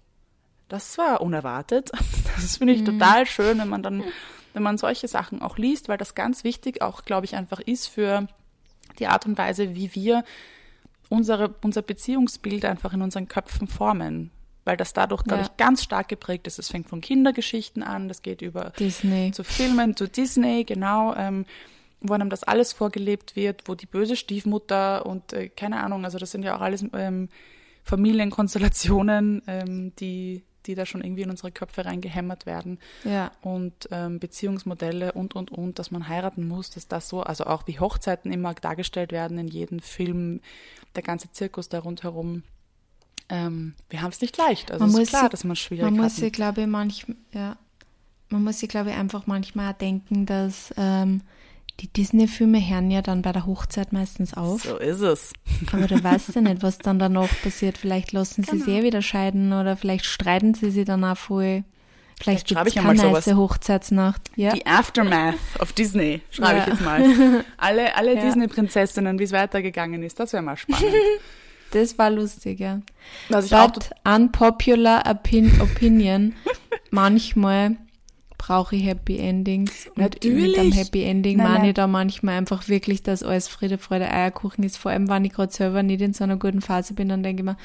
das 0.68 0.98
war 0.98 1.22
unerwartet. 1.22 1.92
Das 2.36 2.58
finde 2.58 2.74
ich 2.74 2.84
total 2.84 3.28
schön, 3.28 3.60
wenn 3.60 3.70
man 3.70 3.84
dann, 3.84 4.04
wenn 4.54 4.64
man 4.64 4.80
solche 4.80 5.08
Sachen 5.08 5.44
auch 5.44 5.58
liest, 5.58 5.90
weil 5.90 5.98
das 5.98 6.16
ganz 6.16 6.44
wichtig 6.44 6.82
auch, 6.82 7.06
glaube 7.06 7.26
ich, 7.26 7.36
einfach 7.36 7.60
ist 7.60 7.88
für 7.88 8.26
die 8.98 9.06
Art 9.06 9.28
und 9.28 9.38
Weise, 9.38 9.76
wie 9.76 9.94
wir 9.94 10.24
unsere, 11.10 11.54
unser 11.62 11.82
Beziehungsbild 11.82 12.66
einfach 12.66 12.94
in 12.94 13.02
unseren 13.02 13.28
Köpfen 13.28 13.68
formen. 13.68 14.32
Weil 14.64 14.78
das 14.78 14.94
dadurch, 14.94 15.24
glaube 15.24 15.42
Ja. 15.42 15.48
ich, 15.50 15.58
ganz 15.58 15.82
stark 15.84 16.08
geprägt 16.08 16.46
ist. 16.46 16.60
Es 16.60 16.70
fängt 16.70 16.88
von 16.88 17.02
Kindergeschichten 17.02 17.82
an, 17.84 18.08
das 18.08 18.22
geht 18.22 18.42
über 18.44 18.72
Disney. 18.78 19.32
zu 19.32 19.44
Filmen, 19.44 19.96
zu 19.96 20.08
Disney, 20.08 20.64
genau, 20.66 21.16
ähm, 21.16 21.46
wo 22.00 22.14
einem 22.14 22.30
das 22.30 22.44
alles 22.44 22.72
vorgelebt 22.74 23.36
wird, 23.36 23.64
wo 23.68 23.76
die 23.76 23.86
böse 23.88 24.16
Stiefmutter 24.16 25.06
und 25.06 25.34
äh, 25.34 25.50
keine 25.50 25.82
Ahnung, 25.84 26.06
also 26.06 26.18
das 26.20 26.32
sind 26.32 26.44
ja 26.44 26.56
auch 26.56 26.62
alles 26.62 26.86
ähm, 26.94 27.30
Familienkonstellationen, 27.84 29.42
ähm, 29.48 29.94
die, 30.00 30.44
die 30.66 30.76
da 30.76 30.86
schon 30.86 31.04
irgendwie 31.04 31.24
in 31.24 31.30
unsere 31.30 31.52
Köpfe 31.52 31.86
reingehämmert 31.86 32.46
werden 32.46 32.80
Ja, 33.04 33.32
und 33.42 33.88
ähm, 33.92 34.20
Beziehungsmodelle 34.20 35.12
und, 35.14 35.36
und, 35.36 35.52
und, 35.52 35.80
dass 35.80 35.92
man 35.92 36.08
heiraten 36.08 36.48
muss, 36.48 36.70
dass 36.70 36.88
das 36.88 37.10
so, 37.10 37.22
also 37.24 37.46
auch 37.46 37.68
wie 37.68 37.80
Hochzeiten 37.80 38.32
immer 38.32 38.54
dargestellt 38.54 39.12
werden 39.12 39.38
in 39.38 39.48
jedem 39.48 39.80
Film, 39.80 40.42
der 40.96 41.04
ganze 41.04 41.32
Zirkus 41.32 41.70
da 41.70 41.80
rundherum. 41.80 42.44
Ähm, 43.32 43.74
wir 43.90 44.02
haben 44.02 44.12
es 44.12 44.22
nicht 44.22 44.38
leicht. 44.38 44.72
Also 44.72 44.86
Man 44.86 45.02
ist 45.02 45.10
klar, 45.10 45.24
sie- 45.24 45.30
dass 45.30 45.44
man 45.46 45.56
Schwierigkeiten 45.56 45.96
man 45.96 46.04
muss 46.06 46.16
sich, 46.18 46.34
glaube 46.34 46.62
ich, 46.62 46.68
manchmal, 46.68 47.16
ja, 47.34 47.56
man 48.30 48.44
muss 48.44 48.60
sich, 48.60 48.70
glaube 48.70 48.90
ich, 48.92 48.96
einfach 48.98 49.26
manchmal 49.26 49.72
auch 49.74 49.78
denken, 49.78 50.26
dass 50.26 50.74
ähm, 50.78 51.22
die 51.80 51.88
Disney-Filme 51.88 52.60
hören 52.60 52.92
ja 52.92 53.02
dann 53.02 53.22
bei 53.22 53.32
der 53.32 53.46
Hochzeit 53.46 53.94
meistens 53.94 54.34
auf. 54.36 54.64
So 54.64 54.78
ist 54.78 55.00
es. 55.02 55.34
Aber 55.72 55.88
du 55.88 56.04
weißt 56.04 56.36
ja 56.36 56.42
nicht, 56.42 56.62
was 56.62 56.78
dann 56.78 57.00
danach 57.00 57.30
passiert. 57.42 57.78
Vielleicht 57.78 58.12
lassen 58.12 58.44
sie 58.44 58.52
Genau. 58.52 58.66
sich 58.66 58.74
eh 58.76 58.84
wieder 58.84 59.02
scheiden 59.02 59.54
oder 59.54 59.76
vielleicht 59.78 60.06
streiten 60.06 60.54
sie 60.54 60.70
sich 60.70 60.86
dann 60.86 61.04
auch 61.04 61.18
voll. 61.18 61.64
Vielleicht 62.20 62.48
Vielleicht 62.48 62.50
schreibe 62.50 62.70
ich 62.70 62.78
einmal 62.78 62.98
sowas. 62.98 63.26
Hochzeitsnacht. 63.26 64.22
Ja. 64.36 64.52
Die 64.54 64.66
Aftermath 64.68 65.36
of 65.60 65.74
Disney, 65.74 66.22
schreibe 66.30 66.60
ich 66.60 66.66
Ja. 66.68 66.72
jetzt 66.74 66.82
mal. 66.84 67.44
Alle, 67.58 67.96
alle 67.96 68.14
Ja. 68.16 68.22
Disney-Prinzessinnen, 68.22 69.18
wie 69.18 69.24
es 69.24 69.32
weitergegangen 69.32 70.04
ist, 70.04 70.20
das 70.20 70.34
wäre 70.34 70.44
mal 70.44 70.58
spannend. 70.58 70.86
Das 71.72 71.98
war 71.98 72.10
lustig, 72.10 72.60
ja. 72.60 72.82
Was 73.30 73.46
ich 73.46 73.56
auch 73.56 73.72
unpopular 74.04 75.04
opin 75.10 75.60
opinion, 75.62 76.34
manchmal 76.92 77.78
brauche 78.52 78.76
ich 78.76 78.86
Happy 78.86 79.18
Endings. 79.18 79.88
Und 79.96 79.98
mit 79.98 80.24
einem 80.26 80.34
Natürlich. 80.36 80.76
Happy 80.76 81.04
Ending 81.04 81.38
Nein, 81.38 81.48
meine 81.54 81.68
ich 81.70 81.74
da 81.74 81.88
manchmal 81.88 82.38
einfach 82.38 82.68
wirklich, 82.68 83.02
dass 83.02 83.24
alles 83.24 83.48
Friede, 83.48 83.78
Freude, 83.78 84.12
Eierkuchen 84.12 84.64
ist. 84.66 84.76
Vor 84.78 84.92
allem, 84.92 85.08
wenn 85.08 85.24
ich 85.24 85.32
gerade 85.32 85.54
selber 85.54 85.84
nicht 85.84 86.02
in 86.02 86.14
so 86.14 86.26
einer 86.26 86.36
guten 86.36 86.60
Phase 86.62 86.94
bin, 86.94 87.08
dann 87.08 87.24
denke 87.24 87.42
ich 87.42 87.46
mir, 87.46 87.56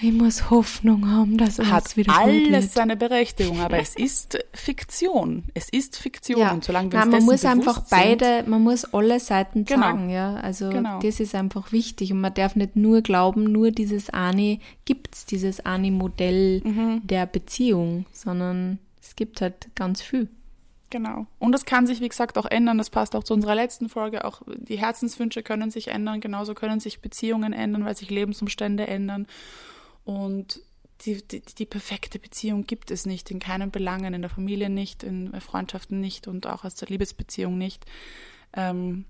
ich 0.00 0.10
muss 0.12 0.48
Hoffnung 0.48 1.10
haben, 1.10 1.36
dass 1.36 1.60
alles 1.60 1.70
hat 1.72 1.96
wieder 1.98 2.14
gut 2.14 2.22
alles 2.22 2.64
wird. 2.64 2.72
seine 2.72 2.96
Berechtigung, 2.96 3.60
aber 3.60 3.78
es 3.78 3.94
ist 3.94 4.38
Fiktion. 4.54 5.44
Es 5.52 5.68
ist 5.68 5.98
Fiktion. 5.98 6.40
Ja, 6.40 6.52
Und 6.52 6.64
solange 6.64 6.90
wir 6.90 6.98
Nein, 7.00 7.10
man 7.10 7.24
muss 7.24 7.44
einfach 7.44 7.80
bewusst 7.80 7.90
sind- 7.90 7.98
beide, 8.20 8.44
man 8.48 8.62
muss 8.62 8.86
alle 8.86 9.20
Seiten 9.20 9.66
Genau. 9.66 9.82
sagen, 9.82 10.08
ja. 10.08 10.36
Also 10.36 10.70
Genau. 10.70 10.98
das 11.00 11.20
ist 11.20 11.34
einfach 11.34 11.72
wichtig 11.72 12.10
und 12.10 12.20
man 12.22 12.32
darf 12.32 12.56
nicht 12.56 12.74
nur 12.74 13.02
glauben, 13.02 13.44
nur 13.52 13.70
dieses 13.70 14.08
eine 14.08 14.58
gibt's, 14.86 15.26
dieses 15.26 15.60
eine 15.66 15.90
Modell 15.90 16.62
Mhm. 16.64 17.02
der 17.04 17.26
Beziehung, 17.26 18.06
sondern 18.12 18.78
es 19.12 19.16
gibt 19.16 19.42
halt 19.42 19.74
ganz 19.74 20.00
viel. 20.00 20.30
Genau. 20.88 21.26
Und 21.38 21.54
es 21.54 21.66
kann 21.66 21.86
sich, 21.86 22.00
wie 22.00 22.08
gesagt, 22.08 22.38
auch 22.38 22.46
ändern. 22.46 22.78
Das 22.78 22.88
passt 22.88 23.14
auch 23.14 23.24
zu 23.24 23.34
unserer 23.34 23.54
letzten 23.54 23.90
Folge. 23.90 24.24
Auch 24.24 24.40
die 24.46 24.78
Herzenswünsche 24.78 25.42
können 25.42 25.70
sich 25.70 25.88
ändern. 25.88 26.22
Genauso 26.22 26.54
können 26.54 26.80
sich 26.80 27.02
Beziehungen 27.02 27.52
ändern, 27.52 27.84
weil 27.84 27.94
sich 27.94 28.08
Lebensumstände 28.08 28.86
ändern. 28.86 29.26
Und 30.06 30.62
die, 31.02 31.22
die, 31.28 31.42
die 31.42 31.66
perfekte 31.66 32.18
Beziehung 32.18 32.64
gibt 32.64 32.90
es 32.90 33.04
nicht. 33.04 33.30
In 33.30 33.38
keinen 33.38 33.70
Belangen. 33.70 34.14
In 34.14 34.22
der 34.22 34.30
Familie 34.30 34.70
nicht, 34.70 35.02
in 35.02 35.38
Freundschaften 35.42 36.00
nicht 36.00 36.26
und 36.26 36.46
auch 36.46 36.64
aus 36.64 36.74
der 36.76 36.88
Liebesbeziehung 36.88 37.58
nicht. 37.58 37.84
Ähm, 38.54 39.04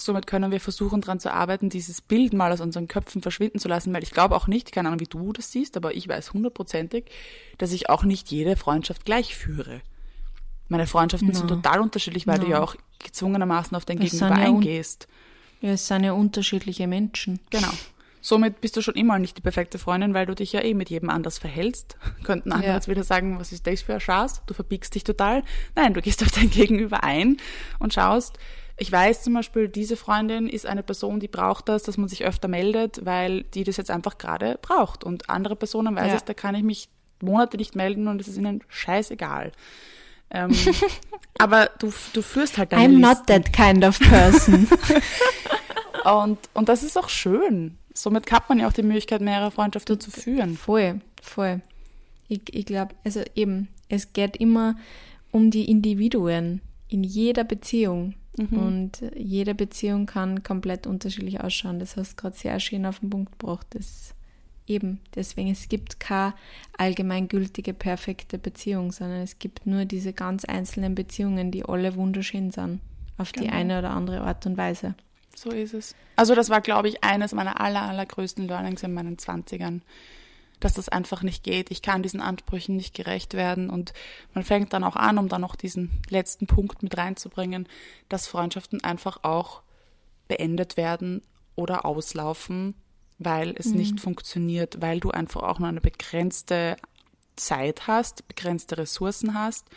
somit 0.00 0.26
können 0.26 0.50
wir 0.50 0.60
versuchen, 0.60 1.00
daran 1.00 1.20
zu 1.20 1.32
arbeiten, 1.32 1.68
dieses 1.68 2.00
Bild 2.00 2.32
mal 2.32 2.52
aus 2.52 2.60
unseren 2.60 2.88
Köpfen 2.88 3.22
verschwinden 3.22 3.58
zu 3.58 3.68
lassen, 3.68 3.92
weil 3.92 4.02
ich 4.02 4.10
glaube 4.12 4.34
auch 4.36 4.46
nicht, 4.46 4.72
keine 4.72 4.88
Ahnung, 4.88 5.00
wie 5.00 5.04
du 5.04 5.32
das 5.32 5.52
siehst, 5.52 5.76
aber 5.76 5.94
ich 5.94 6.08
weiß 6.08 6.32
hundertprozentig, 6.32 7.06
dass 7.58 7.72
ich 7.72 7.88
auch 7.90 8.04
nicht 8.04 8.30
jede 8.30 8.56
Freundschaft 8.56 9.04
gleich 9.04 9.36
führe. 9.36 9.80
Meine 10.68 10.86
Freundschaften 10.86 11.32
sind 11.34 11.50
Na. 11.50 11.56
total 11.56 11.80
unterschiedlich, 11.80 12.26
weil 12.26 12.38
du 12.38 12.44
Na. 12.46 12.50
ja 12.52 12.62
auch 12.62 12.76
gezwungenermaßen 13.00 13.76
auf 13.76 13.84
dein 13.84 13.98
Das 13.98 14.10
Gegenüber 14.10 14.34
sind 14.34 14.38
ja 14.38 14.44
eingehst. 14.48 15.08
Ja, 15.60 15.70
es 15.72 15.86
sind 15.86 16.04
ja 16.04 16.12
unterschiedliche 16.12 16.86
Menschen. 16.86 17.40
Genau. 17.50 17.68
Somit 18.22 18.60
bist 18.60 18.76
du 18.76 18.82
schon 18.82 18.94
immer 18.94 19.18
nicht 19.18 19.38
die 19.38 19.40
perfekte 19.42 19.78
Freundin, 19.78 20.12
weil 20.14 20.26
du 20.26 20.34
dich 20.34 20.52
ja 20.52 20.60
eh 20.62 20.74
mit 20.74 20.90
jedem 20.90 21.08
anders 21.10 21.38
verhältst. 21.38 21.96
Könnten 22.22 22.52
andere 22.52 22.68
Ja. 22.70 22.74
jetzt 22.76 22.86
wieder 22.88 23.02
sagen, 23.02 23.38
was 23.40 23.50
ist 23.50 23.66
das 23.66 23.82
für 23.82 23.94
ein 23.94 24.00
Schatz? 24.00 24.42
Du 24.46 24.54
verbiegst 24.54 24.94
dich 24.94 25.04
total. 25.04 25.42
Nein, 25.74 25.94
du 25.94 26.02
gehst 26.02 26.22
auf 26.22 26.30
dein 26.30 26.50
Gegenüber 26.50 27.02
ein 27.02 27.38
und 27.78 27.94
schaust. 27.94 28.38
Ich 28.82 28.90
weiß 28.90 29.22
zum 29.22 29.34
Beispiel, 29.34 29.68
diese 29.68 29.94
Freundin 29.96 30.48
ist 30.48 30.64
eine 30.64 30.82
Person, 30.82 31.20
die 31.20 31.28
braucht 31.28 31.68
das, 31.68 31.82
dass 31.82 31.98
man 31.98 32.08
sich 32.08 32.24
öfter 32.24 32.48
meldet, 32.48 33.04
weil 33.04 33.42
die 33.42 33.62
das 33.62 33.76
jetzt 33.76 33.90
einfach 33.90 34.16
gerade 34.16 34.58
braucht. 34.62 35.04
Und 35.04 35.28
andere 35.28 35.54
Personen 35.54 35.94
weiß 35.94 36.08
Ja. 36.08 36.16
ich, 36.16 36.22
da 36.22 36.32
kann 36.32 36.54
ich 36.54 36.62
mich 36.62 36.88
Monate 37.22 37.58
nicht 37.58 37.76
melden 37.76 38.08
und 38.08 38.20
es 38.22 38.28
ist 38.28 38.38
ihnen 38.38 38.64
scheißegal. 38.68 39.52
Ähm, 40.30 40.50
aber 41.38 41.68
du, 41.78 41.92
du 42.14 42.22
führst 42.22 42.56
halt 42.56 42.72
deine 42.72 42.84
I'm 42.84 42.98
Listen. 42.98 43.00
not 43.02 43.26
that 43.26 43.52
kind 43.52 43.84
of 43.84 43.98
person. 44.00 44.66
Und, 46.04 46.38
und 46.54 46.70
das 46.70 46.82
ist 46.82 46.96
auch 46.96 47.10
schön. 47.10 47.76
Somit 47.92 48.32
hat 48.32 48.48
man 48.48 48.58
ja 48.58 48.66
auch 48.66 48.72
die 48.72 48.82
Möglichkeit, 48.82 49.20
mehrere 49.20 49.50
Freundschaften 49.50 50.00
zu 50.00 50.10
führen. 50.10 50.56
voll, 50.56 51.02
voll. 51.20 51.60
Ich, 52.28 52.40
ich 52.54 52.64
glaube, 52.64 52.94
also 53.04 53.22
eben, 53.34 53.68
es 53.90 54.14
geht 54.14 54.36
immer 54.38 54.76
um 55.30 55.50
die 55.50 55.70
Individuen 55.70 56.62
in 56.88 57.04
jeder 57.04 57.44
Beziehung. 57.44 58.14
Mhm. 58.40 58.58
Und 58.58 59.02
jede 59.14 59.54
Beziehung 59.54 60.06
kann 60.06 60.42
komplett 60.42 60.86
unterschiedlich 60.86 61.40
ausschauen. 61.40 61.78
Das 61.78 61.96
hast 61.96 62.12
du 62.12 62.16
gerade 62.22 62.36
sehr 62.36 62.58
schön 62.60 62.86
auf 62.86 63.00
den 63.00 63.10
Punkt 63.10 63.32
gebracht. 63.38 63.66
Das 63.70 64.14
eben, 64.66 65.00
deswegen, 65.14 65.50
es 65.50 65.68
gibt 65.68 65.98
keine 66.00 66.32
allgemeingültige, 66.78 67.74
perfekte 67.74 68.38
Beziehung, 68.38 68.92
sondern 68.92 69.20
es 69.20 69.38
gibt 69.38 69.66
nur 69.66 69.84
diese 69.84 70.12
ganz 70.12 70.44
einzelnen 70.44 70.94
Beziehungen, 70.94 71.50
die 71.50 71.64
alle 71.64 71.94
wunderschön 71.96 72.50
sind. 72.50 72.80
auf 73.18 73.32
die 73.32 73.40
Genau. 73.40 73.52
eine 73.52 73.78
oder 73.80 73.90
andere 73.90 74.22
Art 74.22 74.46
und 74.46 74.56
Weise. 74.56 74.94
So 75.36 75.50
ist 75.50 75.74
es. 75.74 75.94
Also 76.16 76.34
das 76.34 76.48
war, 76.48 76.62
glaube 76.62 76.88
ich, 76.88 77.04
eines 77.04 77.34
meiner 77.34 77.60
aller, 77.60 77.82
allergrößten 77.82 78.46
Learnings 78.48 78.82
in 78.82 78.94
meinen 78.94 79.18
Zwanzigern, 79.18 79.82
dass 80.60 80.74
das 80.74 80.88
einfach 80.88 81.22
nicht 81.22 81.42
geht. 81.42 81.70
Ich 81.70 81.82
kann 81.82 82.02
diesen 82.02 82.20
Ansprüchen 82.20 82.76
nicht 82.76 82.94
gerecht 82.94 83.34
werden. 83.34 83.70
Und 83.70 83.92
man 84.34 84.44
fängt 84.44 84.72
dann 84.72 84.84
auch 84.84 84.96
an, 84.96 85.18
um 85.18 85.28
dann 85.28 85.40
noch 85.40 85.56
diesen 85.56 86.02
letzten 86.08 86.46
Punkt 86.46 86.82
mit 86.82 86.96
reinzubringen, 86.96 87.66
dass 88.08 88.28
Freundschaften 88.28 88.84
einfach 88.84 89.24
auch 89.24 89.62
beendet 90.28 90.76
werden 90.76 91.22
oder 91.56 91.84
auslaufen, 91.84 92.74
weil 93.18 93.54
es 93.56 93.66
nicht 93.66 94.00
funktioniert, 94.00 94.80
weil 94.80 95.00
du 95.00 95.10
einfach 95.10 95.42
auch 95.42 95.58
nur 95.58 95.68
eine 95.68 95.80
begrenzte 95.80 96.76
Zeit 97.36 97.86
hast, 97.86 98.28
begrenzte 98.28 98.78
Ressourcen 98.78 99.34
hast 99.34 99.68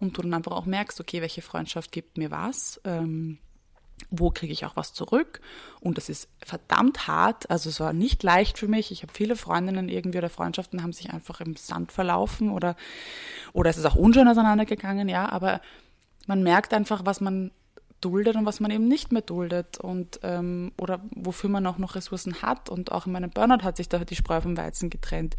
und 0.00 0.16
du 0.16 0.22
dann 0.22 0.34
einfach 0.34 0.52
auch 0.52 0.66
merkst, 0.66 1.00
okay, 1.00 1.20
welche 1.20 1.42
Freundschaft 1.42 1.92
gibt 1.92 2.18
mir 2.18 2.30
was, 2.30 2.80
ähm, 2.84 3.38
wo 4.12 4.30
kriege 4.30 4.52
ich 4.52 4.64
auch 4.64 4.76
was 4.76 4.92
zurück? 4.92 5.40
Und 5.80 5.96
das 5.96 6.08
ist 6.08 6.28
verdammt 6.44 7.08
hart, 7.08 7.50
also 7.50 7.70
es 7.70 7.80
war 7.80 7.92
nicht 7.92 8.22
leicht 8.22 8.58
für 8.58 8.68
mich, 8.68 8.92
ich 8.92 9.02
habe 9.02 9.12
viele 9.12 9.34
Freundinnen 9.34 9.88
irgendwie 9.88 10.18
oder 10.18 10.30
Freundschaften 10.30 10.82
haben 10.82 10.92
sich 10.92 11.10
einfach 11.10 11.40
im 11.40 11.56
Sand 11.56 11.90
verlaufen 11.90 12.50
oder, 12.50 12.76
oder 13.52 13.70
es 13.70 13.78
ist 13.78 13.86
auch 13.86 13.96
unschön 13.96 14.28
auseinandergegangen, 14.28 15.08
ja, 15.08 15.28
aber 15.30 15.60
man 16.26 16.42
merkt 16.42 16.72
einfach, 16.74 17.04
was 17.04 17.20
man 17.20 17.50
duldet 18.00 18.36
und 18.36 18.44
was 18.44 18.60
man 18.60 18.70
eben 18.70 18.86
nicht 18.86 19.12
mehr 19.12 19.22
duldet 19.22 19.78
und 19.78 20.20
ähm, 20.22 20.72
oder 20.76 21.00
wofür 21.14 21.48
man 21.48 21.66
auch 21.66 21.78
noch 21.78 21.94
Ressourcen 21.94 22.42
hat. 22.42 22.68
Und 22.68 22.92
auch 22.92 23.06
in 23.06 23.12
meinem 23.12 23.30
Burnout 23.30 23.64
hat 23.64 23.76
sich 23.76 23.88
da 23.88 23.98
die 24.04 24.16
Spreu 24.16 24.40
vom 24.40 24.56
Weizen 24.56 24.90
getrennt. 24.90 25.36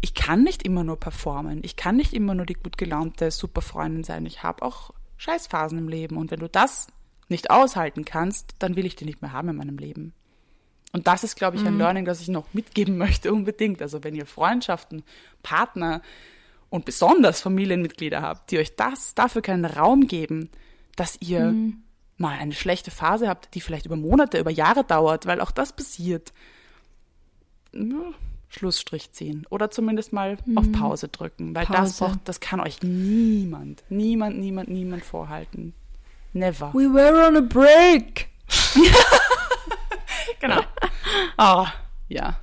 Ich 0.00 0.14
kann 0.14 0.44
nicht 0.44 0.62
immer 0.62 0.84
nur 0.84 0.98
performen, 0.98 1.60
ich 1.64 1.74
kann 1.74 1.96
nicht 1.96 2.14
immer 2.14 2.34
nur 2.34 2.46
die 2.46 2.54
gut 2.54 2.78
gelaunte 2.78 3.32
super 3.32 3.62
Freundin 3.62 4.04
sein. 4.04 4.26
Ich 4.26 4.44
habe 4.44 4.62
auch 4.62 4.92
Scheißphasen 5.18 5.78
im 5.78 5.88
Leben. 5.88 6.16
Und 6.16 6.30
wenn 6.30 6.40
du 6.40 6.48
das 6.48 6.86
nicht 7.28 7.50
aushalten 7.50 8.04
kannst, 8.04 8.54
dann 8.58 8.76
will 8.76 8.86
ich 8.86 8.96
die 8.96 9.04
nicht 9.04 9.22
mehr 9.22 9.32
haben 9.32 9.50
in 9.50 9.56
meinem 9.56 9.78
Leben. 9.78 10.12
Und 10.92 11.06
das 11.06 11.22
ist, 11.22 11.36
glaube 11.36 11.56
ich, 11.56 11.66
ein 11.66 11.76
Learning, 11.76 12.06
das 12.06 12.20
ich 12.20 12.28
noch 12.28 12.46
mitgeben 12.54 12.96
möchte 12.98 13.32
unbedingt. 13.32 13.82
Also 13.82 14.02
wenn 14.04 14.14
ihr 14.14 14.26
Freundschaften, 14.26 15.02
Partner 15.42 16.00
und 16.70 16.84
besonders 16.84 17.40
Familienmitglieder 17.40 18.22
habt, 18.22 18.50
die 18.50 18.58
euch 18.58 18.74
das 18.76 19.14
dafür 19.14 19.42
keinen 19.42 19.66
Raum 19.66 20.06
geben, 20.06 20.50
dass 20.96 21.20
ihr 21.20 21.54
mal 22.16 22.38
eine 22.38 22.52
schlechte 22.52 22.90
Phase 22.90 23.28
habt, 23.28 23.54
die 23.54 23.60
vielleicht 23.60 23.86
über 23.86 23.96
Monate, 23.96 24.38
über 24.38 24.50
Jahre 24.50 24.84
dauert, 24.84 25.26
weil 25.26 25.40
auch 25.40 25.50
das 25.50 25.72
passiert. 25.72 26.32
Ja, 27.72 28.12
Schlussstrich 28.48 29.12
ziehen 29.12 29.46
oder 29.50 29.70
zumindest 29.70 30.12
mal 30.12 30.38
auf 30.54 30.72
Pause 30.72 31.08
drücken, 31.08 31.54
weil 31.54 31.66
das 31.66 31.98
Pause. 31.98 32.04
braucht, 32.04 32.20
das 32.24 32.40
kann 32.40 32.60
euch 32.60 32.82
niemand, 32.82 33.84
niemand, 33.90 34.38
niemand, 34.38 34.70
niemand 34.70 35.04
vorhalten. 35.04 35.74
Never. 36.32 36.72
We 36.74 36.92
were 36.92 37.26
on 37.26 37.36
a 37.36 37.40
break. 37.40 38.28
Genau. 40.40 40.60
Oh, 41.36 41.66
ja. 42.08 42.38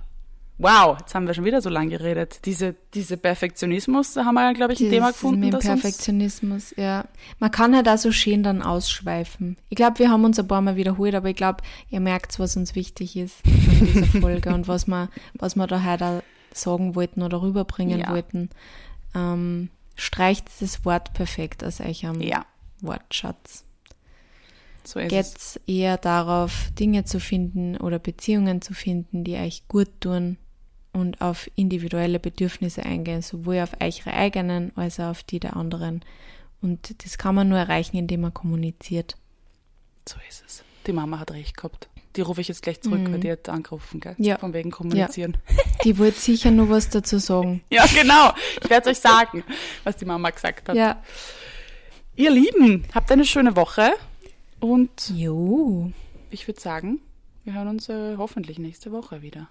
Wow, 0.57 0.97
jetzt 0.99 1.13
haben 1.13 1.27
wir 1.27 1.33
schon 1.33 1.43
wieder 1.43 1.61
so 1.61 1.69
lange 1.69 1.89
geredet. 1.89 2.39
Diese, 2.45 2.75
diese 2.93 3.17
Perfektionismus, 3.17 4.13
da 4.13 4.23
haben 4.25 4.35
wir 4.35 4.43
ja, 4.43 4.53
glaube 4.53 4.73
ich, 4.73 4.79
ein 4.79 4.89
Thema 4.89 5.07
Dieses 5.07 5.21
gefunden, 5.21 5.39
mit 5.41 5.53
dem 5.53 5.59
Perfektionismus, 5.59 6.73
ja. 6.77 7.05
Man 7.39 7.51
kann 7.51 7.75
halt 7.75 7.89
auch 7.89 7.97
so 7.97 8.11
schön 8.13 8.41
dann 8.43 8.61
ausschweifen. 8.61 9.57
Ich 9.69 9.75
glaube, 9.75 9.99
wir 9.99 10.09
haben 10.09 10.23
uns 10.23 10.39
ein 10.39 10.47
paar 10.47 10.61
Mal 10.61 10.77
wiederholt, 10.77 11.13
aber 11.13 11.29
ich 11.29 11.35
glaube, 11.35 11.61
ihr 11.89 11.99
merkt, 11.99 12.39
was 12.39 12.55
uns 12.55 12.73
wichtig 12.75 13.17
ist 13.17 13.35
in 13.45 13.85
dieser 13.93 14.05
Folge 14.21 14.53
und 14.53 14.67
was 14.69 14.87
wir, 14.87 15.09
was 15.33 15.55
wir 15.55 15.67
da 15.67 15.83
heute 15.83 16.23
sagen 16.53 16.95
wollten 16.95 17.21
oder 17.21 17.41
rüberbringen 17.41 17.99
Ja. 17.99 18.11
wollten. 18.11 18.49
Ähm, 19.13 19.69
streicht 19.95 20.47
das 20.61 20.85
Wort 20.85 21.13
perfekt 21.13 21.63
aus 21.65 21.81
eurem 21.81 22.21
Ja, 22.21 22.45
Wortschatz. 22.81 23.65
So 24.87 24.99
ist 24.99 25.11
es. 25.11 25.59
Eher 25.67 25.97
darauf, 25.97 26.69
Dinge 26.79 27.05
zu 27.05 27.19
finden 27.19 27.77
oder 27.77 27.99
Beziehungen 27.99 28.61
zu 28.61 28.73
finden, 28.73 29.23
die 29.23 29.35
euch 29.35 29.67
gut 29.67 29.89
tun 29.99 30.37
und 30.93 31.21
auf 31.21 31.49
individuelle 31.55 32.19
Bedürfnisse 32.19 32.83
eingehen, 32.83 33.21
sowohl 33.21 33.59
auf 33.59 33.73
eure 33.81 34.13
eigenen 34.13 34.71
als 34.75 34.99
auch 34.99 35.09
auf 35.09 35.23
die 35.23 35.39
der 35.39 35.55
anderen. 35.55 36.03
Und 36.61 37.03
das 37.03 37.17
kann 37.17 37.35
man 37.35 37.49
nur 37.49 37.57
erreichen, 37.57 37.97
indem 37.97 38.21
man 38.21 38.33
kommuniziert. 38.33 39.17
So 40.07 40.17
ist 40.29 40.43
es. 40.45 40.63
Die 40.87 40.93
Mama 40.93 41.19
hat 41.19 41.31
recht 41.31 41.57
gehabt. 41.57 41.89
Die 42.15 42.21
rufe 42.21 42.39
ich 42.39 42.47
jetzt 42.47 42.61
gleich 42.61 42.79
zurück, 42.81 43.01
weil 43.09 43.19
die 43.19 43.31
hat 43.31 43.49
angerufen, 43.49 43.99
gell? 43.99 44.15
Mhm. 44.17 44.23
Ja. 44.23 44.37
Von 44.37 44.53
wegen 44.53 44.71
kommunizieren. 44.71 45.37
Die 45.83 45.97
wollte 45.97 46.17
sicher 46.17 46.49
nur 46.49 46.69
was 46.69 46.89
dazu 46.89 47.19
sagen. 47.19 47.61
Ja, 47.69 47.85
genau. 47.87 48.31
Ich 48.63 48.69
werde 48.69 48.89
euch 48.89 48.99
sagen, 48.99 49.43
was 49.83 49.97
die 49.97 50.05
Mama 50.05 50.29
gesagt 50.29 50.69
hat. 50.69 50.77
Ja. 50.77 51.03
Ihr 52.15 52.31
Lieben, 52.31 52.85
habt 52.93 53.11
eine 53.11 53.25
schöne 53.25 53.57
Woche 53.57 53.91
und 54.59 55.09
Jo. 55.09 55.91
ich 56.29 56.47
würde 56.47 56.59
sagen, 56.59 57.01
wir 57.43 57.53
hören 57.53 57.67
uns 57.67 57.89
äh, 57.89 58.17
hoffentlich 58.17 58.59
nächste 58.59 58.91
Woche 58.91 59.21
wieder. 59.21 59.49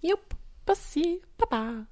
Jupp. 0.00 0.36
Bussi, 0.66 1.22
Baba. 1.38 1.86